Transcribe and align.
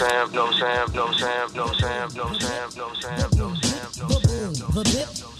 Sam, 0.00 0.32
no 0.32 0.50
Sam, 0.52 0.90
no 0.94 1.12
Sam, 1.12 1.52
no 1.52 1.66
Sam, 1.74 2.08
no 2.14 2.32
Sam, 2.38 2.70
no 2.74 2.94
Sam, 2.94 3.30
no 3.36 3.52
Sam, 3.60 3.92
no 3.98 4.82
Sam, 4.82 5.12
no 5.12 5.30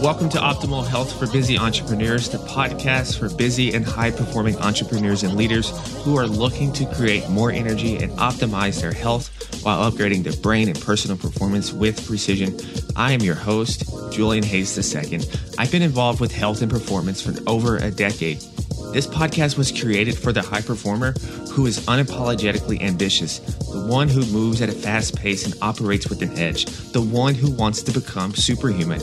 Welcome 0.00 0.28
to 0.28 0.38
Optimal 0.38 0.86
Health 0.86 1.18
for 1.18 1.26
Busy 1.26 1.58
Entrepreneurs, 1.58 2.28
the 2.28 2.38
podcast 2.38 3.18
for 3.18 3.28
busy 3.28 3.74
and 3.74 3.84
high 3.84 4.12
performing 4.12 4.56
entrepreneurs 4.58 5.24
and 5.24 5.34
leaders 5.34 5.70
who 6.04 6.16
are 6.16 6.28
looking 6.28 6.72
to 6.74 6.86
create 6.94 7.28
more 7.28 7.50
energy 7.50 7.96
and 7.96 8.12
optimize 8.18 8.80
their 8.80 8.92
health 8.92 9.64
while 9.64 9.90
upgrading 9.90 10.22
their 10.22 10.36
brain 10.40 10.68
and 10.68 10.80
personal 10.80 11.16
performance 11.16 11.72
with 11.72 12.06
precision. 12.06 12.56
I 12.94 13.10
am 13.10 13.20
your 13.22 13.34
host, 13.34 13.82
Julian 14.12 14.44
Hayes 14.44 14.94
II. 14.94 15.22
I've 15.58 15.72
been 15.72 15.82
involved 15.82 16.20
with 16.20 16.30
health 16.30 16.62
and 16.62 16.70
performance 16.70 17.20
for 17.20 17.34
over 17.50 17.78
a 17.78 17.90
decade. 17.90 18.44
This 18.92 19.06
podcast 19.06 19.58
was 19.58 19.70
created 19.70 20.16
for 20.16 20.32
the 20.32 20.40
high 20.40 20.62
performer 20.62 21.12
who 21.52 21.66
is 21.66 21.80
unapologetically 21.80 22.80
ambitious, 22.80 23.38
the 23.38 23.86
one 23.86 24.08
who 24.08 24.24
moves 24.26 24.62
at 24.62 24.70
a 24.70 24.72
fast 24.72 25.14
pace 25.14 25.44
and 25.44 25.54
operates 25.60 26.08
with 26.08 26.22
an 26.22 26.36
edge, 26.38 26.64
the 26.92 27.02
one 27.02 27.34
who 27.34 27.50
wants 27.50 27.82
to 27.82 27.92
become 27.92 28.34
superhuman. 28.34 29.00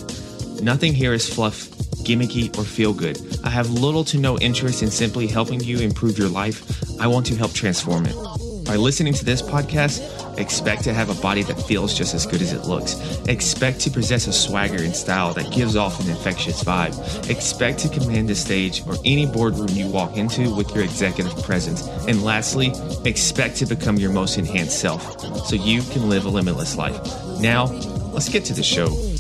Nothing 0.62 0.94
here 0.94 1.14
is 1.14 1.32
fluff, 1.32 1.70
gimmicky, 2.04 2.56
or 2.58 2.64
feel 2.64 2.94
good. 2.94 3.20
I 3.44 3.50
have 3.50 3.70
little 3.70 4.04
to 4.06 4.18
no 4.18 4.40
interest 4.40 4.82
in 4.82 4.90
simply 4.90 5.28
helping 5.28 5.60
you 5.60 5.80
improve 5.80 6.18
your 6.18 6.30
life. 6.30 7.00
I 7.00 7.08
want 7.08 7.28
to 7.28 7.36
help 7.36 7.54
transform 7.54 8.06
it. 8.08 8.35
By 8.66 8.78
listening 8.78 9.14
to 9.14 9.24
this 9.24 9.44
podcast, 9.44 10.40
expect 10.40 10.84
to 10.86 10.94
have 10.94 11.12
a 11.12 11.22
body 11.22 11.44
that 11.44 11.62
feels 11.62 11.96
just 11.96 12.16
as 12.16 12.26
good 12.26 12.42
as 12.42 12.52
it 12.52 12.66
looks. 12.66 12.96
Expect 13.28 13.80
to 13.82 13.92
possess 13.92 14.26
a 14.26 14.34
swagger 14.34 14.82
and 14.82 14.96
style 14.96 15.34
that 15.36 15.52
gives 15.54 15.76
off 15.76 16.00
an 16.00 16.10
infectious 16.10 16.64
vibe. 16.64 17.30
Expect 17.30 17.78
to 17.80 17.90
command 17.90 18.28
the 18.28 18.36
stage 18.36 18.82
or 18.88 18.96
any 19.06 19.28
boardroom 19.28 19.70
you 19.70 19.88
walk 19.88 20.18
into 20.18 20.54
with 20.56 20.74
your 20.74 20.84
executive 20.84 21.36
presence. 21.44 21.88
And 22.08 22.24
lastly, 22.24 22.74
expect 23.06 23.58
to 23.58 23.68
become 23.68 23.98
your 23.98 24.12
most 24.12 24.40
enhanced 24.40 24.80
self 24.80 25.22
so 25.46 25.56
you 25.56 25.84
can 25.84 26.10
live 26.10 26.26
a 26.26 26.30
limitless 26.30 26.76
life. 26.76 27.00
Now, 27.40 27.66
let's 28.14 28.30
get 28.30 28.46
to 28.46 28.54
the 28.54 28.64
show. 28.64 29.15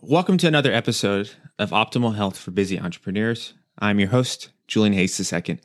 Welcome 0.00 0.36
to 0.38 0.48
another 0.48 0.72
episode 0.72 1.30
of 1.58 1.70
Optimal 1.70 2.16
Health 2.16 2.36
for 2.36 2.50
Busy 2.50 2.78
Entrepreneurs. 2.78 3.54
I'm 3.78 3.98
your 3.98 4.10
host, 4.10 4.50
Julian 4.68 4.92
Hayes 4.92 5.32
II. 5.32 5.58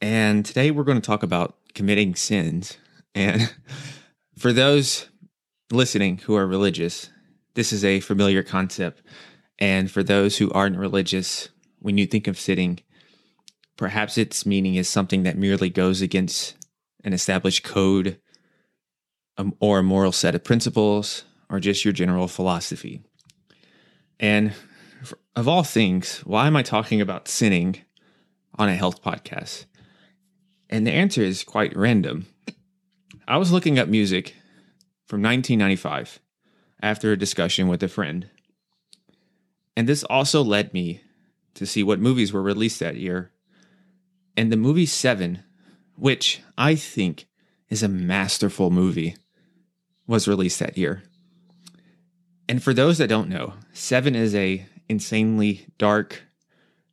And 0.00 0.46
today 0.46 0.70
we're 0.70 0.84
going 0.84 1.00
to 1.00 1.06
talk 1.06 1.22
about 1.22 1.56
committing 1.74 2.14
sins. 2.14 2.78
And 3.14 3.54
for 4.38 4.52
those 4.52 5.08
listening 5.70 6.18
who 6.18 6.34
are 6.36 6.46
religious, 6.46 7.10
this 7.54 7.72
is 7.72 7.84
a 7.84 8.00
familiar 8.00 8.42
concept. 8.42 9.02
And 9.58 9.90
for 9.90 10.02
those 10.02 10.38
who 10.38 10.50
aren't 10.52 10.78
religious, 10.78 11.50
when 11.80 11.98
you 11.98 12.06
think 12.06 12.26
of 12.28 12.38
sinning, 12.38 12.80
perhaps 13.76 14.16
its 14.16 14.46
meaning 14.46 14.76
is 14.76 14.88
something 14.88 15.24
that 15.24 15.36
merely 15.36 15.68
goes 15.68 16.00
against 16.00 16.56
an 17.04 17.12
established 17.12 17.62
code 17.62 18.18
um, 19.36 19.54
or 19.60 19.80
a 19.80 19.82
moral 19.82 20.12
set 20.12 20.34
of 20.34 20.44
principles 20.44 21.24
or 21.50 21.60
just 21.60 21.84
your 21.84 21.92
general 21.92 22.26
philosophy. 22.26 23.02
And 24.18 24.54
of 25.34 25.48
all 25.48 25.62
things, 25.62 26.20
why 26.20 26.46
am 26.46 26.56
I 26.56 26.62
talking 26.62 27.00
about 27.00 27.28
sinning 27.28 27.82
on 28.54 28.68
a 28.68 28.76
health 28.76 29.02
podcast? 29.02 29.66
And 30.70 30.86
the 30.86 30.92
answer 30.92 31.22
is 31.22 31.44
quite 31.44 31.76
random. 31.76 32.26
I 33.28 33.36
was 33.36 33.52
looking 33.52 33.78
up 33.78 33.88
music 33.88 34.34
from 35.04 35.22
1995 35.22 36.20
after 36.82 37.12
a 37.12 37.18
discussion 37.18 37.68
with 37.68 37.82
a 37.82 37.88
friend. 37.88 38.28
And 39.76 39.88
this 39.88 40.04
also 40.04 40.42
led 40.42 40.72
me 40.72 41.00
to 41.54 41.66
see 41.66 41.82
what 41.82 42.00
movies 42.00 42.32
were 42.32 42.42
released 42.42 42.80
that 42.80 42.96
year. 42.96 43.32
And 44.36 44.50
the 44.50 44.56
movie 44.56 44.86
Seven, 44.86 45.42
which 45.96 46.40
I 46.56 46.74
think 46.74 47.26
is 47.68 47.82
a 47.82 47.88
masterful 47.88 48.70
movie, 48.70 49.16
was 50.06 50.28
released 50.28 50.60
that 50.60 50.78
year. 50.78 51.02
And 52.48 52.62
for 52.62 52.72
those 52.72 52.98
that 52.98 53.08
don't 53.08 53.28
know, 53.28 53.54
Seven 53.72 54.14
is 54.14 54.34
a 54.34 54.66
insanely 54.88 55.66
dark, 55.78 56.22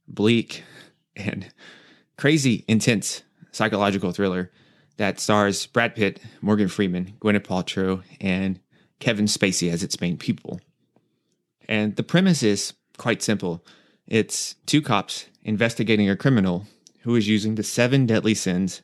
bleak, 0.08 0.64
and 1.16 1.52
crazy 2.18 2.66
intense 2.68 3.24
psychological 3.52 4.12
thriller 4.12 4.52
that 4.98 5.20
stars 5.20 5.66
Brad 5.68 5.96
Pitt, 5.96 6.20
Morgan 6.42 6.68
Freeman, 6.68 7.14
Gwyneth 7.20 7.46
Paltrow, 7.46 8.04
and 8.20 8.60
Kevin 9.00 9.26
Spacey 9.26 9.72
as 9.72 9.84
its 9.84 10.00
main 10.02 10.18
people. 10.18 10.60
And 11.68 11.96
the 11.96 12.04
premise 12.04 12.44
is 12.44 12.74
quite 12.98 13.22
simple. 13.22 13.66
It's 14.08 14.56
two 14.66 14.82
cops 14.82 15.28
investigating 15.44 16.10
a 16.10 16.16
criminal 16.16 16.68
who 17.02 17.16
is 17.16 17.28
using 17.28 17.56
the 17.56 17.64
seven 17.64 18.06
deadly 18.06 18.34
sins 18.34 18.82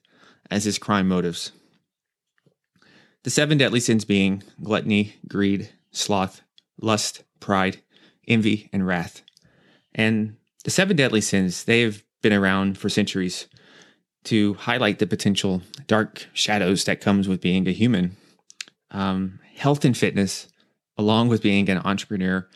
as 0.52 0.64
his 0.64 0.78
crime 0.78 1.08
motives. 1.08 1.52
The 3.24 3.30
seven 3.30 3.58
deadly 3.58 3.80
sins 3.80 4.06
being 4.06 4.44
gluttony, 4.62 5.16
greed, 5.28 5.70
sloth, 5.92 6.42
lust, 6.82 7.24
pride, 7.40 7.82
envy, 8.28 8.70
and 8.72 8.86
wrath. 8.86 9.22
And 9.94 10.36
the 10.64 10.72
seven 10.72 10.96
deadly 10.96 11.22
sins, 11.22 11.64
they've 11.64 12.04
been 12.22 12.34
around 12.34 12.78
for 12.78 12.90
centuries 12.90 13.48
to 14.26 14.54
highlight 14.56 15.00
the 15.00 15.08
potential 15.08 15.62
dark 15.88 16.28
shadows 16.34 16.84
that 16.86 17.02
comes 17.02 17.28
with 17.28 17.42
being 17.42 17.68
a 17.68 17.72
human. 17.72 18.18
Um, 18.92 19.40
health 19.56 19.86
and 19.86 19.96
fitness, 19.96 20.48
along 20.98 21.30
with 21.30 21.42
being 21.42 21.70
an 21.70 21.80
entrepreneur, 21.80 22.48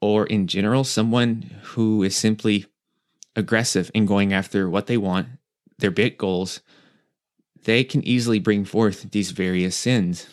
or 0.00 0.26
in 0.26 0.46
general, 0.46 0.84
someone 0.84 1.50
who 1.62 2.02
is 2.02 2.16
simply 2.16 2.66
aggressive 3.34 3.90
in 3.94 4.06
going 4.06 4.32
after 4.32 4.68
what 4.68 4.86
they 4.86 4.96
want, 4.96 5.28
their 5.78 5.90
big 5.90 6.18
goals, 6.18 6.60
they 7.64 7.84
can 7.84 8.02
easily 8.04 8.38
bring 8.38 8.64
forth 8.64 9.10
these 9.10 9.30
various 9.30 9.76
sins. 9.76 10.26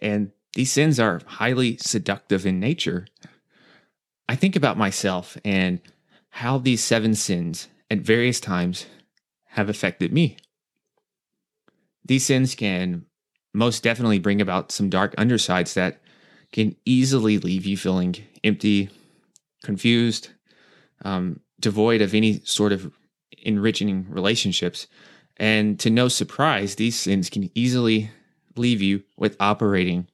And 0.00 0.32
these 0.54 0.72
sins 0.72 0.98
are 0.98 1.20
highly 1.26 1.76
seductive 1.76 2.44
in 2.44 2.58
nature. 2.58 3.06
I 4.28 4.36
think 4.36 4.56
about 4.56 4.78
myself 4.78 5.36
and 5.44 5.80
how 6.30 6.58
these 6.58 6.82
seven 6.82 7.14
sins 7.14 7.68
at 7.90 7.98
various 7.98 8.40
times 8.40 8.86
have 9.46 9.68
affected 9.68 10.12
me. 10.12 10.36
These 12.04 12.26
sins 12.26 12.54
can 12.54 13.06
most 13.52 13.82
definitely 13.82 14.18
bring 14.18 14.40
about 14.40 14.72
some 14.72 14.88
dark 14.88 15.14
undersides 15.18 15.74
that 15.74 16.00
can 16.52 16.76
easily 16.84 17.38
leave 17.38 17.66
you 17.66 17.76
feeling 17.76 18.16
empty, 18.42 18.90
confused, 19.62 20.30
um, 21.04 21.40
devoid 21.60 22.00
of 22.00 22.14
any 22.14 22.40
sort 22.44 22.72
of 22.72 22.92
enriching 23.42 24.06
relationships. 24.08 24.86
And 25.36 25.78
to 25.80 25.90
no 25.90 26.08
surprise, 26.08 26.74
these 26.74 26.98
sins 26.98 27.30
can 27.30 27.50
easily 27.54 28.10
leave 28.56 28.82
you 28.82 29.02
with 29.16 29.36
operating 29.40 30.08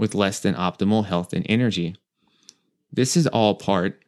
with 0.00 0.14
less 0.14 0.40
than 0.40 0.54
optimal 0.54 1.04
health 1.04 1.34
and 1.34 1.44
energy. 1.46 1.94
This 2.90 3.18
is 3.18 3.26
all 3.26 3.54
part 3.54 4.02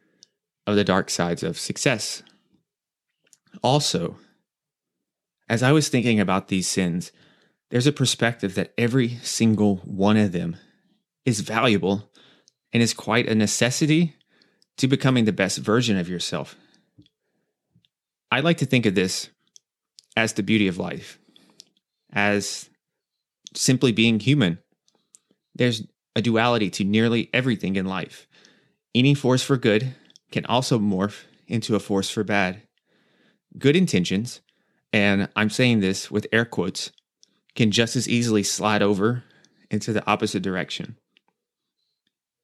of 0.65 0.75
the 0.75 0.83
dark 0.83 1.11
sides 1.11 1.43
of 1.43 1.59
success. 1.59 2.23
Also, 3.61 4.17
as 5.47 5.61
I 5.61 5.71
was 5.71 5.89
thinking 5.89 6.19
about 6.19 6.47
these 6.47 6.67
sins, 6.67 7.11
there's 7.69 7.85
a 7.85 7.91
perspective 7.91 8.55
that 8.55 8.73
every 8.75 9.19
single 9.21 9.77
one 9.85 10.17
of 10.17 10.31
them 10.31 10.57
is 11.25 11.41
valuable 11.41 12.09
and 12.73 12.81
is 12.81 12.95
quite 12.95 13.29
a 13.29 13.35
necessity 13.35 14.15
to 14.77 14.87
becoming 14.87 15.25
the 15.25 15.31
best 15.31 15.59
version 15.59 15.95
of 15.95 16.09
yourself. 16.09 16.55
I 18.31 18.39
like 18.39 18.57
to 18.57 18.65
think 18.65 18.87
of 18.87 18.95
this 18.95 19.29
as 20.17 20.33
the 20.33 20.41
beauty 20.41 20.67
of 20.67 20.79
life, 20.79 21.19
as 22.11 22.67
simply 23.53 23.91
being 23.91 24.19
human 24.19 24.57
there's 25.55 25.83
a 26.15 26.21
duality 26.21 26.69
to 26.71 26.83
nearly 26.83 27.29
everything 27.33 27.75
in 27.75 27.85
life. 27.85 28.27
Any 28.95 29.13
force 29.13 29.43
for 29.43 29.57
good 29.57 29.95
can 30.31 30.45
also 30.45 30.79
morph 30.79 31.23
into 31.47 31.75
a 31.75 31.79
force 31.79 32.09
for 32.09 32.23
bad. 32.23 32.61
Good 33.57 33.75
intentions, 33.75 34.41
and 34.91 35.29
I'm 35.35 35.49
saying 35.49 35.79
this 35.79 36.09
with 36.09 36.27
air 36.31 36.45
quotes, 36.45 36.91
can 37.55 37.71
just 37.71 37.95
as 37.95 38.09
easily 38.09 38.43
slide 38.43 38.81
over 38.81 39.23
into 39.69 39.93
the 39.93 40.05
opposite 40.07 40.43
direction. 40.43 40.97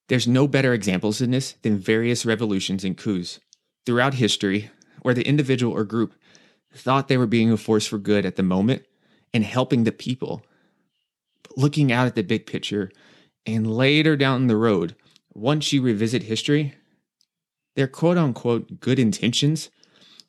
There's 0.07 0.27
no 0.27 0.47
better 0.47 0.73
examples 0.73 1.21
in 1.21 1.31
this 1.31 1.53
than 1.61 1.77
various 1.77 2.25
revolutions 2.25 2.83
and 2.83 2.97
coups 2.97 3.39
throughout 3.85 4.15
history 4.15 4.71
where 5.01 5.13
the 5.13 5.27
individual 5.27 5.73
or 5.73 5.83
group 5.83 6.15
thought 6.73 7.07
they 7.07 7.17
were 7.17 7.27
being 7.27 7.51
a 7.51 7.57
force 7.57 7.85
for 7.85 7.97
good 7.97 8.25
at 8.25 8.35
the 8.35 8.43
moment 8.43 8.85
and 9.33 9.43
helping 9.43 9.83
the 9.83 9.91
people 9.91 10.43
looking 11.55 11.91
out 11.91 12.07
at 12.07 12.15
the 12.15 12.23
big 12.23 12.45
picture 12.45 12.91
and 13.45 13.71
later 13.71 14.15
down 14.15 14.47
the 14.47 14.55
road 14.55 14.95
once 15.33 15.71
you 15.71 15.81
revisit 15.81 16.23
history, 16.23 16.75
their 17.75 17.87
quote 17.87 18.17
unquote 18.17 18.79
good 18.79 18.99
intentions 18.99 19.69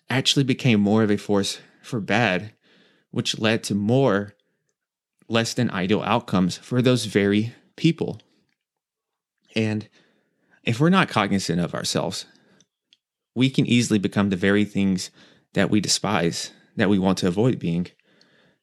actually 0.08 0.44
became 0.44 0.80
more 0.80 1.02
of 1.02 1.10
a 1.10 1.16
force 1.16 1.60
for 1.82 2.00
bad, 2.00 2.52
which 3.10 3.38
led 3.38 3.62
to 3.64 3.74
more 3.74 4.34
less 5.28 5.54
than 5.54 5.70
ideal 5.70 6.02
outcomes 6.02 6.58
for 6.58 6.82
those 6.82 7.06
very 7.06 7.54
people. 7.76 8.20
And 9.54 9.88
if 10.64 10.80
we're 10.80 10.90
not 10.90 11.08
cognizant 11.08 11.60
of 11.60 11.74
ourselves, 11.74 12.26
we 13.34 13.48
can 13.48 13.66
easily 13.66 13.98
become 13.98 14.30
the 14.30 14.36
very 14.36 14.64
things 14.64 15.10
that 15.54 15.70
we 15.70 15.80
despise, 15.80 16.52
that 16.76 16.90
we 16.90 16.98
want 16.98 17.18
to 17.18 17.28
avoid 17.28 17.58
being. 17.58 17.86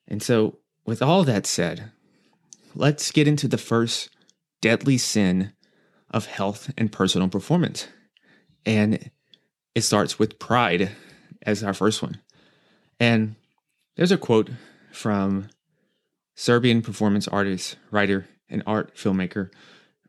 And 0.08 0.22
so, 0.22 0.60
with 0.86 1.02
all 1.02 1.24
that 1.24 1.46
said, 1.46 1.92
let's 2.78 3.12
get 3.12 3.28
into 3.28 3.48
the 3.48 3.58
first 3.58 4.10
deadly 4.62 4.98
sin 4.98 5.54
of 6.12 6.28
health 6.28 6.72
and 6.78 6.92
personal 6.92 7.28
performance. 7.28 7.88
And 8.66 9.12
it 9.76 9.82
starts 9.82 10.20
with 10.20 10.40
pride 10.40 10.92
as 11.42 11.64
our 11.64 11.74
first 11.74 12.02
one. 12.02 12.22
And 13.00 13.36
there's 13.96 14.12
a 14.12 14.18
quote 14.18 14.50
from 14.92 15.50
Serbian 16.36 16.82
performance 16.82 17.28
artist, 17.28 17.78
writer, 17.92 18.28
and 18.50 18.64
art 18.66 18.96
filmmaker 18.96 19.50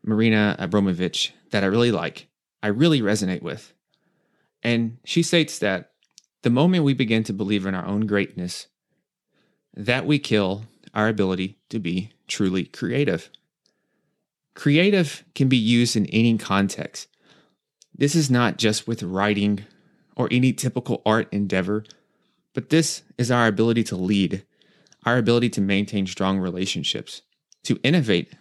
Marina 0.03 0.55
Abramovic 0.59 1.31
that 1.51 1.63
I 1.63 1.67
really 1.67 1.91
like. 1.91 2.27
I 2.61 2.67
really 2.67 3.01
resonate 3.01 3.41
with. 3.41 3.73
And 4.61 4.97
she 5.05 5.23
states 5.23 5.59
that 5.59 5.91
the 6.43 6.49
moment 6.49 6.83
we 6.83 6.93
begin 6.93 7.23
to 7.25 7.33
believe 7.33 7.65
in 7.65 7.75
our 7.75 7.85
own 7.85 8.05
greatness, 8.05 8.67
that 9.73 10.05
we 10.05 10.19
kill 10.19 10.65
our 10.93 11.07
ability 11.07 11.57
to 11.69 11.79
be 11.79 12.11
truly 12.27 12.65
creative. 12.65 13.29
Creative 14.53 15.23
can 15.35 15.47
be 15.47 15.57
used 15.57 15.95
in 15.95 16.05
any 16.07 16.37
context. 16.37 17.07
This 17.95 18.15
is 18.15 18.29
not 18.29 18.57
just 18.57 18.87
with 18.87 19.03
writing 19.03 19.65
or 20.15 20.27
any 20.31 20.53
typical 20.53 21.01
art 21.05 21.27
endeavor, 21.31 21.85
but 22.53 22.69
this 22.69 23.03
is 23.17 23.31
our 23.31 23.47
ability 23.47 23.83
to 23.85 23.95
lead, 23.95 24.45
our 25.05 25.17
ability 25.17 25.49
to 25.49 25.61
maintain 25.61 26.07
strong 26.07 26.39
relationships, 26.39 27.21
to 27.63 27.79
innovate, 27.83 28.33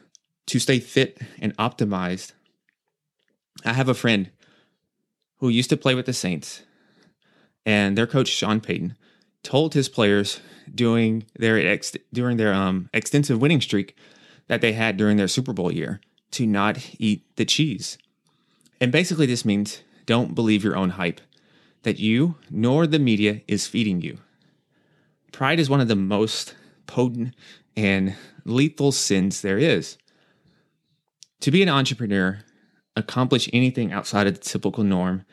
to 0.46 0.58
stay 0.58 0.80
fit 0.80 1.18
and 1.40 1.56
optimized. 1.56 2.32
I 3.64 3.74
have 3.74 3.88
a 3.88 3.94
friend 3.94 4.30
who 5.38 5.48
used 5.48 5.70
to 5.70 5.76
play 5.76 5.94
with 5.94 6.06
the 6.06 6.12
Saints, 6.12 6.62
and 7.64 7.96
their 7.96 8.06
coach 8.06 8.28
Sean 8.28 8.60
Payton 8.60 8.96
told 9.48 9.72
his 9.72 9.88
players 9.88 10.40
during 10.74 11.24
their 11.38 11.58
ex- 11.58 11.96
during 12.12 12.36
their 12.36 12.52
um, 12.52 12.90
extensive 12.92 13.40
winning 13.40 13.62
streak 13.62 13.96
that 14.46 14.60
they 14.60 14.74
had 14.74 14.98
during 14.98 15.16
their 15.16 15.26
Super 15.26 15.54
Bowl 15.54 15.72
year 15.72 16.02
to 16.32 16.46
not 16.46 16.94
eat 16.98 17.24
the 17.36 17.46
cheese. 17.46 17.96
And 18.78 18.92
basically, 18.92 19.24
this 19.24 19.46
means 19.46 19.82
don't 20.04 20.34
believe 20.34 20.62
your 20.62 20.76
own 20.76 20.90
hype 20.90 21.22
that 21.82 21.98
you 21.98 22.34
nor 22.50 22.86
the 22.86 22.98
media 22.98 23.40
is 23.48 23.66
feeding 23.66 24.02
you. 24.02 24.18
Pride 25.32 25.58
is 25.58 25.70
one 25.70 25.80
of 25.80 25.88
the 25.88 25.96
most 25.96 26.54
potent 26.86 27.34
and 27.74 28.16
lethal 28.44 28.92
sins 28.92 29.40
there 29.40 29.56
is. 29.56 29.96
To 31.40 31.50
be 31.50 31.62
an 31.62 31.70
entrepreneur, 31.70 32.40
accomplish 32.94 33.48
anything 33.54 33.92
outside 33.92 34.26
of 34.26 34.34
the 34.34 34.40
typical 34.40 34.84
norm, 34.84 35.24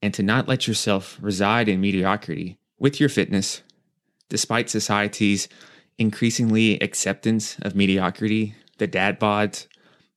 and 0.00 0.14
to 0.14 0.22
not 0.22 0.48
let 0.48 0.66
yourself 0.66 1.18
reside 1.20 1.68
in 1.68 1.82
mediocrity 1.82 2.59
with 2.80 2.98
your 2.98 3.08
fitness, 3.08 3.62
despite 4.28 4.68
society's 4.70 5.48
increasingly 5.98 6.80
acceptance 6.80 7.56
of 7.60 7.76
mediocrity, 7.76 8.54
the 8.78 8.86
dad 8.86 9.20
bods, 9.20 9.66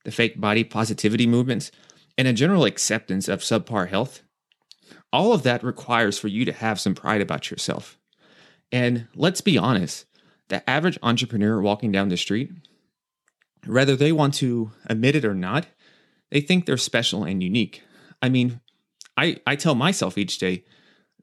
the 0.04 0.10
fake 0.10 0.40
body 0.40 0.64
positivity 0.64 1.26
movements, 1.26 1.70
and 2.16 2.26
a 2.26 2.32
general 2.32 2.64
acceptance 2.64 3.28
of 3.28 3.40
subpar 3.40 3.88
health, 3.88 4.22
all 5.12 5.32
of 5.32 5.42
that 5.44 5.62
requires 5.62 6.18
for 6.18 6.28
you 6.28 6.44
to 6.44 6.52
have 6.52 6.80
some 6.80 6.94
pride 6.94 7.20
about 7.20 7.50
yourself. 7.50 7.98
And 8.72 9.06
let's 9.14 9.40
be 9.40 9.58
honest, 9.58 10.06
the 10.48 10.68
average 10.68 10.98
entrepreneur 11.02 11.60
walking 11.60 11.92
down 11.92 12.08
the 12.08 12.16
street, 12.16 12.50
whether 13.66 13.94
they 13.94 14.12
want 14.12 14.34
to 14.34 14.72
admit 14.86 15.16
it 15.16 15.24
or 15.24 15.34
not, 15.34 15.66
they 16.30 16.40
think 16.40 16.66
they're 16.66 16.76
special 16.76 17.24
and 17.24 17.42
unique. 17.42 17.82
I 18.20 18.28
mean, 18.28 18.60
I, 19.16 19.36
I 19.46 19.56
tell 19.56 19.74
myself 19.74 20.18
each 20.18 20.38
day 20.38 20.64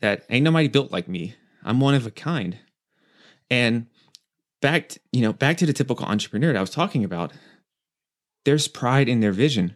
that 0.01 0.25
ain't 0.29 0.43
nobody 0.43 0.67
built 0.67 0.91
like 0.91 1.07
me. 1.07 1.35
I'm 1.63 1.79
one 1.79 1.95
of 1.95 2.05
a 2.05 2.11
kind. 2.11 2.57
And 3.49 3.87
back, 4.61 4.89
to, 4.89 4.99
you 5.11 5.21
know, 5.21 5.33
back 5.33 5.57
to 5.57 5.65
the 5.65 5.73
typical 5.73 6.05
entrepreneur 6.05 6.53
that 6.53 6.57
I 6.57 6.61
was 6.61 6.69
talking 6.69 7.03
about, 7.03 7.31
there's 8.43 8.67
pride 8.67 9.07
in 9.07 9.19
their 9.19 9.31
vision. 9.31 9.75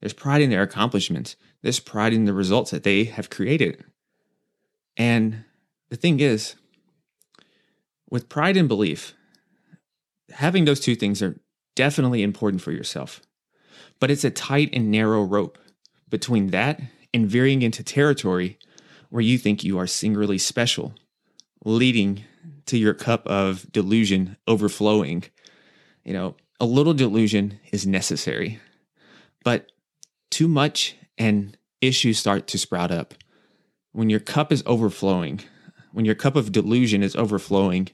There's 0.00 0.12
pride 0.12 0.42
in 0.42 0.50
their 0.50 0.62
accomplishments. 0.62 1.36
There's 1.62 1.80
pride 1.80 2.12
in 2.12 2.24
the 2.24 2.32
results 2.32 2.70
that 2.70 2.84
they 2.84 3.04
have 3.04 3.30
created. 3.30 3.84
And 4.96 5.44
the 5.88 5.96
thing 5.96 6.20
is, 6.20 6.54
with 8.08 8.28
pride 8.28 8.56
and 8.56 8.68
belief, 8.68 9.14
having 10.30 10.64
those 10.64 10.80
two 10.80 10.94
things 10.94 11.22
are 11.22 11.40
definitely 11.74 12.22
important 12.22 12.62
for 12.62 12.70
yourself. 12.70 13.20
But 13.98 14.10
it's 14.10 14.24
a 14.24 14.30
tight 14.30 14.70
and 14.72 14.90
narrow 14.90 15.22
rope 15.22 15.58
between 16.08 16.48
that 16.48 16.80
and 17.12 17.26
veering 17.26 17.62
into 17.62 17.82
territory 17.82 18.58
where 19.14 19.22
you 19.22 19.38
think 19.38 19.62
you 19.62 19.78
are 19.78 19.86
singularly 19.86 20.38
special, 20.38 20.92
leading 21.64 22.24
to 22.66 22.76
your 22.76 22.92
cup 22.92 23.24
of 23.28 23.70
delusion 23.70 24.36
overflowing. 24.48 25.22
You 26.02 26.12
know, 26.12 26.34
a 26.58 26.64
little 26.64 26.94
delusion 26.94 27.60
is 27.70 27.86
necessary, 27.86 28.58
but 29.44 29.70
too 30.32 30.48
much 30.48 30.96
and 31.16 31.56
issues 31.80 32.18
start 32.18 32.48
to 32.48 32.58
sprout 32.58 32.90
up. 32.90 33.14
When 33.92 34.10
your 34.10 34.18
cup 34.18 34.50
is 34.50 34.64
overflowing, 34.66 35.42
when 35.92 36.04
your 36.04 36.16
cup 36.16 36.34
of 36.34 36.50
delusion 36.50 37.00
is 37.04 37.14
overflowing, 37.14 37.90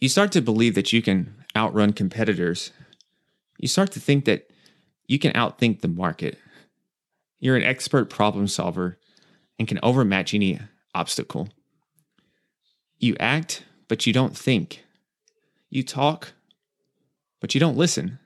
you 0.00 0.08
start 0.08 0.32
to 0.32 0.40
believe 0.40 0.76
that 0.76 0.94
you 0.94 1.02
can 1.02 1.44
outrun 1.54 1.92
competitors. 1.92 2.72
You 3.58 3.68
start 3.68 3.92
to 3.92 4.00
think 4.00 4.24
that 4.24 4.48
you 5.06 5.18
can 5.18 5.34
outthink 5.34 5.82
the 5.82 5.88
market. 5.88 6.38
You're 7.38 7.56
an 7.56 7.64
expert 7.64 8.08
problem 8.08 8.48
solver 8.48 8.98
and 9.58 9.68
can 9.68 9.80
overmatch 9.82 10.34
any 10.34 10.60
obstacle. 10.94 11.48
You 12.98 13.16
act, 13.18 13.64
but 13.88 14.06
you 14.06 14.12
don't 14.12 14.36
think. 14.36 14.84
You 15.70 15.82
talk, 15.82 16.32
but 17.40 17.54
you 17.54 17.60
don't 17.60 17.76
listen. 17.76 18.18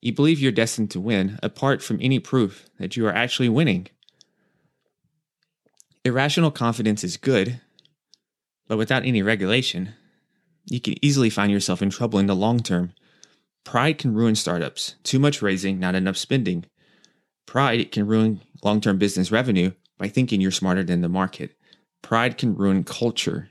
You 0.00 0.12
believe 0.12 0.40
you're 0.40 0.52
destined 0.52 0.90
to 0.92 1.00
win 1.00 1.38
apart 1.42 1.82
from 1.82 1.98
any 2.00 2.18
proof 2.18 2.68
that 2.78 2.96
you 2.96 3.06
are 3.06 3.14
actually 3.14 3.48
winning. 3.48 3.88
Irrational 6.04 6.50
confidence 6.50 7.04
is 7.04 7.16
good, 7.16 7.60
but 8.66 8.78
without 8.78 9.04
any 9.04 9.22
regulation, 9.22 9.94
you 10.66 10.80
can 10.80 10.94
easily 11.04 11.30
find 11.30 11.52
yourself 11.52 11.82
in 11.82 11.90
trouble 11.90 12.18
in 12.18 12.26
the 12.26 12.34
long 12.34 12.60
term. 12.60 12.92
Pride 13.64 13.98
can 13.98 14.14
ruin 14.14 14.34
startups. 14.34 14.96
Too 15.04 15.20
much 15.20 15.40
raising, 15.42 15.78
not 15.78 15.94
enough 15.94 16.16
spending. 16.16 16.64
Pride 17.46 17.92
can 17.92 18.06
ruin 18.06 18.40
long 18.64 18.80
term 18.80 18.98
business 18.98 19.30
revenue 19.30 19.72
by 20.02 20.08
thinking 20.08 20.40
you're 20.40 20.50
smarter 20.50 20.82
than 20.82 21.00
the 21.00 21.08
market. 21.08 21.56
Pride 22.02 22.36
can 22.36 22.56
ruin 22.56 22.82
culture 22.82 23.48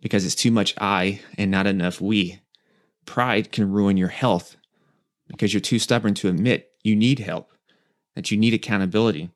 because 0.00 0.26
it's 0.26 0.34
too 0.34 0.50
much 0.50 0.74
I 0.80 1.20
and 1.38 1.48
not 1.48 1.68
enough 1.68 2.00
we. 2.00 2.40
Pride 3.06 3.52
can 3.52 3.70
ruin 3.70 3.96
your 3.96 4.08
health 4.08 4.56
because 5.28 5.54
you're 5.54 5.60
too 5.60 5.78
stubborn 5.78 6.14
to 6.14 6.28
admit 6.28 6.72
you 6.82 6.96
need 6.96 7.20
help, 7.20 7.52
that 8.16 8.32
you 8.32 8.36
need 8.36 8.52
accountability, 8.52 9.30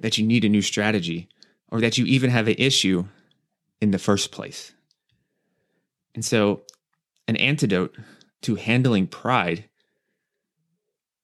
that 0.00 0.18
you 0.18 0.26
need 0.26 0.44
a 0.44 0.48
new 0.48 0.60
strategy, 0.60 1.28
or 1.70 1.80
that 1.80 1.96
you 1.96 2.04
even 2.04 2.30
have 2.30 2.48
an 2.48 2.56
issue 2.58 3.04
in 3.80 3.92
the 3.92 3.98
first 4.00 4.32
place. 4.32 4.72
And 6.16 6.24
so, 6.24 6.62
an 7.28 7.36
antidote 7.36 7.96
to 8.42 8.56
handling 8.56 9.06
pride. 9.06 9.68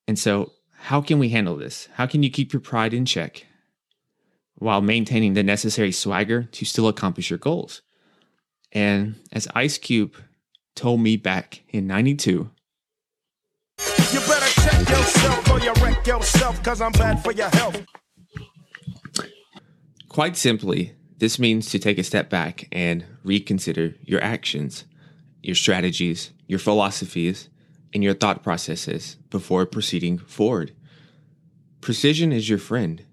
And 0.07 0.17
so, 0.17 0.53
how 0.71 1.01
can 1.01 1.19
we 1.19 1.31
handle 1.31 1.57
this? 1.57 1.89
How 1.95 2.07
can 2.07 2.23
you 2.23 2.31
keep 2.31 2.53
your 2.53 2.61
pride 2.61 2.95
in 2.95 3.05
check 3.05 3.47
while 4.63 4.81
maintaining 4.81 5.35
the 5.35 5.43
necessary 5.43 5.93
swagger 5.93 6.45
to 6.45 6.65
still 6.65 6.89
accomplish 6.89 7.31
your 7.31 7.39
goals? 7.39 7.83
And 8.71 9.17
as 9.33 9.49
Ice 9.55 9.77
Cube 9.77 10.17
told 10.75 11.01
me 11.01 11.17
back 11.17 11.63
in 11.69 11.87
92, 11.87 12.51
you 14.13 14.21
better 14.21 14.61
check 14.61 14.89
yourself 14.89 15.51
or 15.51 15.61
you 15.61 15.73
wreck 15.83 16.07
yourself 16.07 16.59
because 16.59 16.81
I'm 16.81 16.93
bad 16.93 17.23
for 17.23 17.33
your 17.33 17.49
health. 17.49 17.83
Quite 20.09 20.37
simply, 20.37 20.95
this 21.19 21.39
means 21.39 21.71
to 21.71 21.79
take 21.79 21.99
a 21.99 22.05
step 22.05 22.31
back 22.31 22.69
and 22.71 23.05
reconsider 23.25 23.95
your 24.03 24.23
actions, 24.23 24.85
your 25.43 25.55
strategies, 25.55 26.31
your 26.47 26.59
philosophies, 26.59 27.49
and 27.95 28.05
your 28.05 28.15
thought 28.15 28.43
processes 28.43 29.17
before 29.31 29.67
proceeding 29.67 30.19
forward. 30.19 30.73
Precision 31.81 32.33
is 32.33 32.49
your 32.49 32.59
friend. 32.59 33.05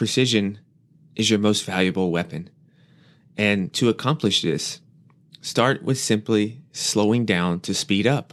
Precision 0.00 0.58
is 1.14 1.28
your 1.28 1.38
most 1.38 1.66
valuable 1.66 2.10
weapon. 2.10 2.48
And 3.36 3.70
to 3.74 3.90
accomplish 3.90 4.40
this, 4.40 4.80
start 5.42 5.82
with 5.82 5.98
simply 5.98 6.62
slowing 6.72 7.26
down 7.26 7.60
to 7.60 7.74
speed 7.74 8.06
up. 8.06 8.32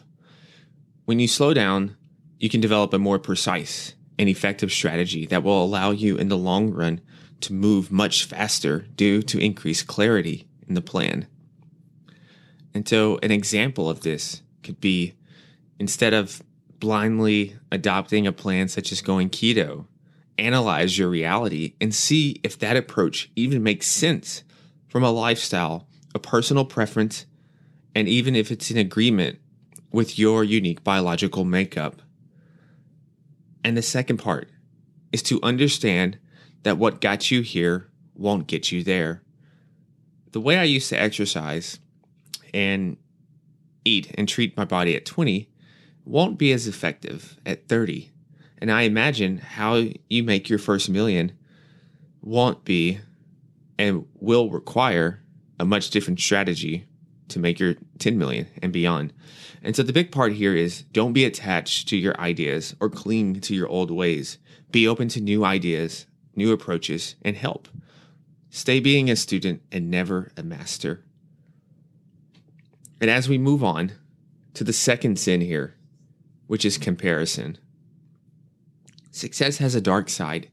When 1.03 1.19
you 1.19 1.27
slow 1.27 1.53
down, 1.53 1.97
you 2.39 2.47
can 2.47 2.61
develop 2.61 2.93
a 2.93 2.97
more 2.97 3.19
precise 3.19 3.95
and 4.17 4.29
effective 4.29 4.71
strategy 4.71 5.25
that 5.25 5.43
will 5.43 5.61
allow 5.61 5.91
you 5.91 6.15
in 6.15 6.29
the 6.29 6.37
long 6.37 6.71
run 6.71 7.01
to 7.41 7.51
move 7.51 7.91
much 7.91 8.23
faster 8.23 8.87
due 8.95 9.21
to 9.23 9.37
increased 9.37 9.87
clarity 9.87 10.47
in 10.69 10.73
the 10.73 10.81
plan. 10.81 11.27
And 12.73 12.87
so, 12.87 13.19
an 13.21 13.31
example 13.31 13.89
of 13.89 14.03
this 14.03 14.41
could 14.63 14.79
be 14.79 15.15
instead 15.79 16.13
of 16.13 16.41
blindly 16.79 17.57
adopting 17.73 18.25
a 18.25 18.31
plan 18.31 18.69
such 18.69 18.93
as 18.93 19.01
going 19.01 19.29
keto, 19.29 19.85
analyze 20.37 20.97
your 20.97 21.09
reality 21.09 21.73
and 21.81 21.93
see 21.93 22.39
if 22.43 22.57
that 22.59 22.77
approach 22.77 23.31
even 23.35 23.63
makes 23.63 23.87
sense 23.87 24.43
from 24.87 25.03
a 25.03 25.11
lifestyle, 25.11 25.87
a 26.13 26.19
personal 26.19 26.65
preference, 26.65 27.25
and 27.95 28.07
even 28.07 28.35
if 28.35 28.51
it's 28.51 28.71
in 28.71 28.77
agreement 28.77 29.39
with 29.91 30.19
your 30.19 30.43
unique 30.43 30.83
biological 30.83 31.43
makeup. 31.43 32.01
And 33.63 33.75
the 33.75 33.81
second 33.81 34.17
part 34.17 34.49
is 35.11 35.21
to 35.23 35.39
understand 35.41 36.19
that 36.63 36.77
what 36.77 37.01
got 37.01 37.31
you 37.31 37.41
here 37.41 37.89
won't 38.15 38.47
get 38.47 38.71
you 38.71 38.83
there. 38.83 39.23
The 40.31 40.41
way 40.41 40.57
I 40.57 40.63
used 40.63 40.89
to 40.89 41.01
exercise 41.01 41.79
and 42.53 42.97
eat 43.85 44.11
and 44.15 44.27
treat 44.27 44.57
my 44.57 44.65
body 44.65 44.95
at 44.95 45.05
20 45.05 45.49
won't 46.05 46.37
be 46.37 46.51
as 46.51 46.67
effective 46.67 47.37
at 47.45 47.67
30. 47.67 48.11
And 48.59 48.71
I 48.71 48.83
imagine 48.83 49.37
how 49.37 49.83
you 50.09 50.23
make 50.23 50.49
your 50.49 50.59
first 50.59 50.89
million 50.89 51.31
won't 52.21 52.65
be 52.65 52.99
and 53.77 54.05
will 54.15 54.49
require 54.49 55.21
a 55.59 55.65
much 55.65 55.89
different 55.89 56.19
strategy 56.19 56.87
to 57.29 57.39
make 57.39 57.59
your 57.59 57.75
10 57.99 58.17
million 58.17 58.47
and 58.61 58.71
beyond. 58.71 59.13
And 59.61 59.75
so 59.75 59.83
the 59.83 59.93
big 59.93 60.11
part 60.11 60.33
here 60.33 60.55
is 60.55 60.83
don't 60.93 61.13
be 61.13 61.25
attached 61.25 61.87
to 61.89 61.97
your 61.97 62.19
ideas 62.19 62.75
or 62.79 62.89
cling 62.89 63.41
to 63.41 63.55
your 63.55 63.67
old 63.67 63.91
ways. 63.91 64.37
Be 64.71 64.87
open 64.87 65.07
to 65.09 65.21
new 65.21 65.43
ideas, 65.45 66.05
new 66.35 66.51
approaches, 66.51 67.15
and 67.21 67.35
help. 67.35 67.67
Stay 68.49 68.79
being 68.79 69.09
a 69.09 69.15
student 69.15 69.61
and 69.71 69.91
never 69.91 70.31
a 70.37 70.43
master. 70.43 71.03
And 72.99 73.09
as 73.09 73.29
we 73.29 73.37
move 73.37 73.63
on 73.63 73.91
to 74.53 74.63
the 74.63 74.73
second 74.73 75.19
sin 75.19 75.41
here, 75.41 75.75
which 76.47 76.65
is 76.65 76.77
comparison, 76.77 77.57
success 79.17 79.57
has 79.57 79.75
a 79.75 79.81
dark 79.81 80.09
side 80.09 80.49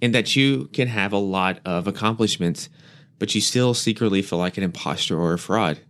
in 0.00 0.12
that 0.12 0.34
you 0.34 0.66
can 0.72 0.88
have 0.88 1.12
a 1.12 1.18
lot 1.18 1.60
of 1.64 1.86
accomplishments, 1.86 2.68
but 3.18 3.34
you 3.34 3.40
still 3.40 3.74
secretly 3.74 4.22
feel 4.22 4.38
like 4.38 4.56
an 4.56 4.64
imposter 4.64 5.18
or 5.18 5.34
a 5.34 5.38
fraud. 5.38 5.80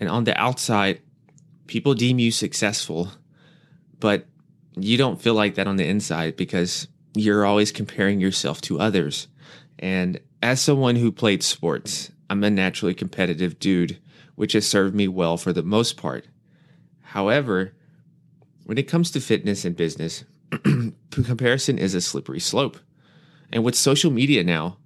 And 0.00 0.08
on 0.08 0.24
the 0.24 0.38
outside, 0.38 1.00
people 1.66 1.94
deem 1.94 2.18
you 2.18 2.30
successful, 2.32 3.12
but 4.00 4.26
you 4.76 4.96
don't 4.96 5.20
feel 5.20 5.34
like 5.34 5.54
that 5.54 5.66
on 5.66 5.76
the 5.76 5.86
inside 5.86 6.36
because 6.36 6.88
you're 7.14 7.44
always 7.44 7.72
comparing 7.72 8.20
yourself 8.20 8.60
to 8.62 8.80
others. 8.80 9.28
And 9.78 10.20
as 10.42 10.60
someone 10.60 10.96
who 10.96 11.12
played 11.12 11.42
sports, 11.42 12.10
I'm 12.28 12.42
a 12.44 12.50
naturally 12.50 12.94
competitive 12.94 13.58
dude, 13.58 13.98
which 14.34 14.52
has 14.54 14.66
served 14.66 14.94
me 14.94 15.08
well 15.08 15.36
for 15.36 15.52
the 15.52 15.62
most 15.62 15.96
part. 15.96 16.26
However, 17.02 17.74
when 18.64 18.78
it 18.78 18.88
comes 18.88 19.10
to 19.10 19.20
fitness 19.20 19.64
and 19.64 19.76
business, 19.76 20.24
comparison 21.10 21.78
is 21.78 21.94
a 21.94 22.00
slippery 22.00 22.40
slope. 22.40 22.78
And 23.52 23.64
with 23.64 23.74
social 23.74 24.10
media 24.10 24.44
now, 24.44 24.78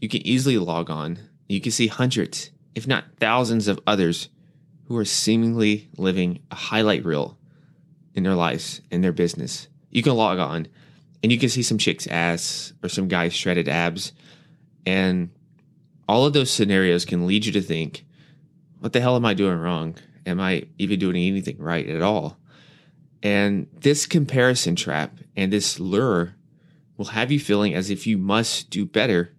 you 0.00 0.08
can 0.08 0.26
easily 0.26 0.58
log 0.58 0.90
on. 0.90 1.18
You 1.48 1.60
can 1.60 1.72
see 1.72 1.86
hundreds, 1.86 2.50
if 2.74 2.86
not 2.86 3.04
thousands, 3.18 3.68
of 3.68 3.80
others 3.86 4.28
who 4.86 4.96
are 4.96 5.04
seemingly 5.04 5.88
living 5.96 6.40
a 6.50 6.54
highlight 6.54 7.04
reel 7.04 7.38
in 8.14 8.22
their 8.22 8.34
lives 8.34 8.80
in 8.90 9.00
their 9.00 9.12
business. 9.12 9.68
You 9.90 10.02
can 10.02 10.14
log 10.14 10.38
on 10.38 10.68
and 11.22 11.32
you 11.32 11.38
can 11.38 11.48
see 11.48 11.62
some 11.62 11.78
chick's 11.78 12.06
ass 12.06 12.72
or 12.82 12.88
some 12.88 13.08
guy's 13.08 13.32
shredded 13.32 13.68
abs. 13.68 14.12
And 14.84 15.30
all 16.06 16.26
of 16.26 16.34
those 16.34 16.50
scenarios 16.50 17.04
can 17.04 17.26
lead 17.26 17.46
you 17.46 17.52
to 17.52 17.62
think, 17.62 18.04
what 18.80 18.92
the 18.92 19.00
hell 19.00 19.16
am 19.16 19.24
I 19.24 19.32
doing 19.32 19.58
wrong? 19.58 19.96
Am 20.26 20.40
I 20.40 20.66
even 20.78 20.98
doing 20.98 21.16
anything 21.16 21.56
right 21.58 21.88
at 21.88 22.02
all? 22.02 22.38
And 23.24 23.68
this 23.72 24.04
comparison 24.04 24.76
trap 24.76 25.18
and 25.34 25.50
this 25.50 25.80
lure 25.80 26.36
will 26.98 27.06
have 27.06 27.32
you 27.32 27.40
feeling 27.40 27.74
as 27.74 27.88
if 27.88 28.06
you 28.06 28.18
must 28.18 28.68
do 28.68 28.84
better 28.84 29.34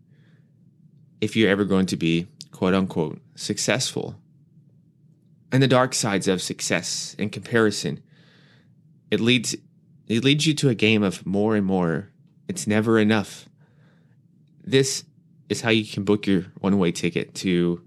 if 1.22 1.36
you're 1.36 1.50
ever 1.50 1.63
going 1.63 1.86
to 1.86 1.96
be 1.96 2.27
quote 2.51 2.74
unquote 2.74 3.22
successful. 3.36 4.15
And 5.51 5.62
the 5.62 5.68
dark 5.68 5.94
sides 5.94 6.27
of 6.27 6.42
success 6.42 7.15
and 7.20 7.32
comparison, 7.32 8.01
it 9.12 9.20
leads 9.20 9.56
it 10.08 10.24
leads 10.24 10.46
you 10.48 10.56
to 10.56 10.70
a 10.70 10.75
game 10.75 11.04
of 11.04 11.25
more 11.25 11.56
and 11.56 11.65
more. 11.65 12.10
It's 12.48 12.68
never 12.68 13.00
enough. 13.00 13.48
This 14.63 15.06
is 15.48 15.62
how 15.62 15.70
you 15.70 15.86
can 15.86 16.04
book 16.04 16.25
your 16.25 16.48
one 16.60 16.80
way 16.80 16.92
ticket 16.92 17.36
to 17.36 17.84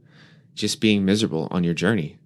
just 0.55 0.81
being 0.81 1.05
miserable 1.05 1.49
on 1.51 1.65
your 1.65 1.75
journey. 1.75 2.19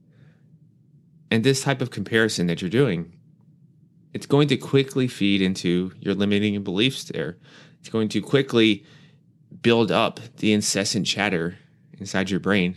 And 1.30 1.42
this 1.42 1.62
type 1.62 1.80
of 1.80 1.90
comparison 1.90 2.46
that 2.46 2.60
you're 2.60 2.70
doing, 2.70 3.14
it's 4.12 4.26
going 4.26 4.48
to 4.48 4.56
quickly 4.56 5.08
feed 5.08 5.42
into 5.42 5.92
your 6.00 6.14
limiting 6.14 6.62
beliefs 6.62 7.04
there. 7.04 7.38
It's 7.80 7.88
going 7.88 8.08
to 8.10 8.20
quickly 8.20 8.84
build 9.62 9.90
up 9.90 10.20
the 10.36 10.52
incessant 10.52 11.06
chatter 11.06 11.58
inside 11.98 12.30
your 12.30 12.40
brain. 12.40 12.76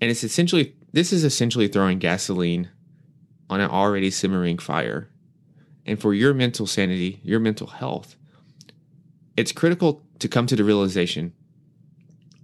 And 0.00 0.10
it's 0.10 0.24
essentially, 0.24 0.74
this 0.92 1.12
is 1.12 1.24
essentially 1.24 1.68
throwing 1.68 1.98
gasoline 1.98 2.70
on 3.48 3.60
an 3.60 3.70
already 3.70 4.10
simmering 4.10 4.58
fire 4.58 5.08
and 5.86 6.00
for 6.00 6.12
your 6.12 6.34
mental 6.34 6.66
sanity, 6.66 7.20
your 7.22 7.38
mental 7.38 7.68
health, 7.68 8.16
it's 9.36 9.52
critical 9.52 10.02
to 10.18 10.28
come 10.28 10.46
to 10.46 10.56
the 10.56 10.64
realization 10.64 11.32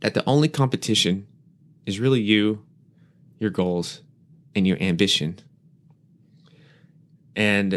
that 0.01 0.15
the 0.15 0.25
only 0.27 0.49
competition 0.49 1.27
is 1.85 1.99
really 1.99 2.21
you, 2.21 2.65
your 3.41 3.51
goals, 3.51 4.03
and 4.55 4.67
your 4.67 4.81
ambition. 4.81 5.41
And 7.35 7.75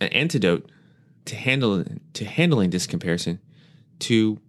an 0.00 0.08
antidote 0.08 0.70
to 1.26 1.36
handle 1.36 1.84
to 2.12 2.24
handling 2.24 2.70
this 2.70 2.86
comparison, 2.86 3.40
to 4.00 4.40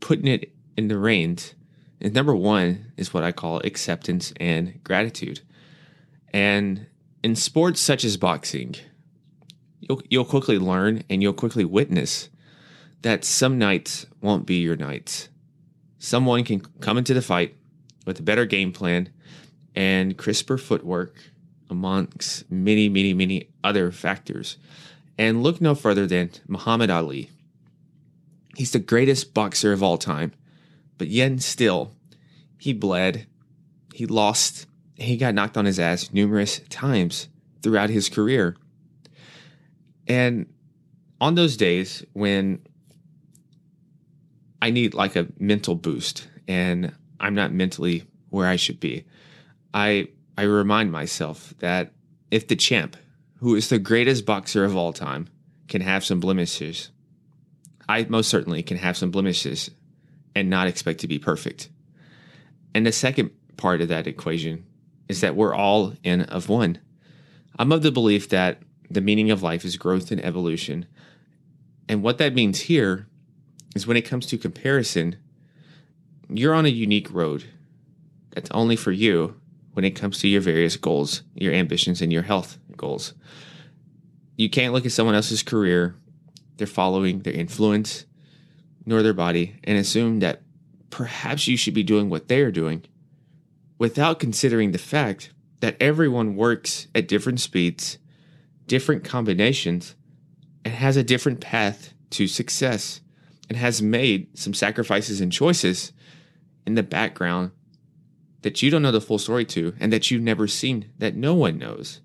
putting 0.00 0.26
it 0.26 0.52
in 0.76 0.88
the 0.88 0.98
reins, 0.98 1.54
is 2.00 2.12
number 2.12 2.34
one 2.34 2.92
is 2.96 3.14
what 3.14 3.24
I 3.24 3.32
call 3.32 3.60
acceptance 3.60 4.32
and 4.40 4.82
gratitude. 4.82 5.40
And 6.32 6.86
in 7.22 7.36
sports 7.36 7.80
such 7.80 8.04
as 8.04 8.16
boxing, 8.16 8.74
you'll 9.80 10.02
you'll 10.08 10.24
quickly 10.24 10.58
learn 10.58 11.04
and 11.08 11.22
you'll 11.22 11.32
quickly 11.32 11.64
witness 11.64 12.28
that 13.02 13.24
some 13.24 13.58
nights 13.58 14.06
won't 14.20 14.46
be 14.46 14.56
your 14.56 14.76
nights. 14.76 15.28
Someone 15.98 16.44
can 16.44 16.60
come 16.80 16.98
into 16.98 17.14
the 17.14 17.22
fight 17.22 17.56
with 18.06 18.18
a 18.18 18.22
better 18.22 18.44
game 18.46 18.72
plan 18.72 19.10
and 19.74 20.16
crisper 20.16 20.58
footwork 20.58 21.14
amongst 21.72 22.48
many, 22.50 22.88
many, 22.88 23.14
many 23.14 23.48
other 23.64 23.90
factors. 23.90 24.58
And 25.18 25.42
look 25.42 25.60
no 25.60 25.74
further 25.74 26.06
than 26.06 26.30
Muhammad 26.46 26.90
Ali. 26.90 27.30
He's 28.56 28.72
the 28.72 28.78
greatest 28.78 29.34
boxer 29.34 29.72
of 29.72 29.82
all 29.82 29.98
time, 29.98 30.32
but 30.98 31.08
yet 31.08 31.40
still, 31.40 31.92
he 32.58 32.72
bled, 32.72 33.26
he 33.94 34.06
lost, 34.06 34.66
he 34.94 35.16
got 35.16 35.34
knocked 35.34 35.56
on 35.56 35.64
his 35.64 35.80
ass 35.80 36.12
numerous 36.12 36.60
times 36.68 37.28
throughout 37.62 37.90
his 37.90 38.08
career. 38.08 38.56
And 40.06 40.52
on 41.20 41.34
those 41.34 41.56
days 41.56 42.04
when 42.12 42.60
I 44.60 44.70
need 44.70 44.92
like 44.92 45.16
a 45.16 45.28
mental 45.38 45.74
boost 45.74 46.28
and 46.46 46.94
I'm 47.18 47.34
not 47.34 47.52
mentally 47.52 48.04
where 48.28 48.46
I 48.46 48.56
should 48.56 48.80
be, 48.80 49.06
I 49.72 50.08
I 50.36 50.42
remind 50.42 50.92
myself 50.92 51.54
that 51.58 51.92
if 52.30 52.48
the 52.48 52.56
champ, 52.56 52.96
who 53.38 53.54
is 53.54 53.68
the 53.68 53.78
greatest 53.78 54.24
boxer 54.24 54.64
of 54.64 54.76
all 54.76 54.92
time, 54.92 55.28
can 55.68 55.82
have 55.82 56.04
some 56.04 56.20
blemishes, 56.20 56.90
I 57.88 58.06
most 58.08 58.30
certainly 58.30 58.62
can 58.62 58.78
have 58.78 58.96
some 58.96 59.10
blemishes 59.10 59.70
and 60.34 60.48
not 60.48 60.66
expect 60.66 61.00
to 61.00 61.08
be 61.08 61.18
perfect. 61.18 61.68
And 62.74 62.86
the 62.86 62.92
second 62.92 63.30
part 63.56 63.80
of 63.80 63.88
that 63.88 64.06
equation 64.06 64.64
is 65.08 65.20
that 65.20 65.36
we're 65.36 65.54
all 65.54 65.94
in 66.02 66.22
of 66.22 66.48
one. 66.48 66.78
I'm 67.58 67.72
of 67.72 67.82
the 67.82 67.92
belief 67.92 68.30
that 68.30 68.62
the 68.90 69.00
meaning 69.00 69.30
of 69.30 69.42
life 69.42 69.64
is 69.64 69.76
growth 69.76 70.10
and 70.10 70.24
evolution. 70.24 70.86
And 71.88 72.02
what 72.02 72.18
that 72.18 72.34
means 72.34 72.60
here 72.60 73.08
is 73.74 73.86
when 73.86 73.96
it 73.96 74.02
comes 74.02 74.26
to 74.26 74.38
comparison, 74.38 75.16
you're 76.28 76.54
on 76.54 76.66
a 76.66 76.70
unique 76.70 77.12
road 77.12 77.44
that's 78.30 78.50
only 78.52 78.76
for 78.76 78.92
you 78.92 79.40
when 79.72 79.84
it 79.84 79.92
comes 79.92 80.18
to 80.18 80.28
your 80.28 80.40
various 80.40 80.76
goals, 80.76 81.22
your 81.34 81.52
ambitions, 81.52 82.02
and 82.02 82.12
your 82.12 82.22
health 82.22 82.58
goals. 82.76 83.14
You 84.36 84.50
can't 84.50 84.72
look 84.72 84.86
at 84.86 84.92
someone 84.92 85.14
else's 85.14 85.42
career, 85.42 85.94
their 86.56 86.66
following, 86.66 87.20
their 87.20 87.32
influence, 87.32 88.06
nor 88.84 89.02
their 89.02 89.14
body, 89.14 89.56
and 89.64 89.78
assume 89.78 90.20
that 90.20 90.42
perhaps 90.90 91.48
you 91.48 91.56
should 91.56 91.74
be 91.74 91.82
doing 91.82 92.10
what 92.10 92.28
they 92.28 92.40
are 92.40 92.50
doing 92.50 92.84
without 93.78 94.20
considering 94.20 94.72
the 94.72 94.78
fact 94.78 95.32
that 95.60 95.76
everyone 95.80 96.36
works 96.36 96.88
at 96.94 97.08
different 97.08 97.40
speeds 97.40 97.98
different 98.66 99.04
combinations 99.04 99.94
and 100.64 100.72
has 100.72 100.96
a 100.96 101.02
different 101.02 101.40
path 101.40 101.92
to 102.10 102.26
success 102.26 103.00
and 103.48 103.58
has 103.58 103.82
made 103.82 104.26
some 104.38 104.54
sacrifices 104.54 105.20
and 105.20 105.32
choices 105.32 105.92
in 106.66 106.74
the 106.74 106.82
background 106.82 107.50
that 108.42 108.62
you 108.62 108.70
don't 108.70 108.82
know 108.82 108.92
the 108.92 109.00
full 109.00 109.18
story 109.18 109.44
to 109.46 109.74
and 109.80 109.92
that 109.92 110.10
you've 110.10 110.22
never 110.22 110.46
seen 110.46 110.90
that 110.98 111.14
no 111.14 111.34
one 111.34 111.58
knows. 111.58 112.00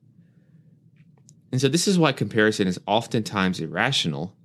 And 1.51 1.61
so 1.61 1.67
this 1.67 1.87
is 1.87 1.97
why 1.97 2.11
comparison 2.11 2.67
is 2.67 2.79
oftentimes 2.85 3.59
irrational 3.59 4.35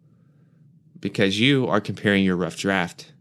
because 1.01 1.39
you 1.39 1.67
are 1.67 1.81
comparing 1.81 2.25
your 2.25 2.37
rough 2.37 2.57
draft 2.57 3.13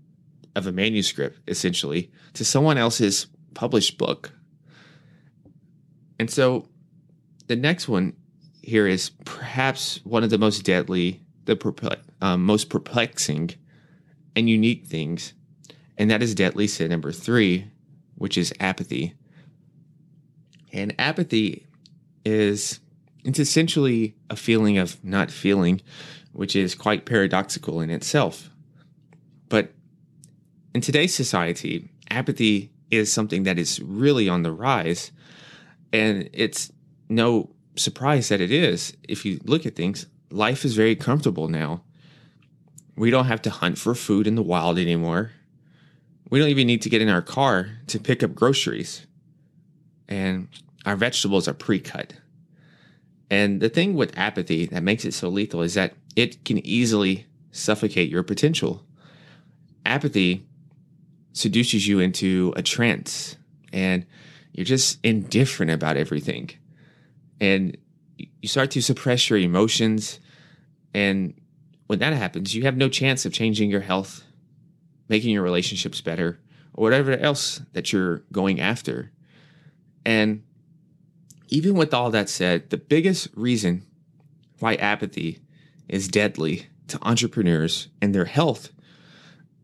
of 0.55 0.67
a 0.67 0.71
manuscript 0.71 1.39
essentially 1.47 2.11
to 2.33 2.45
someone 2.45 2.77
else's 2.77 3.27
published 3.53 3.97
book. 3.97 4.31
And 6.19 6.29
so 6.29 6.67
the 7.47 7.55
next 7.55 7.87
one 7.87 8.15
here 8.61 8.87
is 8.87 9.09
perhaps 9.25 9.99
one 10.03 10.23
of 10.23 10.29
the 10.29 10.37
most 10.37 10.63
deadly, 10.63 11.21
the 11.45 11.55
perple- 11.55 11.95
um, 12.21 12.45
most 12.45 12.69
perplexing 12.69 13.51
and 14.35 14.47
unique 14.47 14.85
things, 14.85 15.33
and 15.97 16.09
that 16.11 16.21
is 16.21 16.35
deadly 16.35 16.67
sin 16.67 16.91
number 16.91 17.11
three, 17.11 17.67
which 18.21 18.37
is 18.37 18.53
apathy. 18.59 19.15
And 20.71 20.93
apathy 20.99 21.65
is 22.23 22.79
it's 23.23 23.39
essentially 23.39 24.15
a 24.29 24.35
feeling 24.35 24.77
of 24.77 25.03
not 25.03 25.31
feeling, 25.31 25.81
which 26.31 26.55
is 26.55 26.75
quite 26.75 27.07
paradoxical 27.07 27.81
in 27.81 27.89
itself. 27.89 28.51
But 29.49 29.73
in 30.75 30.81
today's 30.81 31.15
society, 31.15 31.89
apathy 32.11 32.71
is 32.91 33.11
something 33.11 33.41
that 33.41 33.57
is 33.57 33.81
really 33.81 34.29
on 34.29 34.43
the 34.43 34.51
rise. 34.51 35.11
And 35.91 36.29
it's 36.31 36.71
no 37.09 37.49
surprise 37.75 38.29
that 38.29 38.39
it 38.39 38.51
is. 38.51 38.95
If 39.09 39.25
you 39.25 39.39
look 39.45 39.65
at 39.65 39.75
things, 39.75 40.05
life 40.29 40.63
is 40.63 40.75
very 40.75 40.95
comfortable 40.95 41.47
now. 41.47 41.81
We 42.95 43.09
don't 43.09 43.25
have 43.25 43.41
to 43.41 43.49
hunt 43.49 43.79
for 43.79 43.95
food 43.95 44.27
in 44.27 44.35
the 44.35 44.43
wild 44.43 44.77
anymore. 44.77 45.31
We 46.31 46.39
don't 46.39 46.49
even 46.49 46.65
need 46.65 46.81
to 46.83 46.89
get 46.89 47.01
in 47.01 47.09
our 47.09 47.21
car 47.21 47.69
to 47.87 47.99
pick 47.99 48.23
up 48.23 48.33
groceries. 48.33 49.05
And 50.07 50.47
our 50.85 50.95
vegetables 50.95 51.47
are 51.47 51.53
pre 51.53 51.79
cut. 51.79 52.13
And 53.29 53.61
the 53.61 53.69
thing 53.69 53.93
with 53.93 54.17
apathy 54.17 54.65
that 54.65 54.81
makes 54.81 55.05
it 55.05 55.13
so 55.13 55.29
lethal 55.29 55.61
is 55.61 55.75
that 55.75 55.93
it 56.15 56.43
can 56.43 56.65
easily 56.65 57.27
suffocate 57.51 58.09
your 58.09 58.23
potential. 58.23 58.83
Apathy 59.85 60.45
seduces 61.33 61.87
you 61.87 61.99
into 61.99 62.53
a 62.55 62.61
trance 62.61 63.37
and 63.71 64.05
you're 64.53 64.65
just 64.65 64.99
indifferent 65.03 65.71
about 65.71 65.97
everything. 65.97 66.49
And 67.39 67.77
you 68.17 68.47
start 68.47 68.71
to 68.71 68.81
suppress 68.81 69.29
your 69.29 69.39
emotions. 69.39 70.19
And 70.93 71.33
when 71.87 71.99
that 71.99 72.13
happens, 72.13 72.55
you 72.55 72.63
have 72.63 72.77
no 72.77 72.89
chance 72.89 73.25
of 73.25 73.33
changing 73.33 73.69
your 73.69 73.81
health, 73.81 74.23
making 75.11 75.31
your 75.31 75.43
relationships 75.43 76.01
better, 76.01 76.39
or 76.73 76.83
whatever 76.83 77.11
else 77.11 77.61
that 77.73 77.91
you're 77.91 78.23
going 78.31 78.59
after. 78.59 79.11
And 80.05 80.41
even 81.49 81.75
with 81.75 81.93
all 81.93 82.09
that 82.11 82.29
said, 82.29 82.69
the 82.69 82.77
biggest 82.77 83.27
reason 83.35 83.85
why 84.59 84.75
apathy 84.75 85.39
is 85.89 86.07
deadly 86.07 86.67
to 86.87 86.97
entrepreneurs 87.01 87.89
and 88.01 88.15
their 88.15 88.25
health 88.25 88.71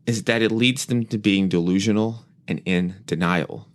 is 0.06 0.24
that 0.24 0.42
it 0.42 0.52
leads 0.52 0.84
them 0.86 1.06
to 1.06 1.16
being 1.16 1.48
delusional 1.48 2.26
and 2.46 2.60
in 2.66 2.96
denial. 3.06 3.68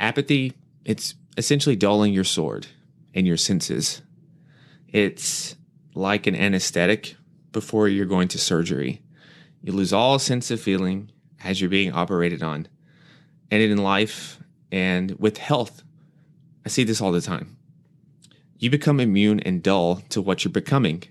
Apathy, 0.00 0.54
it's 0.84 1.14
essentially 1.36 1.76
dulling 1.76 2.14
your 2.14 2.24
sword 2.24 2.68
and 3.14 3.26
your 3.26 3.36
senses. 3.36 4.00
It's 4.88 5.56
like 5.94 6.26
an 6.26 6.34
anesthetic 6.34 7.16
before 7.52 7.86
you're 7.86 8.06
going 8.06 8.28
to 8.28 8.38
surgery. 8.38 9.01
You 9.62 9.72
lose 9.72 9.92
all 9.92 10.18
sense 10.18 10.50
of 10.50 10.60
feeling 10.60 11.10
as 11.44 11.60
you're 11.60 11.70
being 11.70 11.92
operated 11.92 12.42
on. 12.42 12.68
And 13.50 13.62
in 13.62 13.78
life 13.78 14.38
and 14.70 15.12
with 15.18 15.38
health, 15.38 15.82
I 16.64 16.68
see 16.68 16.84
this 16.84 17.00
all 17.00 17.12
the 17.12 17.20
time. 17.20 17.56
You 18.58 18.70
become 18.70 19.00
immune 19.00 19.40
and 19.40 19.62
dull 19.62 20.02
to 20.10 20.22
what 20.22 20.44
you're 20.44 20.52
becoming. 20.52 21.04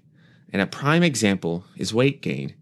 And 0.51 0.61
a 0.61 0.67
prime 0.67 1.03
example 1.03 1.65
is 1.77 1.93
weight 1.93 2.21
gain, 2.21 2.55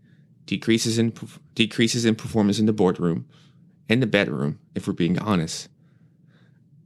decreases 0.45 0.97
in 0.97 1.13
decreases 1.55 2.05
in 2.05 2.15
performance 2.15 2.59
in 2.59 2.65
the 2.65 2.73
boardroom 2.73 3.27
and 3.87 4.01
the 4.01 4.07
bedroom, 4.07 4.59
if 4.75 4.87
we're 4.87 4.93
being 4.93 5.17
honest. 5.19 5.69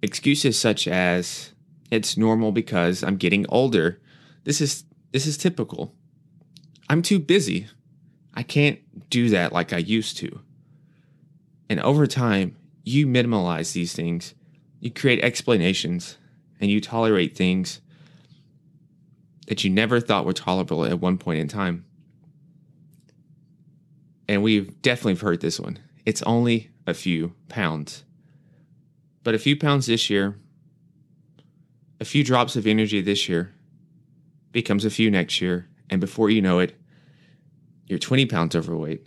Excuses 0.02 0.60
such 0.60 0.88
as 0.88 1.52
it's 1.92 2.18
normal 2.18 2.52
because 2.52 3.04
I'm 3.04 3.18
getting 3.18 3.46
older. 3.50 4.00
This 4.44 4.62
is 4.62 4.86
this 5.12 5.26
is 5.26 5.38
typical. 5.38 5.94
I'm 6.90 7.02
too 7.02 7.20
busy. 7.20 7.68
I 8.34 8.44
can't 8.44 8.80
do 9.10 9.30
that 9.30 9.54
like 9.54 9.74
I 9.74 9.78
used 9.78 10.18
to. 10.18 10.40
And 11.70 11.80
over 11.80 12.08
time, 12.08 12.56
you 12.84 13.08
minimalize 13.08 13.74
these 13.74 13.94
things 13.94 14.34
you 14.84 14.92
create 14.92 15.24
explanations 15.24 16.18
and 16.60 16.70
you 16.70 16.82
tolerate 16.82 17.38
things 17.38 17.80
that 19.48 19.64
you 19.64 19.70
never 19.70 20.02
thought 20.02 20.26
were 20.26 20.34
tolerable 20.34 20.84
at 20.84 21.00
one 21.00 21.18
point 21.18 21.40
in 21.40 21.48
time. 21.48 21.86
And 24.28 24.44
we've 24.44 24.82
definitely 24.82 25.16
heard 25.16 25.40
this 25.40 25.58
one. 25.58 25.80
It's 26.06 26.22
only 26.24 26.70
a 26.86 26.94
few 26.94 27.34
pounds. 27.48 28.04
But 29.24 29.36
a 29.36 29.40
few 29.40 29.58
pounds 29.58 29.86
this 29.86 30.10
year, 30.10 30.38
a 32.02 32.06
few 32.06 32.26
drops 32.26 32.58
of 32.58 32.68
energy 32.68 33.00
this 33.00 33.30
year 33.30 33.54
becomes 34.52 34.84
a 34.84 34.90
few 34.90 35.10
next 35.10 35.42
year. 35.42 35.70
And 35.90 36.02
before 36.02 36.30
you 36.30 36.42
know 36.42 36.60
it, 36.60 36.78
you're 37.88 38.00
20 38.00 38.26
pounds 38.26 38.56
overweight 38.56 39.06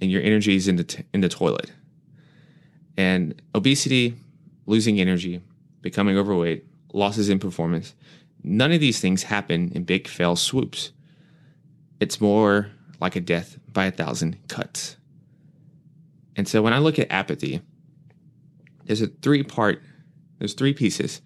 and 0.00 0.10
your 0.10 0.22
energy 0.22 0.56
is 0.56 0.68
in 0.68 0.76
the, 0.76 0.84
t- 0.84 1.04
in 1.12 1.20
the 1.20 1.28
toilet. 1.28 1.72
And 2.96 3.40
obesity 3.54 4.16
losing 4.66 5.00
energy, 5.00 5.40
becoming 5.80 6.16
overweight, 6.16 6.64
losses 6.92 7.28
in 7.28 7.38
performance. 7.38 7.94
None 8.42 8.72
of 8.72 8.80
these 8.80 9.00
things 9.00 9.24
happen 9.24 9.72
in 9.74 9.84
big 9.84 10.08
fell 10.08 10.36
swoops. 10.36 10.92
It's 12.00 12.20
more 12.20 12.70
like 13.00 13.16
a 13.16 13.20
death 13.20 13.58
by 13.72 13.86
a 13.86 13.90
thousand 13.90 14.36
cuts. 14.48 14.96
And 16.36 16.48
so 16.48 16.62
when 16.62 16.72
I 16.72 16.78
look 16.78 16.98
at 16.98 17.10
apathy, 17.10 17.60
there's 18.84 19.02
a 19.02 19.06
three 19.06 19.42
part, 19.42 19.82
there's 20.38 20.54
three 20.54 20.72
pieces 20.72 21.20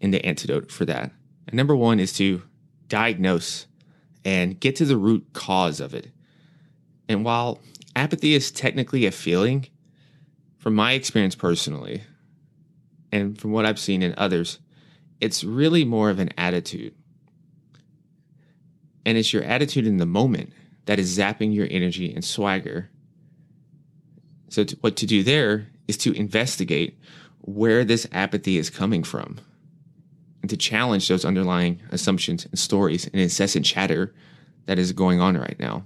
in 0.00 0.10
the 0.10 0.24
antidote 0.24 0.70
for 0.72 0.84
that. 0.86 1.12
And 1.46 1.56
number 1.56 1.76
one 1.76 2.00
is 2.00 2.12
to 2.14 2.42
diagnose 2.88 3.66
and 4.26 4.58
get 4.58 4.74
to 4.74 4.84
the 4.84 4.96
root 4.96 5.24
cause 5.32 5.78
of 5.78 5.94
it. 5.94 6.08
And 7.08 7.24
while 7.24 7.60
apathy 7.94 8.34
is 8.34 8.50
technically 8.50 9.06
a 9.06 9.12
feeling, 9.12 9.68
from 10.58 10.74
my 10.74 10.92
experience 10.92 11.36
personally, 11.36 12.02
and 13.12 13.40
from 13.40 13.52
what 13.52 13.64
I've 13.64 13.78
seen 13.78 14.02
in 14.02 14.14
others, 14.18 14.58
it's 15.20 15.44
really 15.44 15.84
more 15.84 16.10
of 16.10 16.18
an 16.18 16.30
attitude. 16.36 16.92
And 19.06 19.16
it's 19.16 19.32
your 19.32 19.44
attitude 19.44 19.86
in 19.86 19.98
the 19.98 20.06
moment 20.06 20.52
that 20.86 20.98
is 20.98 21.16
zapping 21.16 21.54
your 21.54 21.68
energy 21.70 22.12
and 22.12 22.24
swagger. 22.24 22.90
So, 24.48 24.64
to, 24.64 24.76
what 24.80 24.96
to 24.96 25.06
do 25.06 25.22
there 25.22 25.68
is 25.86 25.96
to 25.98 26.12
investigate 26.12 26.98
where 27.42 27.84
this 27.84 28.08
apathy 28.10 28.58
is 28.58 28.70
coming 28.70 29.04
from 29.04 29.38
and 30.46 30.50
to 30.50 30.56
challenge 30.56 31.08
those 31.08 31.24
underlying 31.24 31.82
assumptions 31.90 32.44
and 32.44 32.56
stories 32.56 33.04
and 33.08 33.20
incessant 33.20 33.66
chatter 33.66 34.14
that 34.66 34.78
is 34.78 34.92
going 34.92 35.20
on 35.20 35.36
right 35.36 35.58
now. 35.58 35.84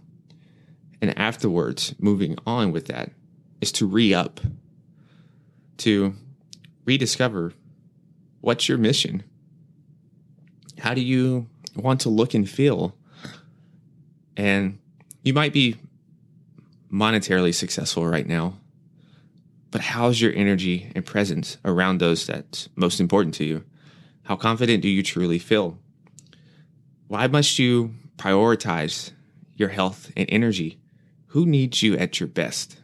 And 1.01 1.19
afterwards, 1.19 1.95
moving 1.99 2.37
on 2.47 2.71
with 2.71 2.85
that 2.89 3.11
is 3.63 3.73
to 3.73 3.87
re 3.87 4.13
up, 4.13 4.39
to 5.79 6.13
rediscover 6.85 7.55
what's 8.43 8.69
your 8.69 8.77
mission? 8.77 9.23
How 10.81 10.93
do 10.93 11.01
you 11.01 11.49
want 11.75 12.03
to 12.03 12.11
look 12.11 12.35
and 12.35 12.47
feel? 12.47 12.95
And 14.37 14.79
you 15.23 15.33
might 15.33 15.55
be 15.55 15.77
monetarily 16.93 17.55
successful 17.55 18.07
right 18.07 18.27
now, 18.27 18.59
but 19.71 19.81
how's 19.81 20.21
your 20.21 20.35
energy 20.35 20.93
and 20.95 21.07
presence 21.07 21.57
around 21.65 21.97
those 21.97 22.27
that's 22.27 22.69
most 22.77 23.01
important 23.01 23.35
to 23.37 23.45
you? 23.45 23.65
How 24.31 24.37
confident 24.37 24.81
do 24.81 24.89
you 24.89 25.03
truly 25.03 25.41
feel? 25.41 25.77
Why 27.09 27.27
must 27.27 27.59
you 27.59 27.97
prioritize 28.17 29.11
your 29.57 29.71
health 29.71 30.13
and 30.17 30.25
energy? 30.31 30.79
Who 31.31 31.45
needs 31.45 31.83
you 31.83 31.97
at 31.97 32.21
your 32.21 32.29
best? 32.29 32.79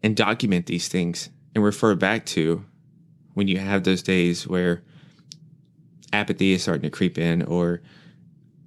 And 0.00 0.16
document 0.16 0.66
these 0.66 0.86
things 0.86 1.30
and 1.52 1.64
refer 1.64 1.96
back 1.96 2.26
to 2.26 2.64
when 3.34 3.48
you 3.48 3.58
have 3.58 3.82
those 3.82 4.04
days 4.04 4.46
where 4.46 4.84
apathy 6.12 6.52
is 6.52 6.62
starting 6.62 6.82
to 6.82 6.96
creep 6.96 7.18
in 7.18 7.42
or 7.42 7.82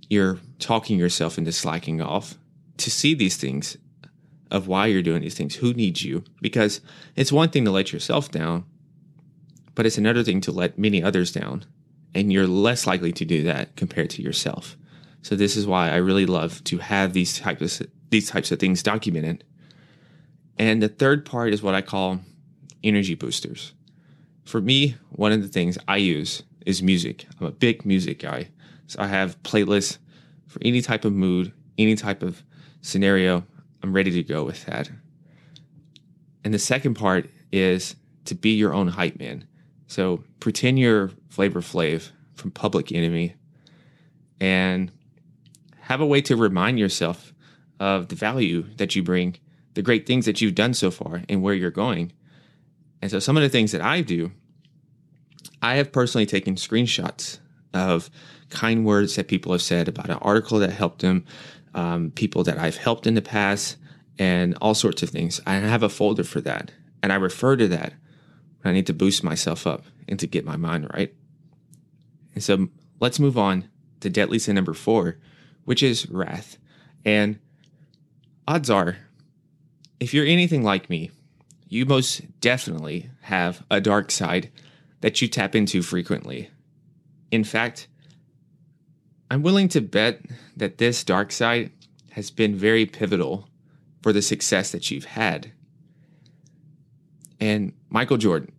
you're 0.09 0.37
talking 0.59 0.99
yourself 0.99 1.37
into 1.37 1.53
slacking 1.53 2.01
off 2.01 2.37
to 2.75 2.91
see 2.91 3.13
these 3.13 3.37
things 3.37 3.77
of 4.51 4.67
why 4.67 4.87
you're 4.87 5.01
doing 5.01 5.21
these 5.21 5.35
things 5.35 5.55
who 5.55 5.73
needs 5.73 6.03
you 6.03 6.25
because 6.41 6.81
it's 7.15 7.31
one 7.31 7.47
thing 7.47 7.63
to 7.63 7.71
let 7.71 7.93
yourself 7.93 8.29
down 8.29 8.65
but 9.75 9.85
it's 9.85 9.97
another 9.97 10.23
thing 10.23 10.41
to 10.41 10.51
let 10.51 10.77
many 10.77 11.01
others 11.01 11.31
down 11.31 11.65
and 12.13 12.31
you're 12.31 12.47
less 12.47 12.85
likely 12.85 13.11
to 13.13 13.25
do 13.25 13.43
that 13.43 13.75
compared 13.75 14.09
to 14.11 14.21
yourself. 14.21 14.77
So 15.21 15.35
this 15.35 15.55
is 15.55 15.67
why 15.67 15.89
I 15.89 15.97
really 15.97 16.25
love 16.25 16.63
to 16.65 16.79
have 16.79 17.13
these 17.13 17.39
types 17.39 17.79
of 17.79 17.87
these 18.09 18.29
types 18.29 18.51
of 18.51 18.59
things 18.59 18.83
documented. 18.83 19.43
And 20.57 20.83
the 20.83 20.89
third 20.89 21.25
part 21.25 21.53
is 21.53 21.63
what 21.63 21.75
I 21.75 21.81
call 21.81 22.19
energy 22.83 23.15
boosters. 23.15 23.73
For 24.43 24.59
me, 24.59 24.97
one 25.09 25.31
of 25.31 25.41
the 25.41 25.47
things 25.47 25.77
I 25.87 25.97
use 25.97 26.43
is 26.65 26.83
music. 26.83 27.25
I'm 27.39 27.47
a 27.47 27.51
big 27.51 27.85
music 27.85 28.19
guy. 28.19 28.49
So 28.87 29.01
I 29.01 29.07
have 29.07 29.41
playlists 29.43 29.97
for 30.47 30.59
any 30.61 30.81
type 30.81 31.05
of 31.05 31.13
mood, 31.13 31.53
any 31.77 31.95
type 31.95 32.21
of 32.21 32.43
scenario. 32.81 33.45
I'm 33.81 33.93
ready 33.93 34.11
to 34.11 34.23
go 34.23 34.43
with 34.43 34.65
that. 34.65 34.91
And 36.43 36.53
the 36.53 36.59
second 36.59 36.95
part 36.95 37.29
is 37.51 37.95
to 38.25 38.35
be 38.35 38.49
your 38.49 38.73
own 38.73 38.89
hype 38.89 39.19
man. 39.19 39.47
So 39.91 40.23
pretend 40.39 40.79
you're 40.79 41.11
Flavor 41.27 41.59
Flav 41.59 42.11
from 42.33 42.51
Public 42.51 42.93
Enemy 42.93 43.35
and 44.39 44.89
have 45.81 45.99
a 45.99 46.05
way 46.05 46.21
to 46.21 46.37
remind 46.37 46.79
yourself 46.79 47.33
of 47.77 48.07
the 48.07 48.15
value 48.15 48.67
that 48.77 48.95
you 48.95 49.03
bring, 49.03 49.35
the 49.73 49.81
great 49.81 50.07
things 50.07 50.25
that 50.27 50.39
you've 50.39 50.55
done 50.55 50.73
so 50.73 50.91
far, 50.91 51.23
and 51.27 51.41
where 51.41 51.53
you're 51.53 51.71
going. 51.71 52.13
And 53.01 53.11
so 53.11 53.19
some 53.19 53.35
of 53.35 53.43
the 53.43 53.49
things 53.49 53.73
that 53.73 53.81
I 53.81 53.99
do, 53.99 54.31
I 55.61 55.75
have 55.75 55.91
personally 55.91 56.25
taken 56.25 56.55
screenshots 56.55 57.39
of 57.73 58.09
kind 58.49 58.85
words 58.85 59.17
that 59.17 59.27
people 59.27 59.51
have 59.51 59.61
said 59.61 59.89
about 59.89 60.09
an 60.09 60.19
article 60.21 60.59
that 60.59 60.71
helped 60.71 61.01
them, 61.01 61.25
um, 61.75 62.11
people 62.11 62.45
that 62.45 62.57
I've 62.57 62.77
helped 62.77 63.07
in 63.07 63.15
the 63.15 63.21
past, 63.21 63.75
and 64.17 64.57
all 64.61 64.73
sorts 64.73 65.03
of 65.03 65.09
things. 65.09 65.41
I 65.45 65.55
have 65.55 65.83
a 65.83 65.89
folder 65.89 66.23
for 66.23 66.39
that. 66.39 66.71
And 67.03 67.11
I 67.11 67.17
refer 67.17 67.57
to 67.57 67.67
that 67.67 67.91
I 68.63 68.71
need 68.71 68.87
to 68.87 68.93
boost 68.93 69.23
myself 69.23 69.65
up 69.65 69.85
and 70.07 70.19
to 70.19 70.27
get 70.27 70.45
my 70.45 70.55
mind 70.55 70.89
right. 70.93 71.13
And 72.33 72.43
so 72.43 72.69
let's 72.99 73.19
move 73.19 73.37
on 73.37 73.69
to 74.01 74.09
deadly 74.09 74.39
sin 74.39 74.55
number 74.55 74.73
four, 74.73 75.17
which 75.65 75.83
is 75.83 76.09
wrath. 76.09 76.57
And 77.05 77.39
odds 78.47 78.69
are, 78.69 78.97
if 79.99 80.13
you're 80.13 80.25
anything 80.25 80.63
like 80.63 80.89
me, 80.89 81.11
you 81.67 81.85
most 81.85 82.39
definitely 82.41 83.09
have 83.21 83.63
a 83.71 83.81
dark 83.81 84.11
side 84.11 84.51
that 85.01 85.21
you 85.21 85.27
tap 85.27 85.55
into 85.55 85.81
frequently. 85.81 86.49
In 87.31 87.43
fact, 87.43 87.87
I'm 89.29 89.41
willing 89.41 89.69
to 89.69 89.81
bet 89.81 90.21
that 90.57 90.77
this 90.77 91.03
dark 91.03 91.31
side 91.31 91.71
has 92.11 92.29
been 92.29 92.55
very 92.55 92.85
pivotal 92.85 93.47
for 94.01 94.11
the 94.11 94.21
success 94.21 94.71
that 94.71 94.91
you've 94.91 95.05
had. 95.05 95.53
And 97.39 97.73
Michael 97.93 98.15
Jordan, 98.15 98.53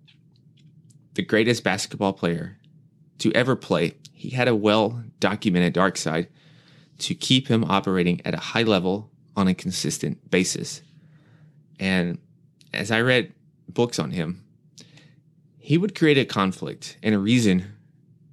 the 1.15 1.23
greatest 1.23 1.65
basketball 1.65 2.13
player 2.13 2.59
to 3.17 3.33
ever 3.33 3.57
play, 3.57 3.95
he 4.13 4.29
had 4.29 4.47
a 4.47 4.55
well 4.55 5.03
documented 5.21 5.73
dark 5.73 5.97
side 5.97 6.29
to 6.99 7.15
keep 7.15 7.49
him 7.49 7.65
operating 7.65 8.21
at 8.27 8.35
a 8.35 8.41
high 8.41 8.63
level 8.63 9.11
on 9.35 9.49
a 9.49 9.55
consistent 9.55 10.31
basis. 10.31 10.83
And 11.81 12.19
as 12.75 12.91
I 12.91 13.01
read 13.01 13.33
books 13.69 13.99
on 13.99 14.11
him, 14.11 14.45
he 15.59 15.79
would 15.79 15.95
create 15.95 16.19
a 16.19 16.27
conflict 16.27 16.99
and 17.03 17.15
a 17.15 17.19
reason 17.19 17.73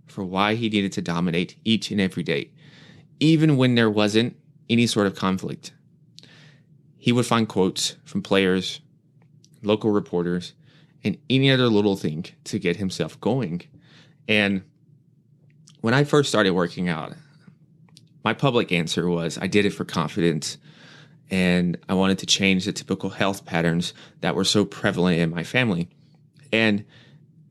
for 0.06 0.26
why 0.26 0.56
he 0.56 0.68
needed 0.68 0.92
to 0.94 1.02
dominate 1.02 1.56
each 1.64 1.92
and 1.92 2.02
every 2.02 2.24
day, 2.24 2.52
even 3.22 3.56
when 3.56 3.76
there 3.76 3.90
wasn't 3.90 4.36
any 4.70 4.86
sort 4.86 5.08
of 5.08 5.16
conflict. 5.16 5.72
He 6.98 7.14
would 7.14 7.26
find 7.26 7.48
quotes 7.48 7.96
from 8.04 8.22
players, 8.22 8.82
local 9.64 9.92
reporters, 9.92 10.54
and 11.04 11.18
any 11.30 11.52
other 11.52 11.68
little 11.68 11.96
thing 11.96 12.26
to 12.46 12.60
get 12.60 12.78
himself 12.78 13.20
going. 13.22 13.62
And 14.28 14.64
when 15.82 15.94
I 15.94 16.04
first 16.04 16.30
started 16.30 16.52
working 16.52 16.90
out, 16.90 17.14
my 18.24 18.34
public 18.34 18.72
answer 18.72 19.10
was 19.10 19.38
I 19.38 19.48
did 19.48 19.66
it 19.66 19.72
for 19.72 19.86
confidence 19.86 20.58
and 21.32 21.78
I 21.88 21.94
wanted 21.94 22.20
to 22.20 22.26
change 22.26 22.66
the 22.66 22.74
typical 22.74 23.12
health 23.12 23.46
patterns 23.46 23.94
that 24.22 24.36
were 24.36 24.44
so 24.44 24.66
prevalent 24.66 25.20
in 25.20 25.30
my 25.30 25.44
family. 25.44 25.90
And 26.52 26.86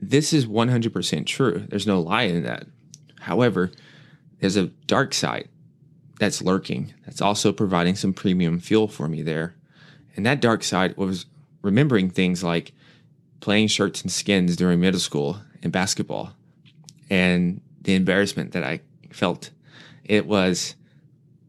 this 0.00 0.32
is 0.32 0.46
100% 0.46 1.26
true. 1.26 1.64
There's 1.68 1.86
no 1.86 2.00
lie 2.00 2.24
in 2.24 2.42
that. 2.42 2.66
However, 3.20 3.70
there's 4.40 4.56
a 4.56 4.66
dark 4.86 5.14
side 5.14 5.48
that's 6.18 6.42
lurking, 6.42 6.92
that's 7.04 7.22
also 7.22 7.52
providing 7.52 7.94
some 7.94 8.12
premium 8.12 8.58
fuel 8.58 8.88
for 8.88 9.08
me 9.08 9.22
there. 9.22 9.54
And 10.16 10.26
that 10.26 10.40
dark 10.40 10.64
side 10.64 10.96
was 10.96 11.26
remembering 11.62 12.10
things 12.10 12.42
like 12.42 12.72
playing 13.40 13.68
shirts 13.68 14.02
and 14.02 14.10
skins 14.10 14.56
during 14.56 14.80
middle 14.80 15.00
school 15.00 15.40
in 15.62 15.70
basketball 15.70 16.32
and 17.10 17.60
the 17.82 17.94
embarrassment 17.94 18.52
that 18.52 18.64
I 18.64 18.80
felt. 19.10 19.50
It 20.04 20.26
was 20.26 20.74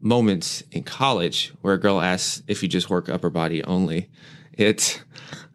moments 0.00 0.62
in 0.70 0.82
college 0.82 1.52
where 1.60 1.74
a 1.74 1.80
girl 1.80 2.00
asks 2.00 2.42
if 2.46 2.62
you 2.62 2.68
just 2.68 2.90
work 2.90 3.08
upper 3.08 3.30
body 3.30 3.62
only. 3.64 4.08
It's 4.52 5.00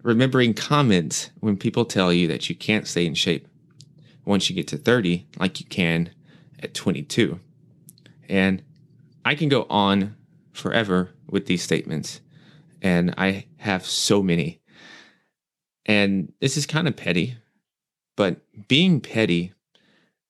remembering 0.04 0.54
comments 0.54 1.32
when 1.40 1.58
people 1.58 1.86
tell 1.86 2.14
you 2.14 2.28
that 2.28 2.50
you 2.50 2.56
can't 2.56 2.88
stay 2.88 3.06
in 3.06 3.16
shape 3.16 3.48
once 4.26 4.50
you 4.50 4.56
get 4.56 4.68
to 4.68 4.78
30 4.78 5.26
like 5.38 5.60
you 5.60 5.66
can 5.66 6.12
at 6.62 6.74
22. 6.74 7.40
And 8.30 8.64
I 9.24 9.36
can 9.36 9.50
go 9.50 9.66
on 9.70 10.16
forever 10.54 11.12
with 11.30 11.48
these 11.48 11.64
statements, 11.64 12.22
and 12.82 13.14
I 13.18 13.46
have 13.58 13.86
so 13.86 14.22
many. 14.22 14.62
And 15.86 16.34
this 16.42 16.58
is 16.58 16.66
kind 16.66 16.88
of 16.88 16.96
petty, 16.96 17.38
but 18.18 18.42
being 18.68 19.02
petty 19.02 19.54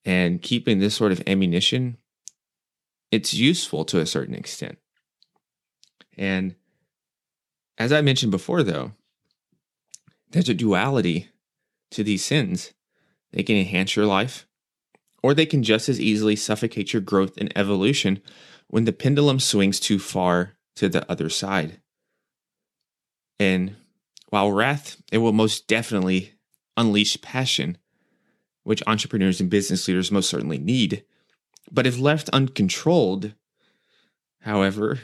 and 0.04 0.42
keeping 0.42 0.80
this 0.80 0.96
sort 0.96 1.12
of 1.12 1.24
ammunition, 1.28 1.98
it's 3.12 3.34
useful 3.34 3.86
to 3.86 4.00
a 4.00 4.06
certain 4.06 4.36
extent. 4.36 4.78
And 6.18 6.56
as 7.78 7.92
I 7.92 8.02
mentioned 8.02 8.32
before, 8.32 8.64
though, 8.64 8.92
there's 10.32 10.50
a 10.50 10.54
duality 10.54 11.30
to 11.92 12.04
these 12.04 12.26
sins. 12.26 12.74
They 13.32 13.44
can 13.44 13.56
enhance 13.56 13.96
your 13.96 14.06
life, 14.06 14.48
or 15.24 15.34
they 15.34 15.46
can 15.46 15.64
just 15.64 15.90
as 15.90 16.00
easily 16.00 16.36
suffocate 16.36 16.94
your 16.94 17.02
growth 17.02 17.38
and 17.38 17.52
evolution 17.56 18.22
when 18.68 18.86
the 18.86 18.94
pendulum 18.94 19.40
swings 19.40 19.80
too 19.80 20.00
far 20.00 20.58
to 20.76 20.90
the 20.90 21.10
other 21.10 21.30
side. 21.30 21.80
And 23.40 23.76
while 24.30 24.52
wrath, 24.52 25.02
it 25.12 25.20
will 25.20 25.34
most 25.34 25.68
definitely 25.68 26.34
unleash 26.78 27.22
passion, 27.22 27.78
which 28.64 28.84
entrepreneurs 28.88 29.40
and 29.40 29.50
business 29.50 29.88
leaders 29.88 30.12
most 30.12 30.30
certainly 30.30 30.58
need. 30.58 31.06
But 31.72 31.88
if 31.88 32.00
left 32.00 32.30
uncontrolled, 32.30 33.34
however, 34.42 35.00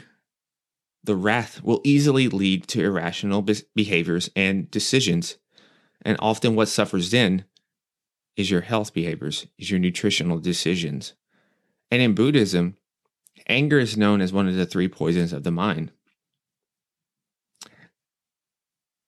the 1.04 1.16
wrath 1.16 1.62
will 1.62 1.80
easily 1.84 2.28
lead 2.28 2.66
to 2.68 2.84
irrational 2.84 3.44
behaviors 3.74 4.30
and 4.36 4.70
decisions. 4.70 5.36
And 6.04 6.16
often 6.20 6.54
what 6.54 6.68
suffers 6.68 7.10
then 7.10 7.44
is 8.36 8.50
your 8.50 8.60
health 8.62 8.94
behaviors, 8.94 9.46
is 9.58 9.70
your 9.70 9.80
nutritional 9.80 10.38
decisions. 10.38 11.14
And 11.90 12.00
in 12.00 12.14
Buddhism, 12.14 12.76
anger 13.48 13.78
is 13.78 13.96
known 13.96 14.20
as 14.20 14.32
one 14.32 14.48
of 14.48 14.54
the 14.54 14.66
three 14.66 14.88
poisons 14.88 15.32
of 15.32 15.42
the 15.42 15.50
mind. 15.50 15.92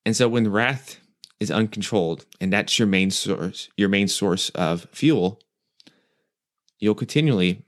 And 0.04 0.16
so 0.16 0.28
when 0.28 0.50
wrath 0.50 0.98
is 1.40 1.50
uncontrolled 1.50 2.26
and 2.40 2.52
that's 2.52 2.78
your 2.78 2.88
main 2.88 3.10
source, 3.10 3.68
your 3.76 3.88
main 3.88 4.08
source 4.08 4.50
of 4.50 4.86
fuel, 4.92 5.40
you'll 6.78 6.94
continually 6.94 7.64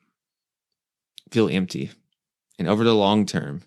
feel 1.31 1.49
empty. 1.49 1.91
And 2.59 2.69
over 2.69 2.85
the 2.85 2.95
long 2.95 3.27
term, 3.27 3.63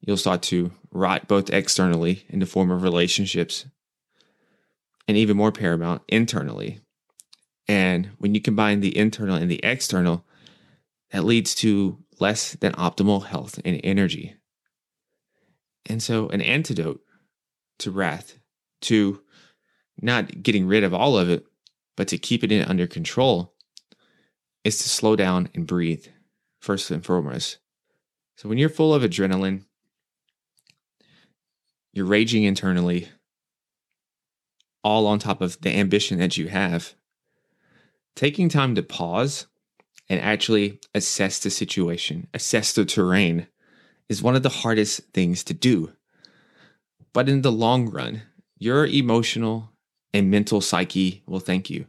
you'll 0.00 0.16
start 0.16 0.42
to 0.42 0.72
rot 0.90 1.28
both 1.28 1.50
externally 1.50 2.24
in 2.28 2.38
the 2.38 2.46
form 2.46 2.70
of 2.70 2.82
relationships 2.82 3.66
and 5.06 5.16
even 5.16 5.36
more 5.36 5.52
paramount 5.52 6.02
internally. 6.08 6.80
And 7.66 8.10
when 8.18 8.34
you 8.34 8.40
combine 8.40 8.80
the 8.80 8.96
internal 8.96 9.36
and 9.36 9.50
the 9.50 9.64
external, 9.64 10.24
that 11.10 11.24
leads 11.24 11.54
to 11.56 11.98
less 12.20 12.52
than 12.54 12.72
optimal 12.72 13.26
health 13.26 13.60
and 13.64 13.80
energy. 13.84 14.36
And 15.86 16.02
so, 16.02 16.28
an 16.30 16.40
antidote 16.40 17.03
to 17.78 17.90
wrath, 17.90 18.38
to 18.82 19.20
not 20.00 20.42
getting 20.42 20.66
rid 20.66 20.84
of 20.84 20.94
all 20.94 21.16
of 21.16 21.28
it, 21.28 21.44
but 21.96 22.08
to 22.08 22.18
keep 22.18 22.44
it 22.44 22.68
under 22.68 22.86
control, 22.86 23.54
is 24.64 24.78
to 24.78 24.88
slow 24.88 25.16
down 25.16 25.48
and 25.54 25.66
breathe, 25.66 26.06
first 26.60 26.90
and 26.90 27.04
foremost. 27.04 27.58
So, 28.36 28.48
when 28.48 28.58
you're 28.58 28.68
full 28.68 28.92
of 28.92 29.02
adrenaline, 29.02 29.64
you're 31.92 32.06
raging 32.06 32.42
internally, 32.42 33.08
all 34.82 35.06
on 35.06 35.18
top 35.18 35.40
of 35.40 35.60
the 35.60 35.70
ambition 35.70 36.18
that 36.18 36.36
you 36.36 36.48
have. 36.48 36.94
Taking 38.16 38.48
time 38.48 38.74
to 38.74 38.82
pause 38.82 39.46
and 40.08 40.20
actually 40.20 40.80
assess 40.94 41.38
the 41.38 41.50
situation, 41.50 42.28
assess 42.34 42.72
the 42.72 42.84
terrain, 42.84 43.46
is 44.08 44.22
one 44.22 44.36
of 44.36 44.42
the 44.42 44.48
hardest 44.48 45.00
things 45.12 45.42
to 45.44 45.54
do. 45.54 45.92
But 47.14 47.28
in 47.30 47.40
the 47.40 47.52
long 47.52 47.88
run, 47.88 48.22
your 48.58 48.86
emotional 48.86 49.70
and 50.12 50.30
mental 50.30 50.60
psyche 50.60 51.22
will 51.26 51.40
thank 51.40 51.70
you. 51.70 51.86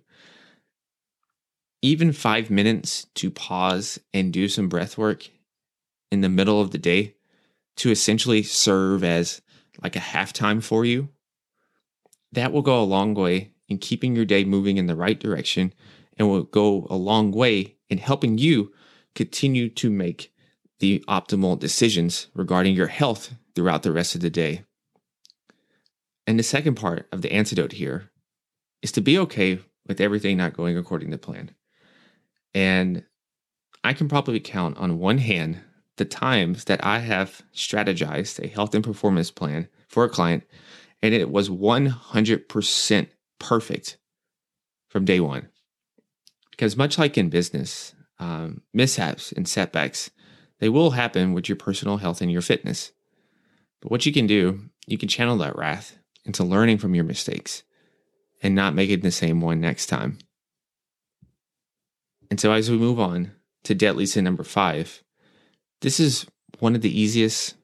even 1.86 2.12
five 2.12 2.50
minutes 2.50 3.06
to 3.14 3.30
pause 3.30 4.00
and 4.12 4.34
do 4.34 4.50
some 4.50 4.68
breath 4.68 4.98
work 4.98 5.30
in 6.12 6.22
the 6.22 6.30
middle 6.30 6.60
of 6.60 6.72
the 6.72 6.80
day 6.80 7.14
to 7.76 7.92
essentially 7.92 8.42
serve 8.42 9.04
as 9.04 9.42
like 9.84 9.96
a 9.96 10.00
halftime 10.00 10.64
for 10.64 10.84
you, 10.84 11.10
that 12.32 12.52
will 12.52 12.64
go 12.64 12.82
a 12.82 12.84
long 12.84 13.14
way 13.14 13.52
in 13.68 13.78
keeping 13.78 14.16
your 14.16 14.26
day 14.26 14.44
moving 14.44 14.78
in 14.78 14.88
the 14.88 14.96
right 14.96 15.20
direction 15.20 15.72
and 16.18 16.28
will 16.28 16.44
go 16.44 16.88
a 16.90 16.96
long 16.96 17.32
way 17.32 17.76
in 17.88 18.00
helping 18.00 18.40
you 18.40 18.74
continue 19.14 19.70
to 19.70 19.92
make 19.92 20.34
the 20.80 21.04
optimal 21.08 21.60
decisions 21.60 22.28
regarding 22.34 22.74
your 22.74 22.88
health 22.88 23.36
throughout 23.54 23.84
the 23.84 23.92
rest 23.92 24.16
of 24.16 24.22
the 24.22 24.30
day. 24.32 24.64
And 26.28 26.40
the 26.40 26.44
second 26.44 26.76
part 26.76 27.08
of 27.12 27.22
the 27.22 27.32
antidote 27.32 27.74
here 27.74 28.10
is 28.82 28.92
to 28.94 29.02
be 29.02 29.18
okay 29.20 29.60
with 29.88 30.02
everything 30.02 30.38
not 30.38 30.54
going 30.54 30.78
according 30.78 31.12
to 31.12 31.18
plan. 31.18 31.52
And 32.54 33.04
I 33.84 33.94
can 33.94 34.08
probably 34.08 34.40
count 34.40 34.78
on 34.78 35.00
one 35.00 35.20
hand 35.20 35.62
the 35.98 36.06
times 36.06 36.66
that 36.66 36.84
I 36.84 37.00
have 37.00 37.44
strategized 37.54 38.44
a 38.44 38.48
health 38.48 38.74
and 38.74 38.84
performance 38.84 39.32
plan 39.32 39.68
for 39.88 40.04
a 40.04 40.10
client 40.10 40.44
and 41.02 41.14
it 41.14 41.30
was 41.30 41.50
100% 41.50 43.08
perfect 43.40 43.98
from 44.90 45.06
day 45.06 45.20
one. 45.20 45.50
Because 46.52 46.78
much 46.78 46.98
like 46.98 47.18
in 47.18 47.30
business, 47.30 47.94
um, 48.18 48.62
mishaps 48.74 49.32
and 49.32 49.48
setbacks, 49.48 50.10
they 50.60 50.70
will 50.70 50.92
happen 50.92 51.34
with 51.34 51.48
your 51.48 51.58
personal 51.58 51.98
health 51.98 52.22
and 52.22 52.32
your 52.32 52.42
fitness. 52.42 52.92
But 53.82 53.92
what 53.92 54.06
you 54.06 54.14
can 54.14 54.26
do, 54.26 54.70
you 54.88 54.98
can 54.98 55.10
channel 55.10 55.38
that 55.38 55.58
wrath 55.58 55.98
into 56.26 56.44
learning 56.44 56.78
from 56.78 56.96
your 56.96 57.04
mistakes 57.04 57.64
and 58.42 58.56
not 58.56 58.76
making 58.76 59.02
the 59.02 59.12
same 59.12 59.42
one 59.42 59.60
next 59.62 59.88
time. 59.88 60.18
And 62.30 62.40
so 62.40 62.52
as 62.52 62.70
we 62.70 62.78
move 62.78 63.00
on 63.00 63.32
to 63.64 63.76
deadly 63.76 64.06
sin 64.06 64.24
number 64.24 64.44
five, 64.44 65.04
this 65.82 66.00
is 66.00 66.26
one 66.60 66.76
of 66.76 66.82
the 66.82 67.00
easiest, 67.00 67.56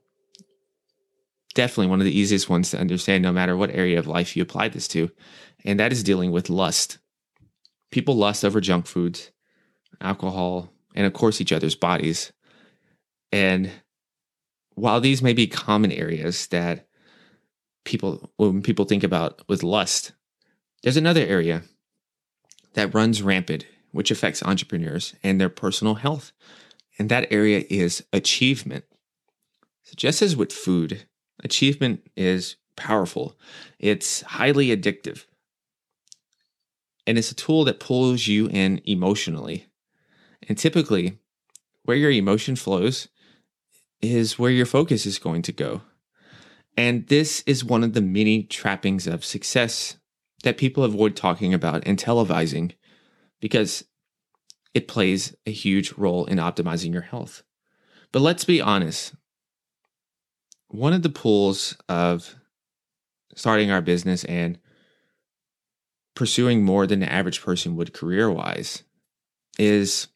definitely 1.55 1.87
one 1.87 1.99
of 1.99 2.05
the 2.05 2.17
easiest 2.17 2.49
ones 2.49 2.71
to 2.71 2.79
understand 2.79 3.23
no 3.23 3.31
matter 3.31 3.57
what 3.57 3.71
area 3.71 3.97
of 3.99 4.07
life 4.07 4.35
you 4.35 4.43
apply 4.43 4.69
this 4.69 4.87
to. 4.89 5.09
And 5.65 5.79
that 5.79 5.91
is 5.91 6.03
dealing 6.03 6.31
with 6.31 6.49
lust. 6.49 6.99
People 7.91 8.15
lust 8.15 8.45
over 8.45 8.61
junk 8.61 8.85
foods, 8.85 9.31
alcohol, 9.99 10.71
and 10.95 11.05
of 11.05 11.13
course 11.13 11.41
each 11.41 11.51
other's 11.51 11.75
bodies. 11.75 12.31
And 13.31 13.71
while 14.75 15.01
these 15.01 15.21
may 15.21 15.33
be 15.33 15.47
common 15.47 15.91
areas 15.91 16.47
that 16.47 16.87
people, 17.83 18.31
when 18.37 18.61
people 18.61 18.85
think 18.85 19.03
about 19.03 19.41
with 19.47 19.63
lust, 19.63 20.13
there's 20.83 20.97
another 20.97 21.25
area 21.25 21.63
that 22.73 22.93
runs 22.93 23.21
rampant, 23.21 23.65
which 23.91 24.11
affects 24.11 24.43
entrepreneurs 24.43 25.13
and 25.23 25.39
their 25.39 25.49
personal 25.49 25.95
health. 25.95 26.31
And 26.97 27.09
that 27.09 27.31
area 27.31 27.63
is 27.69 28.03
achievement. 28.13 28.85
So, 29.83 29.93
just 29.95 30.21
as 30.21 30.35
with 30.35 30.51
food, 30.51 31.05
achievement 31.43 32.07
is 32.15 32.57
powerful, 32.75 33.37
it's 33.79 34.21
highly 34.21 34.67
addictive. 34.75 35.25
And 37.07 37.17
it's 37.17 37.31
a 37.31 37.35
tool 37.35 37.63
that 37.65 37.79
pulls 37.79 38.27
you 38.27 38.47
in 38.47 38.81
emotionally. 38.85 39.67
And 40.47 40.57
typically, 40.57 41.17
where 41.83 41.97
your 41.97 42.11
emotion 42.11 42.55
flows 42.55 43.07
is 44.01 44.37
where 44.37 44.51
your 44.51 44.65
focus 44.65 45.05
is 45.05 45.19
going 45.19 45.41
to 45.43 45.51
go. 45.51 45.81
And 46.77 47.07
this 47.07 47.43
is 47.45 47.63
one 47.63 47.83
of 47.83 47.93
the 47.93 48.01
many 48.01 48.43
trappings 48.43 49.07
of 49.07 49.25
success 49.25 49.97
that 50.43 50.57
people 50.57 50.83
avoid 50.83 51.15
talking 51.15 51.53
about 51.53 51.83
and 51.85 51.97
televising 51.97 52.73
because 53.39 53.83
it 54.73 54.87
plays 54.87 55.35
a 55.45 55.51
huge 55.51 55.93
role 55.93 56.25
in 56.25 56.37
optimizing 56.37 56.93
your 56.93 57.01
health. 57.01 57.43
But 58.11 58.21
let's 58.21 58.45
be 58.45 58.61
honest. 58.61 59.13
One 60.69 60.93
of 60.93 61.01
the 61.01 61.09
pulls 61.09 61.77
of 61.89 62.35
starting 63.35 63.71
our 63.71 63.81
business 63.81 64.23
and 64.25 64.57
pursuing 66.15 66.63
more 66.63 66.87
than 66.87 66.99
the 66.99 67.11
average 67.11 67.41
person 67.41 67.75
would 67.75 67.93
career 67.93 68.31
wise 68.31 68.83
is 69.57 70.07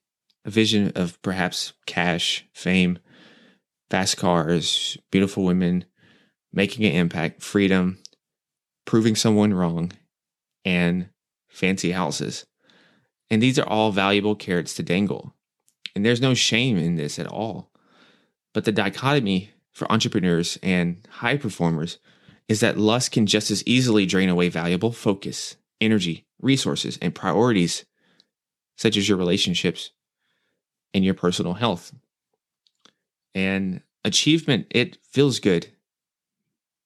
a 0.46 0.50
vision 0.50 0.92
of 0.96 1.22
perhaps 1.22 1.74
cash, 1.86 2.46
fame, 2.54 3.00
fast 3.90 4.18
cars, 4.18 4.98
beautiful 5.12 5.44
women, 5.44 5.86
making 6.56 6.86
an 6.86 6.94
impact, 6.94 7.44
freedom, 7.44 8.00
proving 8.86 9.16
someone 9.16 9.54
wrong, 9.54 9.92
and 10.64 11.10
fancy 11.50 11.92
houses. 11.92 12.46
And 13.30 13.42
these 13.42 13.60
are 13.60 13.68
all 13.68 13.92
valuable 13.92 14.36
carrots 14.36 14.74
to 14.76 14.84
dangle. 14.84 15.36
And 15.96 16.06
there's 16.06 16.22
no 16.22 16.34
shame 16.34 16.78
in 16.78 16.96
this 16.96 17.20
at 17.20 17.28
all. 17.28 17.70
But 18.54 18.66
the 18.66 18.72
dichotomy 18.72 19.52
for 19.74 19.92
entrepreneurs 19.92 20.58
and 20.64 21.06
high 21.10 21.38
performers 21.38 22.00
is 22.48 22.60
that 22.62 22.78
lust 22.78 23.12
can 23.12 23.26
just 23.26 23.52
as 23.52 23.66
easily 23.66 24.06
drain 24.06 24.30
away 24.30 24.50
valuable 24.50 24.92
focus, 24.92 25.58
energy, 25.82 26.26
resources, 26.42 26.98
and 27.02 27.14
priorities, 27.14 27.86
such 28.78 28.96
as 28.98 29.10
your 29.10 29.18
relationships 29.18 29.92
and 30.94 31.04
your 31.04 31.14
personal 31.14 31.54
health. 31.54 31.94
And 33.34 33.82
achievement, 34.06 34.68
it 34.70 34.98
feels 35.12 35.40
good, 35.40 35.68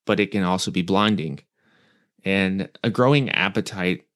but 0.09 0.19
it 0.19 0.31
can 0.31 0.41
also 0.41 0.71
be 0.71 0.81
blinding. 0.81 1.39
And 2.25 2.67
a 2.83 2.89
growing 2.89 3.29
appetite 3.29 4.07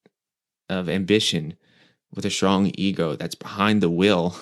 of 0.68 0.88
ambition 0.88 1.54
with 2.12 2.26
a 2.26 2.30
strong 2.30 2.72
ego 2.74 3.14
that's 3.14 3.36
behind 3.36 3.80
the 3.80 3.88
will, 3.88 4.34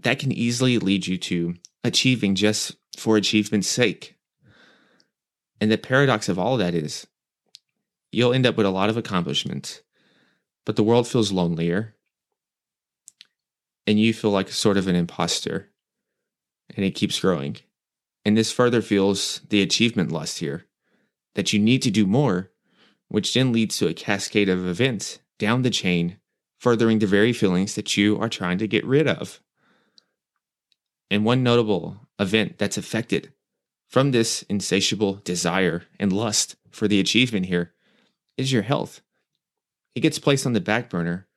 that 0.00 0.20
can 0.20 0.30
easily 0.30 0.78
lead 0.78 1.08
you 1.08 1.18
to 1.18 1.56
achieving 1.82 2.36
just 2.36 2.76
for 2.96 3.16
achievement's 3.16 3.66
sake. 3.66 4.16
And 5.60 5.68
the 5.68 5.78
paradox 5.78 6.28
of 6.28 6.38
all 6.38 6.52
of 6.52 6.60
that 6.60 6.76
is 6.76 7.08
you'll 8.12 8.32
end 8.32 8.46
up 8.46 8.56
with 8.56 8.66
a 8.66 8.70
lot 8.70 8.90
of 8.90 8.96
accomplishments, 8.96 9.82
but 10.64 10.76
the 10.76 10.84
world 10.84 11.08
feels 11.08 11.32
lonelier. 11.32 11.96
And 13.84 13.98
you 13.98 14.14
feel 14.14 14.30
like 14.30 14.48
sort 14.48 14.76
of 14.76 14.86
an 14.86 14.94
imposter. 14.94 15.70
And 16.76 16.84
it 16.84 16.92
keeps 16.92 17.18
growing. 17.18 17.56
And 18.24 18.36
this 18.36 18.52
further 18.52 18.80
fuels 18.80 19.42
the 19.48 19.62
achievement 19.62 20.10
lust 20.10 20.38
here 20.38 20.66
that 21.34 21.52
you 21.52 21.58
need 21.58 21.82
to 21.82 21.90
do 21.90 22.06
more, 22.06 22.50
which 23.08 23.34
then 23.34 23.52
leads 23.52 23.76
to 23.78 23.88
a 23.88 23.94
cascade 23.94 24.48
of 24.48 24.66
events 24.66 25.18
down 25.38 25.62
the 25.62 25.70
chain 25.70 26.18
furthering 26.58 26.98
the 26.98 27.06
very 27.06 27.32
feelings 27.32 27.74
that 27.74 27.96
you 27.96 28.18
are 28.18 28.28
trying 28.28 28.56
to 28.56 28.66
get 28.66 28.86
rid 28.86 29.06
of. 29.06 29.40
And 31.10 31.24
one 31.24 31.42
notable 31.42 32.08
event 32.18 32.56
that's 32.56 32.78
affected 32.78 33.34
from 33.86 34.10
this 34.10 34.42
insatiable 34.48 35.20
desire 35.24 35.82
and 36.00 36.10
lust 36.10 36.56
for 36.70 36.88
the 36.88 37.00
achievement 37.00 37.46
here 37.46 37.74
is 38.38 38.50
your 38.50 38.62
health. 38.62 39.02
It 39.94 40.00
gets 40.00 40.18
placed 40.18 40.46
on 40.46 40.54
the 40.54 40.60
back 40.60 40.88
burner 40.88 41.28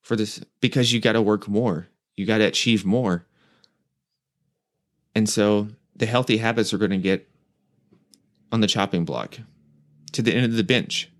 for 0.00 0.16
this 0.16 0.42
because 0.60 0.92
you 0.92 1.00
got 1.00 1.12
to 1.12 1.22
work 1.22 1.46
more, 1.46 1.88
you 2.16 2.24
got 2.24 2.38
to 2.38 2.44
achieve 2.44 2.84
more. 2.84 3.26
And 5.14 5.28
so 5.28 5.68
the 5.94 6.06
healthy 6.06 6.38
habits 6.38 6.72
are 6.72 6.78
going 6.78 6.90
to 6.90 6.98
get 6.98 7.28
on 8.50 8.60
the 8.60 8.66
chopping 8.66 9.04
block 9.04 9.38
to 10.12 10.22
the 10.22 10.34
end 10.34 10.44
of 10.46 10.56
the 10.56 10.64
bench. 10.64 11.10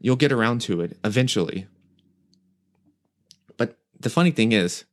You'll 0.00 0.16
get 0.16 0.32
around 0.32 0.60
to 0.62 0.80
it 0.82 0.98
eventually 1.04 1.66
But 3.56 3.78
the 3.98 4.10
funny 4.10 4.30
thing 4.30 4.52
is, 4.52 4.84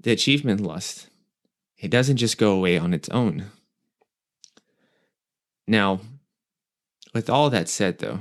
the 0.00 0.12
achievement 0.12 0.60
lust, 0.60 1.08
it 1.78 1.90
doesn't 1.90 2.16
just 2.16 2.38
go 2.38 2.52
away 2.52 2.78
on 2.78 2.94
its 2.94 3.08
own. 3.10 3.46
Now, 5.66 6.00
with 7.14 7.30
all 7.30 7.50
that 7.50 7.68
said, 7.68 7.98
though, 7.98 8.20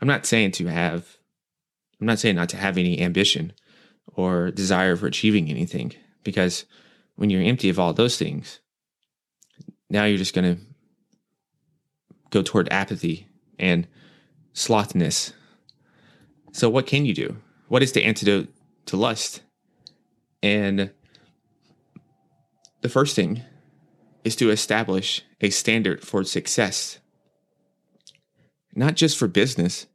I'm 0.00 0.08
not 0.08 0.26
saying 0.26 0.52
to 0.52 0.66
have, 0.66 1.16
I'm 2.00 2.06
not 2.06 2.18
saying 2.18 2.36
not 2.36 2.50
to 2.50 2.56
have 2.56 2.76
any 2.76 3.00
ambition 3.00 3.52
or 4.06 4.50
desire 4.50 4.96
for 4.96 5.06
achieving 5.06 5.48
anything, 5.48 5.94
because 6.22 6.66
when 7.16 7.30
you're 7.30 7.42
empty 7.42 7.68
of 7.68 7.78
all 7.78 7.92
those 7.92 8.18
things, 8.18 8.60
now 9.90 10.04
you're 10.04 10.18
just 10.18 10.34
going 10.34 10.56
to 10.56 10.62
go 12.30 12.42
toward 12.42 12.68
apathy 12.72 13.26
and 13.58 13.86
slothness. 14.52 15.32
So, 16.52 16.68
what 16.68 16.86
can 16.86 17.04
you 17.06 17.14
do? 17.14 17.36
what 17.68 17.82
is 17.82 17.92
the 17.92 18.04
antidote 18.04 18.48
to 18.86 18.96
lust? 18.96 19.42
And 20.42 20.90
the 22.82 22.88
first 22.88 23.16
thing 23.16 23.42
is 24.22 24.36
to 24.36 24.50
establish 24.50 25.22
a 25.40 25.50
standard 25.50 26.02
for 26.02 26.24
success, 26.24 26.98
not 28.74 28.94
just 28.94 29.18
for 29.18 29.28
business, 29.28 29.86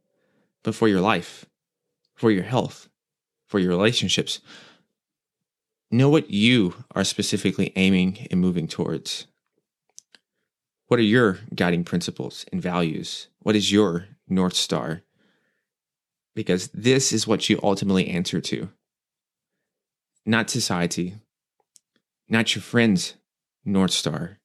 but 0.62 0.74
for 0.74 0.88
your 0.88 1.00
life, 1.00 1.46
for 2.14 2.30
your 2.30 2.42
health, 2.42 2.88
for 3.46 3.58
your 3.58 3.70
relationships. 3.70 4.40
Know 5.90 6.08
what 6.08 6.30
you 6.30 6.84
are 6.94 7.04
specifically 7.04 7.72
aiming 7.76 8.28
and 8.30 8.40
moving 8.40 8.68
towards. 8.68 9.26
What 10.86 11.00
are 11.00 11.04
your 11.04 11.38
guiding 11.54 11.84
principles 11.84 12.44
and 12.52 12.62
values? 12.62 13.28
What 13.40 13.56
is 13.56 13.72
your 13.72 14.06
North 14.28 14.54
Star? 14.54 15.02
because 16.34 16.68
this 16.68 17.12
is 17.12 17.26
what 17.26 17.48
you 17.48 17.58
ultimately 17.62 18.08
answer 18.08 18.40
to. 18.40 18.70
Not 20.24 20.50
society, 20.50 21.16
not 22.28 22.54
your 22.54 22.62
friends, 22.62 23.14
North 23.64 23.90
Star, 23.90 24.38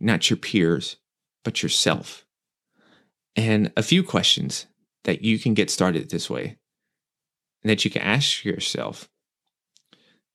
not 0.00 0.30
your 0.30 0.36
peers, 0.36 0.96
but 1.44 1.62
yourself. 1.62 2.24
And 3.34 3.72
a 3.76 3.82
few 3.82 4.02
questions 4.02 4.66
that 5.04 5.22
you 5.22 5.38
can 5.38 5.54
get 5.54 5.70
started 5.70 6.10
this 6.10 6.30
way 6.30 6.56
and 7.62 7.70
that 7.70 7.84
you 7.84 7.90
can 7.90 8.02
ask 8.02 8.44
yourself 8.44 9.08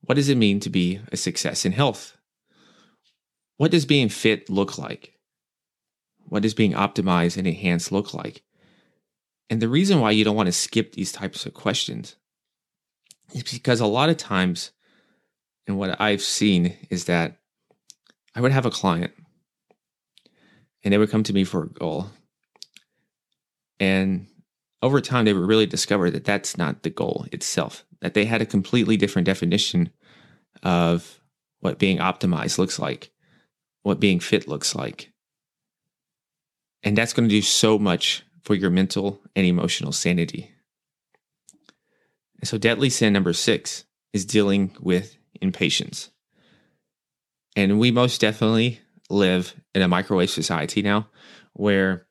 What 0.02 0.16
does 0.16 0.30
it 0.30 0.38
mean 0.38 0.60
to 0.62 0.70
be 0.70 1.00
a 1.12 1.18
success 1.18 1.66
in 1.66 1.72
health? 1.72 2.18
What 3.58 3.72
does 3.72 3.86
being 3.86 4.10
fit 4.10 4.50
look 4.50 4.78
like? 4.78 5.14
What 6.26 6.44
does 6.44 6.54
being 6.54 6.74
optimized 6.74 7.38
and 7.38 7.46
enhanced 7.46 7.92
look 7.92 8.14
like? 8.14 8.44
And 9.50 9.62
the 9.62 9.70
reason 9.70 10.00
why 10.00 10.12
you 10.12 10.24
don't 10.24 10.36
want 10.36 10.48
to 10.48 10.54
skip 10.54 10.94
these 10.94 11.12
types 11.12 11.46
of 11.46 11.54
questions 11.54 12.16
is 13.34 13.44
because 13.44 13.80
a 13.80 13.86
lot 13.86 14.10
of 14.10 14.18
times, 14.18 14.72
and 15.68 15.78
what 15.78 16.00
I've 16.02 16.22
seen 16.22 16.78
is 16.90 17.06
that 17.06 17.38
I 18.34 18.42
would 18.42 18.52
have 18.52 18.66
a 18.66 18.72
client 18.72 19.14
and 20.84 20.94
they 20.94 20.98
would 20.98 21.12
come 21.12 21.24
to 21.24 21.34
me 21.34 21.44
for 21.44 21.64
a 21.64 21.70
goal. 21.70 22.08
And 23.80 24.28
over 24.82 25.02
time, 25.02 25.26
they 25.26 25.34
would 25.34 25.48
really 25.48 25.66
discover 25.66 26.10
that 26.10 26.26
that's 26.26 26.58
not 26.58 26.84
the 26.84 26.90
goal 26.90 27.26
itself, 27.32 27.86
that 28.02 28.14
they 28.14 28.26
had 28.26 28.42
a 28.42 28.46
completely 28.46 28.98
different 28.98 29.26
definition 29.26 29.92
of 30.64 31.20
what 31.60 31.80
being 31.80 32.00
optimized 32.00 32.58
looks 32.58 32.80
like, 32.80 33.12
what 33.84 34.00
being 34.00 34.20
fit 34.20 34.48
looks 34.48 34.76
like. 34.76 35.12
And 36.84 36.98
that's 36.98 37.14
going 37.14 37.30
to 37.30 37.36
do 37.36 37.42
so 37.42 37.78
much 37.78 38.24
for 38.44 38.56
your 38.56 38.72
mental 38.72 39.22
and 39.36 39.46
emotional 39.46 39.92
sanity. 39.92 40.52
And 42.40 42.48
so, 42.48 42.58
deadly 42.58 42.90
sin 42.90 43.14
number 43.14 43.34
six 43.34 43.86
is 44.14 44.26
dealing 44.26 44.76
with 44.80 45.16
impatience. 45.42 46.10
And 47.56 47.80
we 47.80 47.92
most 47.92 48.20
definitely 48.20 48.80
live 49.10 49.54
in 49.76 49.82
a 49.84 49.88
microwave 49.88 50.32
society 50.32 50.82
now 50.82 51.08
where 51.54 52.08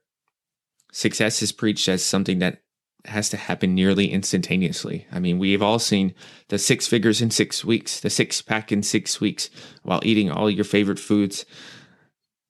success 0.93 1.43
is 1.43 1.53
preached 1.53 1.89
as 1.89 2.05
something 2.05 2.39
that 2.41 2.63
has 3.07 3.29
to 3.31 3.37
happen 3.37 3.75
nearly 3.75 4.11
instantaneously. 4.11 5.07
I 5.11 5.21
mean, 5.21 5.39
we've 5.39 5.63
all 5.63 5.79
seen 5.79 6.15
the 6.49 6.59
six 6.59 6.87
figures 6.87 7.23
in 7.23 7.31
six 7.31 7.65
weeks, 7.65 8.01
the 8.01 8.11
six 8.11 8.43
pack 8.43 8.71
in 8.73 8.83
six 8.83 9.21
weeks 9.21 9.49
while 9.83 10.01
eating 10.03 10.31
all 10.31 10.51
your 10.51 10.65
favorite 10.65 10.99
foods. 10.99 11.47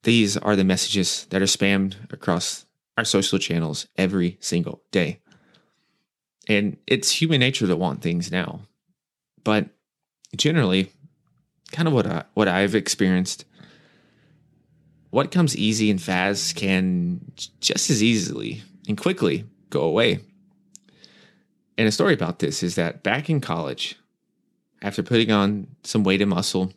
These 0.02 0.36
are 0.36 0.56
the 0.56 0.64
messages 0.64 1.26
that 1.30 1.42
are 1.42 1.46
spammed 1.46 2.12
across 2.12 2.66
our 2.96 3.04
social 3.04 3.38
channels 3.38 3.86
every 3.96 4.38
single 4.40 4.82
day. 4.90 5.20
And 6.48 6.78
it's 6.86 7.20
human 7.20 7.40
nature 7.40 7.66
to 7.66 7.76
want 7.76 8.02
things 8.02 8.32
now. 8.32 8.62
But 9.44 9.68
generally, 10.36 10.92
kind 11.70 11.86
of 11.86 11.94
what 11.94 12.06
I, 12.06 12.24
what 12.34 12.48
I've 12.48 12.74
experienced, 12.74 13.44
what 15.10 15.30
comes 15.30 15.56
easy 15.56 15.90
and 15.90 16.00
fast 16.00 16.56
can 16.56 17.20
just 17.60 17.90
as 17.90 18.02
easily 18.02 18.62
and 18.88 18.96
quickly 18.96 19.44
go 19.68 19.82
away. 19.82 20.20
And 21.76 21.88
a 21.88 21.92
story 21.92 22.14
about 22.14 22.38
this 22.38 22.62
is 22.62 22.74
that 22.76 23.02
back 23.02 23.30
in 23.30 23.40
college, 23.40 23.96
after 24.82 25.02
putting 25.02 25.30
on 25.30 25.66
some 25.82 26.04
weight 26.04 26.20
and 26.20 26.30
muscle, 26.30 26.72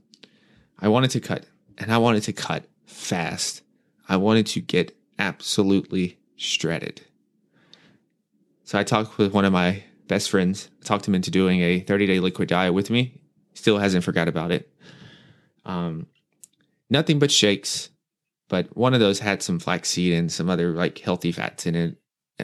I 0.80 0.88
wanted 0.88 1.12
to 1.12 1.20
cut, 1.20 1.46
and 1.78 1.92
I 1.92 1.98
wanted 1.98 2.24
to 2.24 2.34
cut 2.34 2.66
fast. 2.86 3.62
I 4.08 4.18
wanted 4.18 4.48
to 4.48 4.62
get 4.62 4.96
absolutely 5.20 6.18
shredded. 6.36 7.02
So 8.64 8.80
I 8.80 8.84
talked 8.84 9.18
with 9.18 9.34
one 9.34 9.46
of 9.46 9.54
my 9.54 9.84
best 10.08 10.30
friends, 10.30 10.70
I 10.82 10.86
talked 10.86 11.08
him 11.08 11.16
into 11.16 11.32
doing 11.32 11.62
a 11.62 11.80
30 11.80 12.08
day 12.08 12.20
liquid 12.20 12.50
diet 12.50 12.74
with 12.74 12.90
me. 12.90 13.22
Still 13.54 13.78
hasn't 13.78 14.04
forgot 14.04 14.28
about 14.28 14.52
it. 14.52 14.72
Um, 15.66 16.08
nothing 16.90 17.20
but 17.20 17.32
shakes, 17.32 17.90
but 18.54 18.78
one 18.78 18.94
of 18.94 19.00
those 19.00 19.18
had 19.18 19.42
some 19.42 19.58
flaxseed 19.58 20.14
and 20.14 20.32
some 20.32 20.48
other 20.48 20.74
like 20.74 21.00
healthy 21.00 21.32
fats 21.32 21.66
in 21.66 21.74
it, 21.74 21.98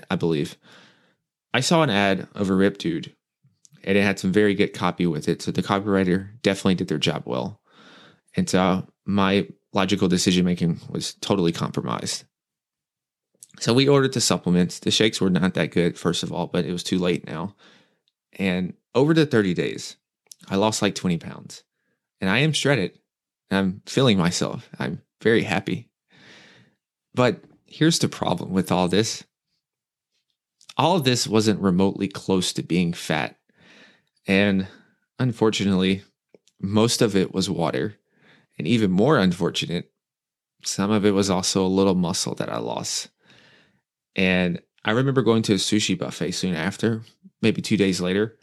I 0.10 0.16
believe. 0.16 0.58
I 1.54 1.60
saw 1.60 1.84
an 1.84 1.92
ad 1.92 2.28
of 2.34 2.50
a 2.50 2.56
Rip 2.56 2.80
Dude, 2.80 3.16
and 3.84 3.96
it 3.96 4.02
had 4.02 4.18
some 4.18 4.32
very 4.32 4.56
good 4.56 4.74
copy 4.74 5.06
with 5.06 5.30
it. 5.30 5.44
So 5.44 5.52
the 5.52 5.62
copywriter 5.62 6.30
definitely 6.42 6.74
did 6.74 6.88
their 6.88 6.98
job 6.98 7.22
well. 7.28 7.62
And 8.36 8.50
so 8.50 8.88
my 9.06 9.50
logical 9.72 10.08
decision 10.08 10.46
making 10.46 10.80
was 10.90 11.14
totally 11.14 11.52
compromised. 11.52 12.24
So 13.60 13.72
we 13.76 13.88
ordered 13.88 14.14
the 14.14 14.20
supplements. 14.20 14.80
The 14.80 14.90
shakes 14.90 15.22
were 15.22 15.30
not 15.30 15.54
that 15.54 15.70
good, 15.70 15.96
first 15.96 16.24
of 16.24 16.34
all, 16.34 16.48
but 16.48 16.66
it 16.66 16.72
was 16.72 16.82
too 16.82 16.98
late 16.98 17.28
now. 17.28 17.56
And 18.40 18.74
over 18.96 19.14
the 19.14 19.28
30 19.28 19.54
days, 19.54 19.96
I 20.50 20.56
lost 20.56 20.82
like 20.82 20.96
20 20.96 21.20
pounds. 21.20 21.64
And 22.20 22.32
I 22.32 22.40
am 22.40 22.52
shredded. 22.52 22.98
I'm 23.52 23.84
feeling 23.86 24.18
myself. 24.18 24.68
I'm 24.80 25.04
very 25.22 25.44
happy. 25.44 25.89
But 27.14 27.44
here's 27.66 28.00
the 28.00 28.10
problem 28.10 28.52
with 28.52 28.72
all 28.72 28.88
this 28.88 29.24
all 30.78 30.96
of 30.96 31.04
this 31.04 31.28
wasn't 31.28 31.60
remotely 31.60 32.08
close 32.08 32.54
to 32.54 32.64
being 32.64 32.94
fat. 32.94 33.36
And 34.26 34.66
unfortunately, 35.20 36.04
most 36.62 37.02
of 37.02 37.18
it 37.18 37.34
was 37.34 37.50
water. 37.50 37.96
And 38.58 38.66
even 38.66 38.90
more 38.90 39.18
unfortunate, 39.18 39.92
some 40.64 40.90
of 40.90 41.06
it 41.06 41.12
was 41.12 41.30
also 41.30 41.66
a 41.66 41.68
little 41.68 41.96
muscle 41.96 42.34
that 42.36 42.50
I 42.50 42.60
lost. 42.60 43.10
And 44.16 44.62
I 44.86 44.92
remember 44.92 45.22
going 45.22 45.44
to 45.44 45.54
a 45.54 45.58
sushi 45.58 45.98
buffet 45.98 46.32
soon 46.32 46.56
after, 46.56 47.04
maybe 47.42 47.62
two 47.62 47.78
days 47.78 48.00
later, 48.00 48.38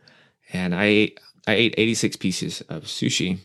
and 0.52 0.74
I 0.74 0.84
ate, 0.84 1.20
I 1.46 1.54
ate 1.54 1.74
86 1.78 2.16
pieces 2.16 2.60
of 2.62 2.84
sushi, 2.84 3.38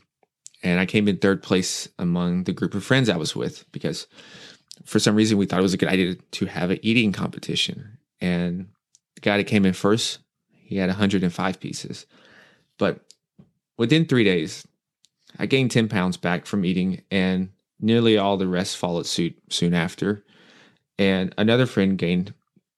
and 0.64 0.80
I 0.80 0.86
came 0.86 1.08
in 1.08 1.18
third 1.18 1.42
place 1.44 1.88
among 1.98 2.44
the 2.44 2.54
group 2.54 2.74
of 2.74 2.84
friends 2.84 3.10
I 3.10 3.18
was 3.18 3.36
with 3.36 3.66
because 3.72 4.08
for 4.86 5.00
some 5.00 5.16
reason 5.16 5.38
we 5.38 5.46
thought 5.46 5.60
it 5.60 5.64
was 5.64 5.74
a 5.74 5.78
good 5.78 5.90
idea 5.90 6.16
to 6.16 6.46
have 6.46 6.72
an 6.72 6.80
eating 6.82 7.12
competition. 7.12 7.98
And 8.20 8.68
the 9.16 9.22
guy 9.22 9.38
that 9.38 9.46
came 9.46 9.66
in 9.66 9.74
first, 9.74 10.20
he 10.52 10.78
had 10.78 10.90
105 10.90 11.60
pieces, 11.60 12.06
but 12.78 13.02
within 13.78 14.06
three 14.06 14.24
days, 14.24 14.66
I 15.40 15.46
gained 15.46 15.72
10 15.72 15.88
pounds 15.88 16.18
back 16.18 16.46
from 16.46 16.66
eating, 16.66 17.02
and 17.10 17.50
nearly 17.80 18.18
all 18.18 18.38
the 18.38 18.48
rest 18.48 18.78
followed 18.78 19.06
suit 19.06 19.38
soon 19.50 19.74
after 19.74 20.24
and 21.02 21.34
another 21.36 21.66
friend 21.66 21.98
gained 21.98 22.32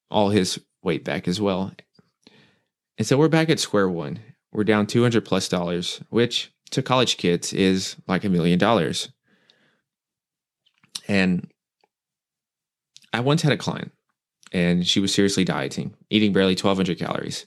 all 0.10 0.29
his 0.29 0.58
weight 0.82 1.03
back 1.03 1.27
as 1.27 1.41
well. 1.41 1.73
And 2.97 3.06
so 3.06 3.17
we're 3.17 3.27
back 3.27 3.49
at 3.49 3.60
square 3.60 3.89
one. 3.89 4.19
We're 4.53 4.63
down 4.63 4.88
200 4.88 5.25
plus 5.25 5.49
dollars, 5.49 6.01
which 6.10 6.53
to 6.71 6.82
college 6.82 7.17
kids 7.17 7.51
is 7.51 7.97
like 8.08 8.23
a 8.23 8.29
million 8.29 8.58
dollars. 8.58 9.10
And 11.10 11.51
I 13.13 13.19
once 13.19 13.43
had 13.43 13.54
a 13.54 13.58
client 13.58 13.91
and 14.52 14.86
she 14.88 14.99
was 14.99 15.13
seriously 15.13 15.45
dieting, 15.45 15.95
eating 16.10 16.34
barely 16.34 16.54
1200 16.54 16.97
calories, 16.97 17.45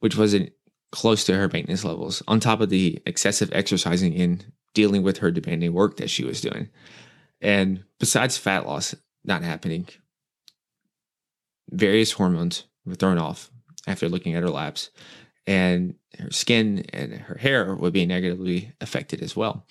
which 0.00 0.16
wasn't 0.16 0.52
close 0.92 1.24
to 1.24 1.36
her 1.36 1.48
maintenance 1.48 1.84
levels, 1.84 2.22
on 2.26 2.40
top 2.40 2.60
of 2.60 2.68
the 2.68 3.00
excessive 3.06 3.50
exercising 3.52 4.14
and 4.20 4.52
dealing 4.74 5.02
with 5.02 5.18
her 5.18 5.30
demanding 5.30 5.72
work 5.72 5.96
that 5.96 6.10
she 6.10 6.24
was 6.24 6.40
doing. 6.40 6.68
And 7.40 7.84
besides 7.98 8.36
fat 8.36 8.66
loss, 8.66 8.94
not 9.24 9.42
happening. 9.42 9.88
Various 11.70 12.12
hormones 12.12 12.64
were 12.84 12.94
thrown 12.94 13.18
off 13.18 13.50
after 13.86 14.08
looking 14.08 14.34
at 14.34 14.42
her 14.42 14.50
labs, 14.50 14.90
and 15.46 15.94
her 16.18 16.30
skin 16.30 16.84
and 16.92 17.14
her 17.14 17.36
hair 17.36 17.74
would 17.74 17.92
be 17.92 18.06
negatively 18.06 18.72
affected 18.80 19.22
as 19.22 19.36
well. 19.36 19.66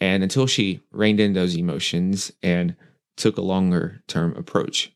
And 0.00 0.22
until 0.22 0.46
she 0.46 0.80
reined 0.90 1.20
in 1.20 1.32
those 1.32 1.56
emotions 1.56 2.32
and 2.42 2.76
took 3.16 3.36
a 3.36 3.42
longer 3.42 4.02
term 4.08 4.34
approach, 4.36 4.92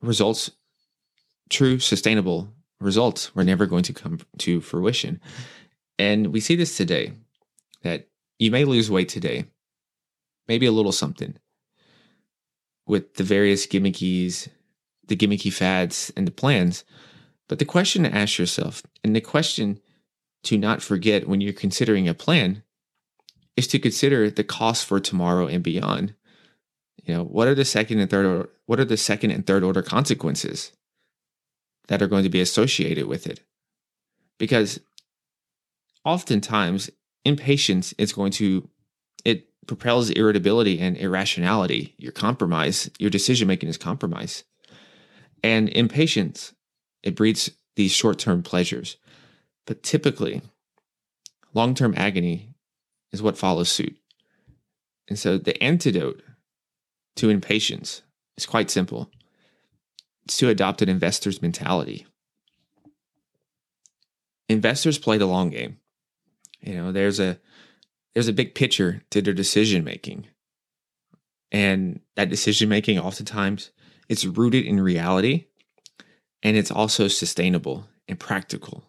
results, 0.00 0.50
true 1.50 1.78
sustainable 1.78 2.52
results, 2.80 3.34
were 3.34 3.44
never 3.44 3.66
going 3.66 3.82
to 3.84 3.92
come 3.92 4.18
to 4.38 4.60
fruition. 4.60 5.20
And 5.98 6.28
we 6.28 6.40
see 6.40 6.56
this 6.56 6.76
today 6.76 7.12
that 7.82 8.08
you 8.38 8.50
may 8.50 8.64
lose 8.64 8.90
weight 8.90 9.08
today, 9.08 9.46
maybe 10.48 10.66
a 10.66 10.72
little 10.72 10.92
something, 10.92 11.36
with 12.86 13.14
the 13.14 13.24
various 13.24 13.66
gimmickies, 13.66 14.48
the 15.06 15.16
gimmicky 15.16 15.52
fads, 15.52 16.12
and 16.16 16.26
the 16.26 16.32
plans. 16.32 16.84
But 17.48 17.58
the 17.58 17.64
question 17.64 18.04
to 18.04 18.14
ask 18.14 18.38
yourself, 18.38 18.82
and 19.04 19.14
the 19.14 19.20
question 19.20 19.80
to 20.44 20.58
not 20.58 20.82
forget 20.82 21.28
when 21.28 21.40
you're 21.40 21.52
considering 21.52 22.08
a 22.08 22.14
plan, 22.14 22.62
is 23.56 23.66
to 23.68 23.78
consider 23.78 24.30
the 24.30 24.44
cost 24.44 24.86
for 24.86 24.98
tomorrow 24.98 25.46
and 25.46 25.62
beyond. 25.62 26.14
You 27.04 27.14
know, 27.14 27.24
what 27.24 27.48
are 27.48 27.54
the 27.54 27.64
second 27.64 27.98
and 27.98 28.08
third 28.10 28.26
order, 28.26 28.48
what 28.66 28.80
are 28.80 28.84
the 28.84 28.96
second 28.96 29.32
and 29.32 29.46
third 29.46 29.64
order 29.64 29.82
consequences 29.82 30.72
that 31.88 32.00
are 32.00 32.06
going 32.06 32.24
to 32.24 32.30
be 32.30 32.40
associated 32.40 33.06
with 33.06 33.26
it? 33.26 33.40
Because 34.38 34.80
oftentimes 36.04 36.90
impatience 37.24 37.92
is 37.98 38.12
going 38.12 38.32
to 38.32 38.68
it 39.24 39.48
propels 39.66 40.10
irritability 40.10 40.80
and 40.80 40.96
irrationality. 40.96 41.94
Your 41.98 42.12
compromise, 42.12 42.90
your 42.98 43.10
decision 43.10 43.46
making 43.48 43.68
is 43.68 43.76
compromise. 43.76 44.44
And 45.42 45.68
impatience, 45.68 46.54
it 47.02 47.16
breeds 47.16 47.50
these 47.76 47.92
short 47.92 48.18
term 48.18 48.42
pleasures. 48.42 48.96
But 49.66 49.82
typically, 49.82 50.42
long 51.54 51.74
term 51.74 51.94
agony 51.96 52.54
is 53.12 53.22
what 53.22 53.38
follows 53.38 53.70
suit. 53.70 53.96
And 55.08 55.18
so 55.18 55.38
the 55.38 55.60
antidote 55.62 56.22
to 57.16 57.30
impatience 57.30 58.02
It's 58.36 58.46
quite 58.46 58.70
simple 58.70 59.10
it's 60.24 60.36
to 60.38 60.48
adopt 60.48 60.82
an 60.82 60.88
investor's 60.88 61.42
mentality. 61.42 62.06
Investors 64.48 64.98
play 64.98 65.18
the 65.18 65.26
long 65.26 65.50
game. 65.50 65.78
You 66.60 66.76
know, 66.76 66.92
there's 66.92 67.18
a 67.18 67.38
there's 68.14 68.28
a 68.28 68.32
big 68.32 68.54
picture 68.54 69.02
to 69.10 69.22
their 69.22 69.34
decision 69.34 69.84
making. 69.84 70.26
And 71.50 72.00
that 72.14 72.30
decision 72.30 72.68
making 72.68 72.98
oftentimes 72.98 73.70
it's 74.08 74.24
rooted 74.24 74.64
in 74.64 74.80
reality 74.80 75.46
and 76.42 76.56
it's 76.56 76.70
also 76.70 77.08
sustainable 77.08 77.88
and 78.08 78.18
practical. 78.18 78.84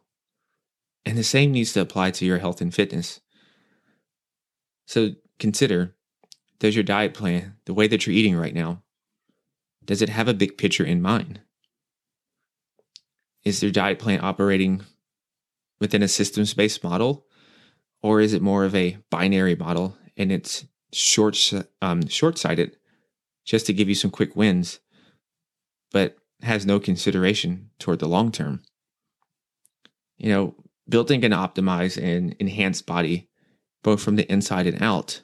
And 1.05 1.17
the 1.17 1.23
same 1.23 1.51
needs 1.51 1.73
to 1.73 1.81
apply 1.81 2.11
to 2.11 2.25
your 2.25 2.39
health 2.39 2.61
and 2.61 2.73
fitness. 2.73 3.21
So 4.85 5.11
consider 5.39 5.95
does 6.63 6.77
your 6.77 6.83
diet 6.83 7.13
plan, 7.13 7.57
the 7.65 7.73
way 7.73 7.87
that 7.87 8.07
you're 8.07 8.15
eating 8.15 8.37
right 8.37 8.55
now, 8.55 8.81
does 9.83 10.01
it 10.01 10.07
have 10.07 10.29
a 10.29 10.33
big 10.33 10.57
picture 10.57 10.85
in 10.85 11.01
mind? 11.01 11.41
Is 13.43 13.61
your 13.61 13.73
diet 13.73 13.99
plan 13.99 14.21
operating 14.23 14.81
within 15.81 16.01
a 16.01 16.07
systems 16.07 16.53
based 16.53 16.81
model? 16.81 17.25
Or 18.01 18.21
is 18.21 18.31
it 18.31 18.41
more 18.41 18.63
of 18.63 18.73
a 18.75 18.97
binary 19.09 19.55
model 19.55 19.97
and 20.15 20.31
it's 20.31 20.65
short 20.93 21.37
um, 21.81 22.07
short 22.07 22.37
sighted 22.37 22.77
just 23.43 23.65
to 23.65 23.73
give 23.73 23.89
you 23.89 23.95
some 23.95 24.09
quick 24.09 24.33
wins, 24.33 24.79
but 25.91 26.15
has 26.43 26.65
no 26.65 26.79
consideration 26.79 27.71
toward 27.77 27.99
the 27.99 28.07
long 28.07 28.31
term? 28.31 28.61
You 30.15 30.29
know, 30.29 30.55
building 30.87 31.25
an 31.25 31.33
optimized 31.33 32.01
and 32.01 32.37
enhanced 32.39 32.85
body, 32.85 33.27
both 33.83 34.01
from 34.01 34.15
the 34.15 34.31
inside 34.31 34.65
and 34.65 34.81
out, 34.81 35.23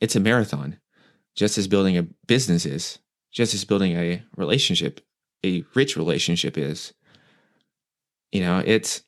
it's 0.00 0.16
a 0.16 0.20
marathon, 0.20 0.78
just 1.34 1.58
as 1.58 1.68
building 1.68 1.96
a 1.96 2.06
business 2.26 2.66
is, 2.66 2.98
just 3.32 3.54
as 3.54 3.64
building 3.64 3.92
a 3.96 4.22
relationship, 4.36 5.00
a 5.44 5.64
rich 5.74 5.96
relationship 5.96 6.56
is. 6.58 6.92
You 8.32 8.40
know, 8.40 8.62
it's 8.64 9.02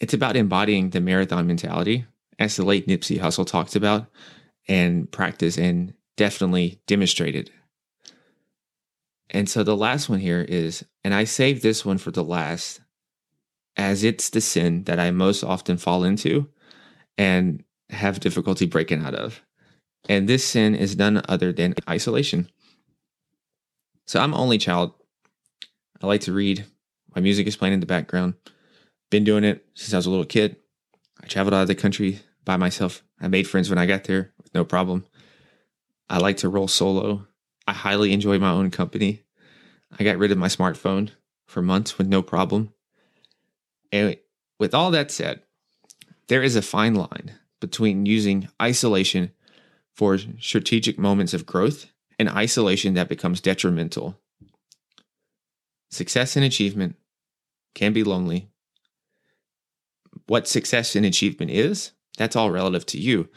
it's 0.00 0.14
about 0.14 0.36
embodying 0.36 0.90
the 0.90 1.00
marathon 1.00 1.46
mentality, 1.46 2.06
as 2.38 2.56
the 2.56 2.64
late 2.64 2.88
Nipsey 2.88 3.20
Hussle 3.20 3.46
talked 3.46 3.76
about, 3.76 4.06
and 4.68 5.10
practice 5.10 5.56
and 5.56 5.94
definitely 6.16 6.80
demonstrated. 6.86 7.50
And 9.30 9.48
so 9.48 9.62
the 9.62 9.76
last 9.76 10.08
one 10.08 10.18
here 10.18 10.42
is, 10.42 10.84
and 11.04 11.14
I 11.14 11.24
saved 11.24 11.62
this 11.62 11.84
one 11.84 11.98
for 11.98 12.10
the 12.10 12.24
last, 12.24 12.80
as 13.76 14.04
it's 14.04 14.28
the 14.28 14.40
sin 14.40 14.84
that 14.84 15.00
I 15.00 15.10
most 15.10 15.42
often 15.42 15.78
fall 15.78 16.04
into 16.04 16.48
and 17.16 17.64
have 17.90 18.20
difficulty 18.20 18.66
breaking 18.66 19.02
out 19.04 19.14
of. 19.14 19.42
And 20.08 20.28
this 20.28 20.44
sin 20.44 20.74
is 20.74 20.96
none 20.96 21.22
other 21.28 21.52
than 21.52 21.74
isolation. 21.88 22.50
So 24.06 24.20
I'm 24.20 24.34
only 24.34 24.58
child. 24.58 24.92
I 26.00 26.06
like 26.06 26.22
to 26.22 26.32
read. 26.32 26.66
My 27.14 27.20
music 27.20 27.46
is 27.46 27.56
playing 27.56 27.74
in 27.74 27.80
the 27.80 27.86
background. 27.86 28.34
Been 29.10 29.24
doing 29.24 29.44
it 29.44 29.64
since 29.74 29.92
I 29.92 29.98
was 29.98 30.06
a 30.06 30.10
little 30.10 30.24
kid. 30.24 30.56
I 31.22 31.26
traveled 31.26 31.54
out 31.54 31.62
of 31.62 31.68
the 31.68 31.74
country 31.74 32.20
by 32.44 32.56
myself. 32.56 33.02
I 33.20 33.28
made 33.28 33.46
friends 33.46 33.70
when 33.70 33.78
I 33.78 33.86
got 33.86 34.04
there 34.04 34.32
with 34.42 34.52
no 34.54 34.64
problem. 34.64 35.06
I 36.08 36.18
like 36.18 36.38
to 36.38 36.48
roll 36.48 36.68
solo. 36.68 37.26
I 37.66 37.72
highly 37.72 38.12
enjoy 38.12 38.38
my 38.38 38.50
own 38.50 38.70
company. 38.70 39.22
I 39.98 40.04
got 40.04 40.18
rid 40.18 40.32
of 40.32 40.38
my 40.38 40.48
smartphone 40.48 41.10
for 41.46 41.62
months 41.62 41.98
with 41.98 42.08
no 42.08 42.22
problem. 42.22 42.72
And 43.92 44.16
with 44.58 44.74
all 44.74 44.90
that 44.90 45.10
said, 45.10 45.42
there 46.28 46.42
is 46.42 46.56
a 46.56 46.62
fine 46.62 46.94
line 46.94 47.32
between 47.60 48.06
using 48.06 48.48
isolation 48.60 49.32
for 49.94 50.18
strategic 50.40 50.98
moments 50.98 51.34
of 51.34 51.46
growth 51.46 51.86
and 52.18 52.28
isolation 52.28 52.94
that 52.94 53.08
becomes 53.08 53.40
detrimental. 53.40 54.18
Success 55.90 56.36
and 56.36 56.44
achievement 56.44 56.96
can 57.74 57.92
be 57.92 58.04
lonely. 58.04 58.48
What 60.26 60.48
success 60.48 60.96
and 60.96 61.04
achievement 61.04 61.50
is, 61.50 61.92
that's 62.16 62.36
all 62.36 62.50
relative 62.50 62.86
to 62.86 62.98
you. 62.98 63.28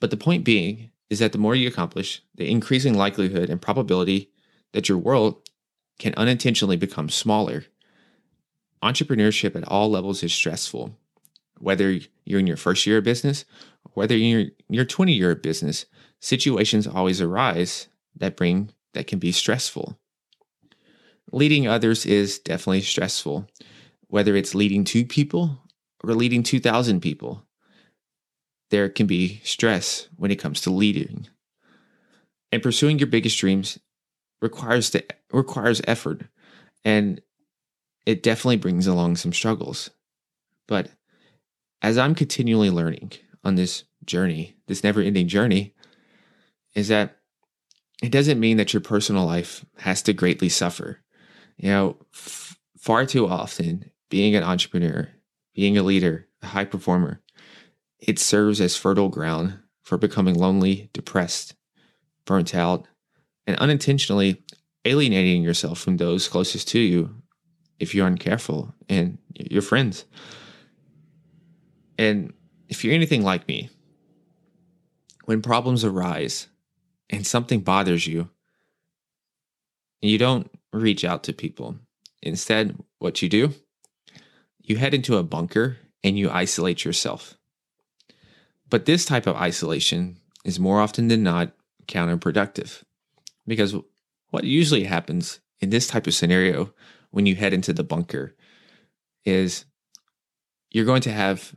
But 0.00 0.10
the 0.10 0.16
point 0.16 0.44
being 0.44 0.90
is 1.08 1.20
that 1.20 1.32
the 1.32 1.38
more 1.38 1.54
you 1.54 1.68
accomplish, 1.68 2.22
the 2.34 2.50
increasing 2.50 2.94
likelihood 2.94 3.48
and 3.48 3.62
probability 3.62 4.30
that 4.72 4.88
your 4.88 4.98
world 4.98 5.48
can 5.98 6.12
unintentionally 6.16 6.76
become 6.76 7.08
smaller. 7.08 7.64
Entrepreneurship 8.82 9.56
at 9.56 9.66
all 9.68 9.90
levels 9.90 10.22
is 10.22 10.32
stressful. 10.32 10.98
Whether 11.58 12.00
you're 12.24 12.40
in 12.40 12.46
your 12.46 12.58
first 12.58 12.86
year 12.86 12.98
of 12.98 13.04
business 13.04 13.44
whether 13.96 14.14
you're 14.14 14.40
in 14.40 14.52
your 14.68 14.84
20 14.84 15.14
year 15.14 15.34
business, 15.34 15.86
situations 16.20 16.86
always 16.86 17.22
arise 17.22 17.88
that 18.14 18.36
bring 18.36 18.70
that 18.92 19.06
can 19.06 19.18
be 19.18 19.32
stressful. 19.32 19.98
Leading 21.32 21.66
others 21.66 22.04
is 22.04 22.38
definitely 22.38 22.82
stressful, 22.82 23.48
whether 24.08 24.36
it's 24.36 24.54
leading 24.54 24.84
two 24.84 25.06
people 25.06 25.62
or 26.04 26.12
leading 26.12 26.42
2,000 26.42 27.00
people. 27.00 27.46
There 28.68 28.90
can 28.90 29.06
be 29.06 29.40
stress 29.44 30.08
when 30.16 30.30
it 30.30 30.38
comes 30.38 30.60
to 30.62 30.70
leading. 30.70 31.28
And 32.52 32.62
pursuing 32.62 32.98
your 32.98 33.08
biggest 33.08 33.38
dreams 33.38 33.78
requires 34.42 34.90
the, 34.90 35.06
requires 35.32 35.80
effort 35.86 36.22
and 36.84 37.22
it 38.04 38.22
definitely 38.22 38.58
brings 38.58 38.86
along 38.86 39.16
some 39.16 39.32
struggles. 39.32 39.88
But 40.68 40.90
as 41.80 41.96
I'm 41.96 42.14
continually 42.14 42.70
learning, 42.70 43.12
on 43.46 43.54
this 43.54 43.84
journey, 44.04 44.56
this 44.66 44.82
never 44.82 45.00
ending 45.00 45.28
journey, 45.28 45.72
is 46.74 46.88
that 46.88 47.18
it 48.02 48.10
doesn't 48.10 48.40
mean 48.40 48.56
that 48.56 48.72
your 48.74 48.80
personal 48.80 49.24
life 49.24 49.64
has 49.78 50.02
to 50.02 50.12
greatly 50.12 50.48
suffer. 50.48 50.98
You 51.56 51.70
know, 51.70 51.96
f- 52.12 52.58
far 52.76 53.06
too 53.06 53.28
often, 53.28 53.92
being 54.10 54.34
an 54.34 54.42
entrepreneur, 54.42 55.08
being 55.54 55.78
a 55.78 55.84
leader, 55.84 56.26
a 56.42 56.48
high 56.48 56.64
performer, 56.64 57.22
it 58.00 58.18
serves 58.18 58.60
as 58.60 58.76
fertile 58.76 59.08
ground 59.08 59.60
for 59.82 59.96
becoming 59.96 60.34
lonely, 60.34 60.90
depressed, 60.92 61.54
burnt 62.24 62.52
out, 62.52 62.88
and 63.46 63.56
unintentionally 63.58 64.42
alienating 64.84 65.42
yourself 65.42 65.78
from 65.78 65.96
those 65.96 66.28
closest 66.28 66.66
to 66.68 66.80
you 66.80 67.22
if 67.78 67.94
you're 67.94 68.10
uncareful 68.10 68.74
and 68.88 69.18
your 69.34 69.62
friends. 69.62 70.04
And 71.96 72.32
if 72.68 72.84
you're 72.84 72.94
anything 72.94 73.22
like 73.22 73.46
me, 73.48 73.70
when 75.24 75.42
problems 75.42 75.84
arise 75.84 76.48
and 77.10 77.26
something 77.26 77.60
bothers 77.60 78.06
you, 78.06 78.30
you 80.00 80.18
don't 80.18 80.50
reach 80.72 81.04
out 81.04 81.22
to 81.24 81.32
people. 81.32 81.76
Instead, 82.22 82.78
what 82.98 83.22
you 83.22 83.28
do, 83.28 83.54
you 84.62 84.76
head 84.76 84.94
into 84.94 85.16
a 85.16 85.22
bunker 85.22 85.78
and 86.02 86.18
you 86.18 86.30
isolate 86.30 86.84
yourself. 86.84 87.36
But 88.68 88.84
this 88.84 89.04
type 89.04 89.26
of 89.26 89.36
isolation 89.36 90.18
is 90.44 90.60
more 90.60 90.80
often 90.80 91.08
than 91.08 91.22
not 91.22 91.52
counterproductive 91.86 92.82
because 93.46 93.74
what 94.30 94.44
usually 94.44 94.84
happens 94.84 95.40
in 95.60 95.70
this 95.70 95.86
type 95.86 96.06
of 96.06 96.14
scenario 96.14 96.72
when 97.10 97.26
you 97.26 97.36
head 97.36 97.54
into 97.54 97.72
the 97.72 97.84
bunker 97.84 98.34
is 99.24 99.64
you're 100.70 100.84
going 100.84 101.02
to 101.02 101.12
have 101.12 101.54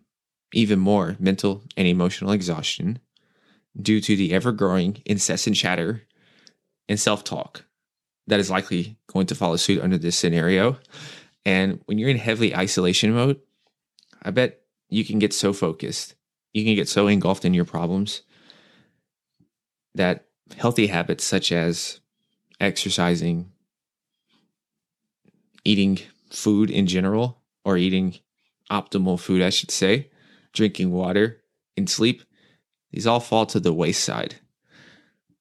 even 0.53 0.79
more 0.79 1.15
mental 1.19 1.63
and 1.77 1.87
emotional 1.87 2.31
exhaustion 2.31 2.99
due 3.79 4.01
to 4.01 4.15
the 4.15 4.33
ever 4.33 4.51
growing 4.51 5.01
incessant 5.05 5.55
chatter 5.55 6.03
and 6.87 6.99
self 6.99 7.23
talk 7.23 7.65
that 8.27 8.39
is 8.39 8.49
likely 8.49 8.97
going 9.07 9.25
to 9.27 9.35
follow 9.35 9.55
suit 9.55 9.81
under 9.81 9.97
this 9.97 10.17
scenario. 10.17 10.77
And 11.45 11.81
when 11.85 11.97
you're 11.97 12.09
in 12.09 12.17
heavily 12.17 12.55
isolation 12.55 13.13
mode, 13.13 13.39
I 14.21 14.31
bet 14.31 14.61
you 14.89 15.03
can 15.03 15.19
get 15.19 15.33
so 15.33 15.53
focused, 15.53 16.15
you 16.53 16.63
can 16.63 16.75
get 16.75 16.89
so 16.89 17.07
engulfed 17.07 17.45
in 17.45 17.53
your 17.53 17.65
problems 17.65 18.21
that 19.95 20.25
healthy 20.57 20.87
habits 20.87 21.23
such 21.23 21.51
as 21.51 21.99
exercising, 22.59 23.51
eating 25.63 25.99
food 26.29 26.69
in 26.69 26.85
general, 26.85 27.41
or 27.65 27.77
eating 27.77 28.15
optimal 28.71 29.19
food, 29.19 29.41
I 29.41 29.49
should 29.49 29.71
say, 29.71 30.08
drinking 30.53 30.91
water, 30.91 31.41
and 31.77 31.89
sleep, 31.89 32.23
these 32.91 33.07
all 33.07 33.19
fall 33.19 33.45
to 33.47 33.59
the 33.59 33.73
wayside. 33.73 34.35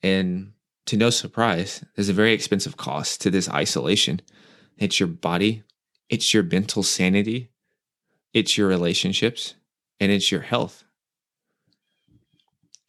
And 0.02 0.52
to 0.86 0.96
no 0.96 1.10
surprise, 1.10 1.84
there's 1.94 2.08
a 2.08 2.14
very 2.14 2.32
expensive 2.32 2.76
cost 2.76 3.20
to 3.22 3.30
this 3.30 3.48
isolation. 3.50 4.20
It's 4.76 5.00
your 5.00 5.08
body, 5.08 5.64
it's 6.08 6.32
your 6.32 6.42
mental 6.42 6.82
sanity, 6.82 7.50
it's 8.32 8.56
your 8.56 8.68
relationships, 8.68 9.54
and 10.00 10.12
it's 10.12 10.30
your 10.30 10.42
health. 10.42 10.84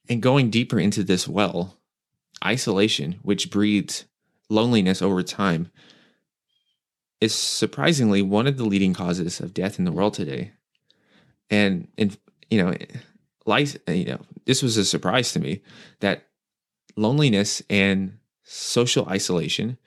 And 0.07 0.21
going 0.21 0.49
deeper 0.49 0.79
into 0.79 1.03
this 1.03 1.27
well, 1.27 1.77
isolation, 2.43 3.19
which 3.21 3.51
breeds 3.51 4.05
loneliness 4.49 5.01
over 5.01 5.23
time, 5.23 5.71
is 7.21 7.35
surprisingly 7.35 8.21
one 8.21 8.47
of 8.47 8.57
the 8.57 8.65
leading 8.65 8.93
causes 8.93 9.39
of 9.39 9.53
death 9.53 9.77
in 9.77 9.85
the 9.85 9.91
world 9.91 10.13
today. 10.13 10.53
And 11.49 11.87
and 11.97 12.17
you 12.49 12.63
know, 12.63 12.75
life 13.45 13.77
you 13.87 14.05
know, 14.05 14.21
this 14.45 14.61
was 14.61 14.77
a 14.77 14.85
surprise 14.85 15.33
to 15.33 15.39
me 15.39 15.61
that 15.99 16.27
loneliness 16.95 17.61
and 17.69 18.17
social 18.43 19.07
isolation 19.07 19.77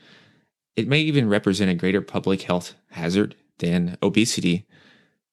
it 0.76 0.88
may 0.88 1.00
even 1.00 1.28
represent 1.28 1.70
a 1.70 1.74
greater 1.74 2.00
public 2.00 2.42
health 2.42 2.74
hazard 2.90 3.34
than 3.58 3.96
obesity 4.02 4.66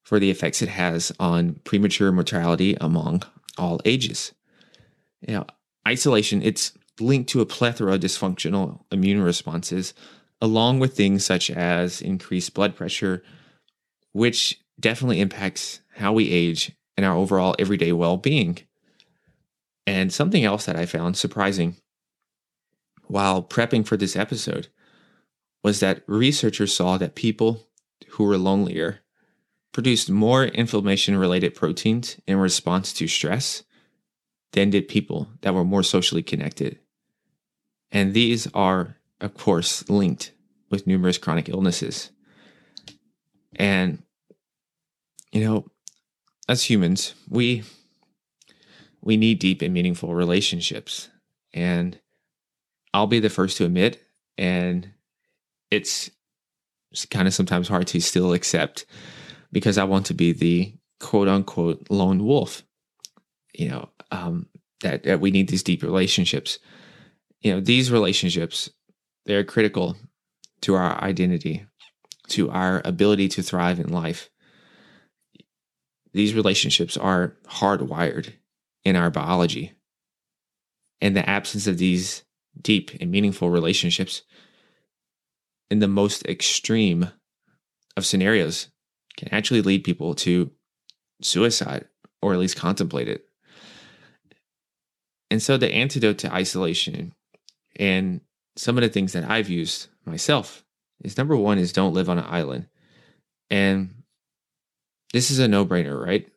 for 0.02 0.18
the 0.18 0.30
effects 0.30 0.62
it 0.62 0.68
has 0.68 1.12
on 1.18 1.54
premature 1.64 2.12
mortality 2.12 2.76
among 2.80 3.22
all 3.56 3.80
ages. 3.84 4.32
You 5.26 5.34
know, 5.34 5.46
isolation, 5.86 6.42
it's 6.42 6.72
linked 6.98 7.30
to 7.30 7.40
a 7.40 7.46
plethora 7.46 7.94
of 7.94 8.00
dysfunctional 8.00 8.80
immune 8.90 9.22
responses, 9.22 9.94
along 10.40 10.80
with 10.80 10.96
things 10.96 11.24
such 11.24 11.50
as 11.50 12.02
increased 12.02 12.54
blood 12.54 12.76
pressure, 12.76 13.22
which 14.12 14.60
definitely 14.80 15.20
impacts 15.20 15.80
how 15.96 16.12
we 16.12 16.30
age 16.30 16.72
and 16.96 17.06
our 17.06 17.14
overall 17.14 17.54
everyday 17.58 17.92
well 17.92 18.16
being. 18.16 18.58
And 19.86 20.12
something 20.12 20.44
else 20.44 20.66
that 20.66 20.76
I 20.76 20.86
found 20.86 21.16
surprising 21.16 21.76
while 23.06 23.42
prepping 23.42 23.86
for 23.86 23.96
this 23.96 24.16
episode 24.16 24.68
was 25.62 25.80
that 25.80 26.02
researchers 26.06 26.74
saw 26.74 26.96
that 26.96 27.14
people 27.14 27.66
who 28.10 28.24
were 28.24 28.38
lonelier 28.38 29.00
produced 29.72 30.10
more 30.10 30.44
inflammation 30.44 31.16
related 31.16 31.54
proteins 31.54 32.20
in 32.26 32.36
response 32.36 32.92
to 32.92 33.06
stress 33.06 33.62
than 34.52 34.70
did 34.70 34.88
people 34.88 35.28
that 35.42 35.54
were 35.54 35.64
more 35.64 35.82
socially 35.82 36.22
connected. 36.22 36.78
And 37.92 38.14
these 38.14 38.48
are, 38.54 38.96
of 39.20 39.34
course, 39.34 39.88
linked 39.88 40.32
with 40.70 40.86
numerous 40.86 41.18
chronic 41.18 41.48
illnesses. 41.48 42.10
And, 43.56 44.02
you 45.32 45.44
know, 45.44 45.66
as 46.48 46.64
humans, 46.64 47.14
we 47.28 47.62
we 49.02 49.16
need 49.16 49.38
deep 49.38 49.62
and 49.62 49.72
meaningful 49.72 50.14
relationships. 50.14 51.08
And 51.54 51.98
I'll 52.92 53.06
be 53.06 53.20
the 53.20 53.30
first 53.30 53.56
to 53.58 53.64
admit, 53.64 54.04
and 54.36 54.90
it's, 55.70 56.10
kind 57.10 57.28
of 57.28 57.34
sometimes 57.34 57.68
hard 57.68 57.86
to 57.86 58.00
still 58.00 58.32
accept 58.32 58.84
because 59.52 59.78
I 59.78 59.84
want 59.84 60.06
to 60.06 60.14
be 60.14 60.32
the 60.32 60.74
quote 60.98 61.28
unquote 61.28 61.86
lone 61.88 62.24
wolf. 62.24 62.64
You 63.54 63.68
know, 63.68 63.88
um, 64.10 64.46
that, 64.82 65.04
that 65.04 65.20
we 65.20 65.30
need 65.30 65.48
these 65.48 65.62
deep 65.62 65.82
relationships. 65.82 66.58
You 67.40 67.54
know, 67.54 67.60
these 67.60 67.90
relationships, 67.92 68.70
they're 69.26 69.44
critical 69.44 69.96
to 70.62 70.74
our 70.74 71.02
identity, 71.02 71.64
to 72.28 72.50
our 72.50 72.82
ability 72.84 73.28
to 73.28 73.42
thrive 73.42 73.80
in 73.80 73.88
life. 73.88 74.30
These 76.12 76.34
relationships 76.34 76.96
are 76.96 77.36
hardwired 77.46 78.32
in 78.84 78.96
our 78.96 79.10
biology. 79.10 79.72
And 81.00 81.16
the 81.16 81.28
absence 81.28 81.66
of 81.66 81.78
these 81.78 82.24
deep 82.60 82.90
and 83.00 83.10
meaningful 83.10 83.50
relationships 83.50 84.22
in 85.70 85.78
the 85.78 85.88
most 85.88 86.26
extreme 86.26 87.10
of 87.96 88.04
scenarios 88.04 88.68
can 89.16 89.28
actually 89.32 89.62
lead 89.62 89.84
people 89.84 90.14
to 90.14 90.50
suicide 91.22 91.86
or 92.22 92.32
at 92.32 92.38
least 92.38 92.56
contemplate 92.56 93.08
it. 93.08 93.24
And 95.30 95.42
so 95.42 95.56
the 95.56 95.72
antidote 95.72 96.18
to 96.18 96.32
isolation 96.32 97.14
and 97.76 98.20
some 98.56 98.76
of 98.76 98.82
the 98.82 98.88
things 98.88 99.12
that 99.12 99.30
I've 99.30 99.48
used 99.48 99.88
myself 100.04 100.64
is 101.02 101.16
number 101.16 101.36
one 101.36 101.58
is 101.58 101.72
don't 101.72 101.94
live 101.94 102.10
on 102.10 102.18
an 102.18 102.26
island. 102.26 102.66
And 103.48 103.99
this 105.12 105.30
is 105.30 105.38
a 105.38 105.48
no 105.48 105.64
brainer, 105.64 105.98
right? 106.04 106.28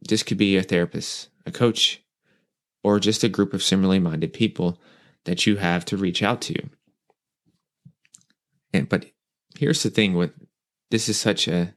This 0.00 0.22
could 0.22 0.38
be 0.38 0.56
a 0.56 0.62
therapist, 0.62 1.28
a 1.46 1.50
coach, 1.50 2.02
or 2.82 2.98
just 2.98 3.24
a 3.24 3.28
group 3.28 3.52
of 3.52 3.62
similarly 3.62 3.98
minded 3.98 4.32
people 4.32 4.80
that 5.24 5.46
you 5.46 5.56
have 5.56 5.84
to 5.86 5.96
reach 5.96 6.22
out 6.22 6.40
to. 6.42 6.54
And 8.72 8.88
but 8.88 9.06
here's 9.58 9.82
the 9.82 9.90
thing 9.90 10.14
with 10.14 10.32
this 10.90 11.08
is 11.08 11.18
such 11.18 11.46
a 11.46 11.74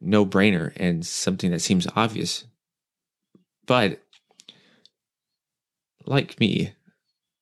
no 0.00 0.24
brainer 0.24 0.72
and 0.76 1.04
something 1.04 1.50
that 1.50 1.60
seems 1.60 1.86
obvious. 1.96 2.44
But 3.66 4.02
like 6.06 6.38
me, 6.40 6.72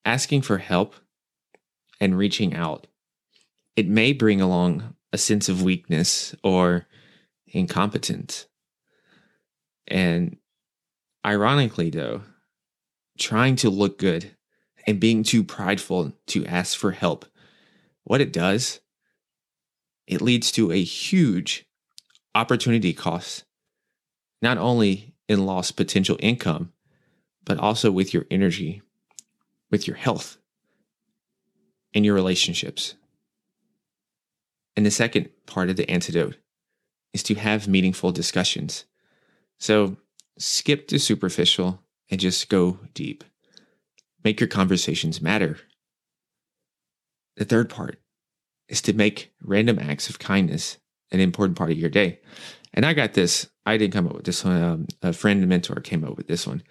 asking 0.04 0.42
for 0.42 0.58
help 0.58 0.94
and 2.00 2.16
reaching 2.16 2.54
out, 2.54 2.86
it 3.76 3.86
may 3.88 4.12
bring 4.12 4.40
along 4.40 4.94
a 5.12 5.18
sense 5.18 5.48
of 5.48 5.62
weakness 5.62 6.34
or 6.42 6.86
incompetence. 7.46 8.46
And 9.86 10.36
ironically, 11.24 11.90
though, 11.90 12.22
trying 13.18 13.56
to 13.56 13.70
look 13.70 13.98
good 13.98 14.36
and 14.86 15.00
being 15.00 15.22
too 15.22 15.42
prideful 15.42 16.12
to 16.28 16.46
ask 16.46 16.76
for 16.76 16.92
help, 16.92 17.24
what 18.04 18.20
it 18.20 18.32
does, 18.32 18.80
it 20.06 20.20
leads 20.20 20.52
to 20.52 20.70
a 20.70 20.82
huge 20.82 21.66
opportunity 22.34 22.92
cost, 22.92 23.44
not 24.42 24.58
only 24.58 25.14
in 25.28 25.46
lost 25.46 25.76
potential 25.76 26.16
income, 26.20 26.72
but 27.44 27.58
also 27.58 27.90
with 27.90 28.14
your 28.14 28.26
energy, 28.30 28.82
with 29.70 29.86
your 29.86 29.96
health, 29.96 30.36
and 31.94 32.04
your 32.04 32.14
relationships. 32.14 32.94
And 34.76 34.84
the 34.84 34.90
second 34.90 35.30
part 35.46 35.70
of 35.70 35.76
the 35.76 35.90
antidote 35.90 36.36
is 37.16 37.22
to 37.22 37.34
have 37.34 37.66
meaningful 37.66 38.12
discussions. 38.12 38.84
So 39.58 39.96
skip 40.36 40.88
the 40.88 40.98
superficial 40.98 41.80
and 42.10 42.20
just 42.20 42.50
go 42.50 42.78
deep. 42.92 43.24
Make 44.22 44.38
your 44.38 44.48
conversations 44.48 45.22
matter. 45.22 45.58
The 47.38 47.46
third 47.46 47.70
part 47.70 48.02
is 48.68 48.82
to 48.82 48.92
make 48.92 49.32
random 49.40 49.78
acts 49.78 50.10
of 50.10 50.18
kindness 50.18 50.76
an 51.10 51.20
important 51.20 51.56
part 51.56 51.70
of 51.70 51.78
your 51.78 51.88
day. 51.88 52.20
And 52.74 52.84
I 52.84 52.92
got 52.92 53.14
this. 53.14 53.48
I 53.64 53.78
didn't 53.78 53.94
come 53.94 54.08
up 54.08 54.16
with 54.16 54.26
this 54.26 54.44
one. 54.44 54.62
Um, 54.62 54.86
a 55.00 55.14
friend 55.14 55.40
and 55.40 55.48
mentor 55.48 55.76
came 55.76 56.04
up 56.04 56.18
with 56.18 56.26
this 56.26 56.46
one. 56.46 56.62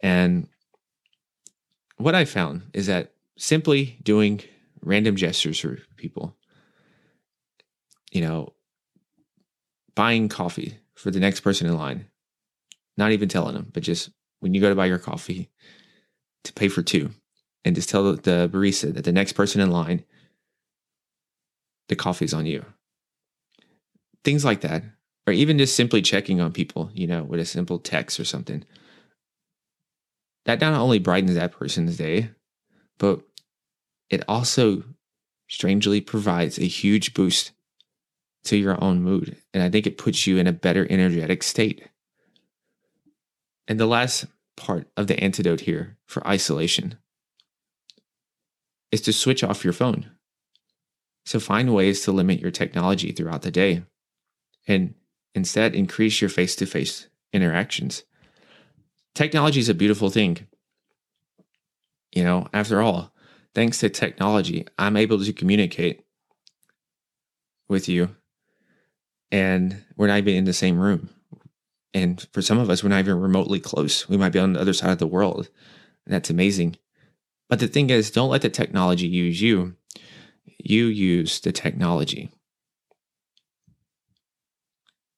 And 0.00 0.46
what 1.96 2.14
I 2.14 2.24
found 2.24 2.70
is 2.72 2.86
that 2.86 3.14
simply 3.36 3.98
doing 4.04 4.42
random 4.80 5.16
gestures 5.16 5.58
for 5.58 5.78
people, 5.96 6.36
you 8.12 8.20
know, 8.20 8.52
buying 9.98 10.28
coffee 10.28 10.78
for 10.94 11.10
the 11.10 11.18
next 11.18 11.40
person 11.40 11.66
in 11.66 11.76
line, 11.76 12.06
not 12.96 13.10
even 13.10 13.28
telling 13.28 13.54
them, 13.54 13.66
but 13.72 13.82
just 13.82 14.10
when 14.38 14.54
you 14.54 14.60
go 14.60 14.68
to 14.68 14.76
buy 14.76 14.86
your 14.86 14.96
coffee, 14.96 15.50
to 16.44 16.52
pay 16.52 16.68
for 16.68 16.84
two, 16.84 17.10
and 17.64 17.74
just 17.74 17.88
tell 17.88 18.04
the 18.12 18.48
barista 18.48 18.94
that 18.94 19.02
the 19.02 19.10
next 19.10 19.32
person 19.32 19.60
in 19.60 19.72
line, 19.72 20.04
the 21.88 21.96
coffee's 21.96 22.32
on 22.32 22.46
you. 22.46 22.64
Things 24.22 24.44
like 24.44 24.60
that, 24.60 24.84
or 25.26 25.32
even 25.32 25.58
just 25.58 25.74
simply 25.74 26.00
checking 26.00 26.40
on 26.40 26.52
people, 26.52 26.92
you 26.94 27.08
know, 27.08 27.24
with 27.24 27.40
a 27.40 27.44
simple 27.44 27.80
text 27.80 28.20
or 28.20 28.24
something. 28.24 28.64
That 30.44 30.60
not 30.60 30.74
only 30.74 31.00
brightens 31.00 31.34
that 31.34 31.50
person's 31.50 31.96
day, 31.96 32.30
but 32.98 33.22
it 34.10 34.22
also 34.28 34.84
strangely 35.48 36.00
provides 36.00 36.56
a 36.56 36.68
huge 36.68 37.14
boost 37.14 37.50
to 38.44 38.56
your 38.56 38.82
own 38.82 39.02
mood. 39.02 39.36
And 39.52 39.62
I 39.62 39.70
think 39.70 39.86
it 39.86 39.98
puts 39.98 40.26
you 40.26 40.38
in 40.38 40.46
a 40.46 40.52
better 40.52 40.86
energetic 40.88 41.42
state. 41.42 41.88
And 43.66 43.78
the 43.78 43.86
last 43.86 44.26
part 44.56 44.88
of 44.96 45.06
the 45.06 45.22
antidote 45.22 45.60
here 45.60 45.96
for 46.06 46.26
isolation 46.26 46.98
is 48.90 49.00
to 49.02 49.12
switch 49.12 49.44
off 49.44 49.64
your 49.64 49.72
phone. 49.72 50.10
So 51.26 51.38
find 51.38 51.74
ways 51.74 52.00
to 52.02 52.12
limit 52.12 52.40
your 52.40 52.50
technology 52.50 53.12
throughout 53.12 53.42
the 53.42 53.50
day 53.50 53.82
and 54.66 54.94
instead 55.34 55.74
increase 55.74 56.20
your 56.20 56.30
face 56.30 56.56
to 56.56 56.66
face 56.66 57.08
interactions 57.32 58.04
technology 59.18 59.58
is 59.58 59.68
a 59.68 59.74
beautiful 59.74 60.10
thing. 60.10 60.46
You 62.12 62.22
know, 62.22 62.46
after 62.54 62.80
all, 62.80 63.12
thanks 63.52 63.80
to 63.80 63.90
technology, 63.90 64.64
I'm 64.78 64.96
able 64.96 65.18
to 65.22 65.32
communicate 65.32 66.04
with 67.68 67.88
you 67.88 68.14
and 69.30 69.84
we're 69.96 70.06
not 70.06 70.18
even 70.18 70.34
in 70.34 70.44
the 70.44 70.52
same 70.52 70.78
room. 70.78 71.10
And 71.94 72.26
for 72.32 72.42
some 72.42 72.58
of 72.58 72.70
us, 72.70 72.82
we're 72.82 72.90
not 72.90 73.00
even 73.00 73.20
remotely 73.20 73.60
close. 73.60 74.08
We 74.08 74.16
might 74.16 74.32
be 74.32 74.38
on 74.38 74.52
the 74.52 74.60
other 74.60 74.72
side 74.72 74.90
of 74.90 74.98
the 74.98 75.06
world. 75.06 75.48
And 76.06 76.14
that's 76.14 76.30
amazing. 76.30 76.76
But 77.48 77.60
the 77.60 77.68
thing 77.68 77.90
is, 77.90 78.10
don't 78.10 78.30
let 78.30 78.42
the 78.42 78.50
technology 78.50 79.06
use 79.06 79.40
you. 79.40 79.74
You 80.58 80.86
use 80.86 81.40
the 81.40 81.52
technology. 81.52 82.30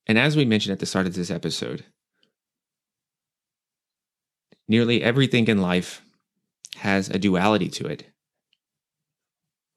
And 0.07 0.19
as 0.19 0.37
we 0.37 0.45
mentioned 0.45 0.73
at 0.73 0.79
the 0.79 0.87
start 0.87 1.07
of 1.07 1.15
this 1.15 1.31
episode, 1.31 1.85
Nearly 4.71 5.03
everything 5.03 5.49
in 5.49 5.61
life 5.61 6.01
has 6.77 7.09
a 7.09 7.19
duality 7.19 7.69
to 7.71 7.89
it. 7.89 8.05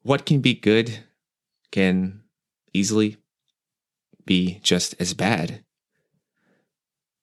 What 0.04 0.28
can 0.28 0.40
be 0.40 0.54
good 0.54 1.00
can 1.72 2.22
easily 2.76 3.18
be 4.26 4.60
just 4.64 4.96
as 5.00 5.14
bad. 5.14 5.64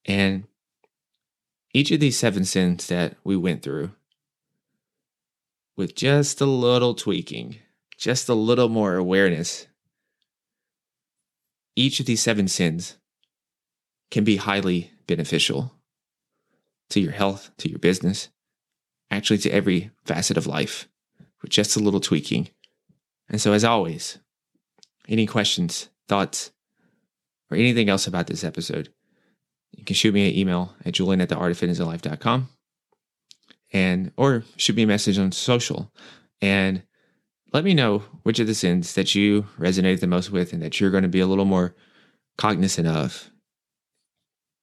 And 0.04 0.44
each 1.72 1.90
of 1.90 2.00
these 2.00 2.18
seven 2.18 2.44
sins 2.44 2.86
that 2.88 3.16
we 3.24 3.36
went 3.36 3.62
through, 3.62 3.92
with 5.76 5.94
just 5.94 6.40
a 6.40 6.46
little 6.46 6.94
tweaking, 6.94 7.56
just 7.96 8.28
a 8.28 8.34
little 8.34 8.68
more 8.68 8.96
awareness, 8.96 9.66
each 11.76 12.00
of 12.00 12.06
these 12.06 12.20
seven 12.20 12.48
sins 12.48 12.96
can 14.10 14.24
be 14.24 14.36
highly 14.36 14.92
beneficial 15.06 15.74
to 16.90 17.00
your 17.00 17.12
health, 17.12 17.50
to 17.58 17.68
your 17.68 17.78
business, 17.78 18.28
actually 19.10 19.38
to 19.38 19.50
every 19.50 19.90
facet 20.04 20.36
of 20.36 20.46
life 20.46 20.88
with 21.40 21.50
just 21.50 21.76
a 21.76 21.80
little 21.80 22.00
tweaking. 22.00 22.48
And 23.28 23.40
so, 23.40 23.52
as 23.52 23.64
always, 23.64 24.18
any 25.08 25.26
questions, 25.26 25.88
thoughts, 26.08 26.50
or 27.50 27.56
anything 27.56 27.88
else 27.88 28.06
about 28.06 28.26
this 28.26 28.44
episode, 28.44 28.92
you 29.72 29.84
can 29.84 29.94
shoot 29.94 30.14
me 30.14 30.28
an 30.28 30.36
email 30.36 30.74
at 30.84 30.94
julian 30.94 31.20
at 31.20 31.30
and 33.72 34.12
or 34.16 34.44
shoot 34.56 34.76
me 34.76 34.82
a 34.82 34.86
message 34.86 35.18
on 35.18 35.32
social 35.32 35.92
and 36.40 36.82
let 37.52 37.64
me 37.64 37.74
know 37.74 37.98
which 38.22 38.38
of 38.38 38.46
the 38.46 38.54
sins 38.54 38.94
that 38.94 39.14
you 39.14 39.42
resonated 39.58 40.00
the 40.00 40.06
most 40.06 40.30
with 40.30 40.52
and 40.52 40.62
that 40.62 40.80
you're 40.80 40.90
going 40.90 41.02
to 41.02 41.08
be 41.08 41.20
a 41.20 41.26
little 41.26 41.44
more 41.44 41.74
cognizant 42.38 42.86
of 42.86 43.30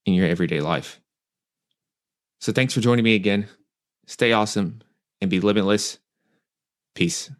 in 0.06 0.14
your 0.14 0.26
everyday 0.26 0.60
life. 0.60 1.00
So 2.40 2.52
thanks 2.52 2.72
for 2.72 2.80
joining 2.80 3.04
me 3.04 3.14
again. 3.14 3.48
Stay 4.06 4.32
awesome 4.32 4.80
and 5.20 5.30
be 5.30 5.40
limitless. 5.40 5.98
Peace. 6.94 7.30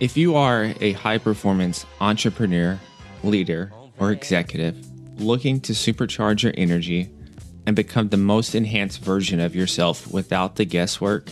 If 0.00 0.16
you 0.16 0.34
are 0.34 0.72
a 0.80 0.92
high 0.92 1.18
performance 1.18 1.84
entrepreneur, 2.00 2.80
leader, 3.22 3.70
or 3.98 4.12
executive 4.12 4.74
looking 5.20 5.60
to 5.60 5.74
supercharge 5.74 6.42
your 6.42 6.54
energy 6.56 7.10
and 7.66 7.76
become 7.76 8.08
the 8.08 8.16
most 8.16 8.54
enhanced 8.54 9.04
version 9.04 9.40
of 9.40 9.54
yourself 9.54 10.10
without 10.10 10.56
the 10.56 10.64
guesswork, 10.64 11.28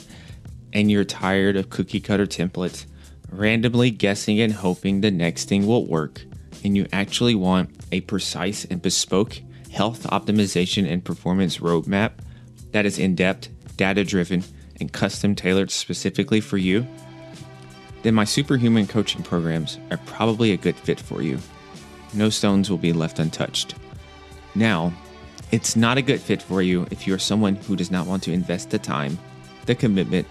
and 0.75 0.91
you're 0.91 1.05
tired 1.05 1.57
of 1.57 1.71
cookie 1.71 1.99
cutter 1.99 2.27
templates, 2.27 2.85
randomly 3.33 3.91
guessing 3.91 4.39
and 4.39 4.53
hoping 4.53 5.01
the 5.01 5.11
next 5.11 5.49
thing 5.49 5.67
will 5.67 5.87
work, 5.87 6.23
and 6.63 6.77
you 6.77 6.87
actually 6.93 7.35
want 7.35 7.71
a 7.91 8.03
precise 8.03 8.67
and 8.67 8.83
bespoke 8.83 9.41
health 9.73 10.03
optimization 10.11 10.87
and 10.87 11.03
performance 11.03 11.57
roadmap 11.57 12.13
that 12.73 12.85
is 12.85 12.99
in 12.99 13.15
depth, 13.15 13.49
data 13.79 14.05
driven, 14.05 14.45
and 14.79 14.93
custom 14.93 15.35
tailored 15.35 15.71
specifically 15.71 16.43
for 16.43 16.59
you 16.59 16.87
then 18.09 18.15
my 18.15 18.25
superhuman 18.25 18.87
coaching 18.87 19.23
programs 19.23 19.79
are 19.91 19.99
probably 20.07 20.53
a 20.53 20.57
good 20.57 20.77
fit 20.77 20.99
for 20.99 21.21
you. 21.21 21.39
No 22.15 22.31
stones 22.31 22.71
will 22.71 22.79
be 22.79 22.95
left 22.95 23.19
untouched. 23.19 23.75
Now, 24.55 24.95
it's 25.53 25.77
not 25.77 25.99
a 25.99 26.03
good 26.03 26.19
fit 26.19 26.41
for 26.41 26.63
you 26.63 26.87
if 26.91 27.07
you 27.07 27.13
are 27.13 27.19
someone 27.19 27.57
who 27.57 27.77
does 27.77 27.91
not 27.91 28.07
want 28.07 28.23
to 28.23 28.33
invest 28.33 28.71
the 28.71 28.79
time, 28.79 29.19
the 29.67 29.75
commitment, 29.75 30.27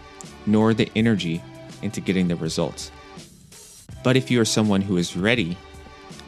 nor 0.47 0.73
the 0.73 0.91
energy 0.95 1.39
into 1.83 2.01
getting 2.01 2.27
the 2.27 2.35
results. 2.35 2.91
But 4.03 4.17
if 4.17 4.31
you 4.31 4.41
are 4.41 4.45
someone 4.45 4.81
who 4.81 4.97
is 4.97 5.15
ready 5.15 5.55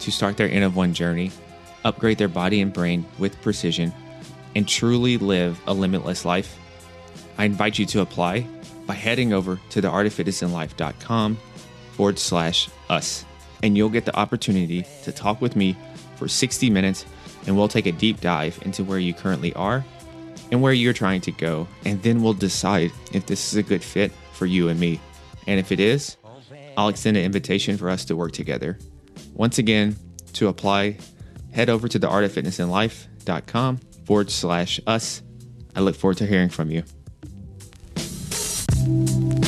to 0.02 0.12
start 0.12 0.38
their 0.38 0.52
N 0.52 0.62
of 0.62 0.76
One 0.76 0.94
journey, 0.94 1.32
upgrade 1.84 2.20
their 2.20 2.28
body 2.28 2.62
and 2.62 2.72
brain 2.72 3.04
with 3.18 3.42
precision, 3.42 3.92
and 4.56 4.68
truly 4.68 5.18
live 5.18 5.60
a 5.66 5.74
limitless 5.74 6.26
life, 6.26 6.56
I 7.40 7.46
invite 7.46 7.80
you 7.80 7.88
to 7.88 8.02
apply 8.02 8.46
by 8.90 8.96
heading 8.96 9.34
over 9.34 9.60
to 9.70 9.84
theartoffitnessandlife.com 9.84 11.38
forward 11.92 12.18
slash 12.18 12.72
us. 12.90 13.24
And 13.62 13.78
you'll 13.78 13.90
get 13.90 14.06
the 14.06 14.16
opportunity 14.18 14.84
to 15.04 15.12
talk 15.12 15.40
with 15.42 15.56
me 15.56 15.78
for 16.16 16.28
60 16.28 16.72
minutes 16.72 17.06
and 17.46 17.56
we'll 17.56 17.68
take 17.68 17.86
a 17.86 17.92
deep 17.92 18.20
dive 18.20 18.58
into 18.64 18.84
where 18.84 18.98
you 18.98 19.14
currently 19.14 19.54
are 19.54 19.86
and 20.52 20.64
where 20.64 20.74
you're 20.74 20.94
trying 20.94 21.22
to 21.22 21.32
go. 21.32 21.68
And 21.86 22.02
then 22.02 22.24
we'll 22.24 22.34
decide 22.34 22.92
if 23.14 23.28
this 23.28 23.54
is 23.54 23.58
a 23.58 23.64
good 23.64 23.84
fit 23.84 24.12
for 24.34 24.48
you 24.48 24.70
and 24.70 24.80
me. 24.80 25.00
And 25.46 25.60
if 25.60 25.72
it 25.72 25.80
is, 25.80 26.18
I'll 26.76 26.90
extend 26.90 27.16
an 27.16 27.24
invitation 27.24 27.78
for 27.78 27.92
us 27.92 28.06
to 28.06 28.16
work 28.16 28.32
together. 28.32 28.80
Once 29.36 29.60
again, 29.60 29.98
to 30.34 30.48
apply, 30.48 30.98
head 31.52 31.70
over 31.70 31.88
to 31.88 32.00
theartoffitnessandlife.com 32.00 33.78
forward 34.06 34.32
slash 34.32 34.80
us. 34.88 35.22
I 35.76 35.82
look 35.82 35.96
forward 35.96 36.18
to 36.18 36.26
hearing 36.26 36.50
from 36.50 36.72
you. 36.72 36.82
Thank 38.90 39.34
you. 39.34 39.39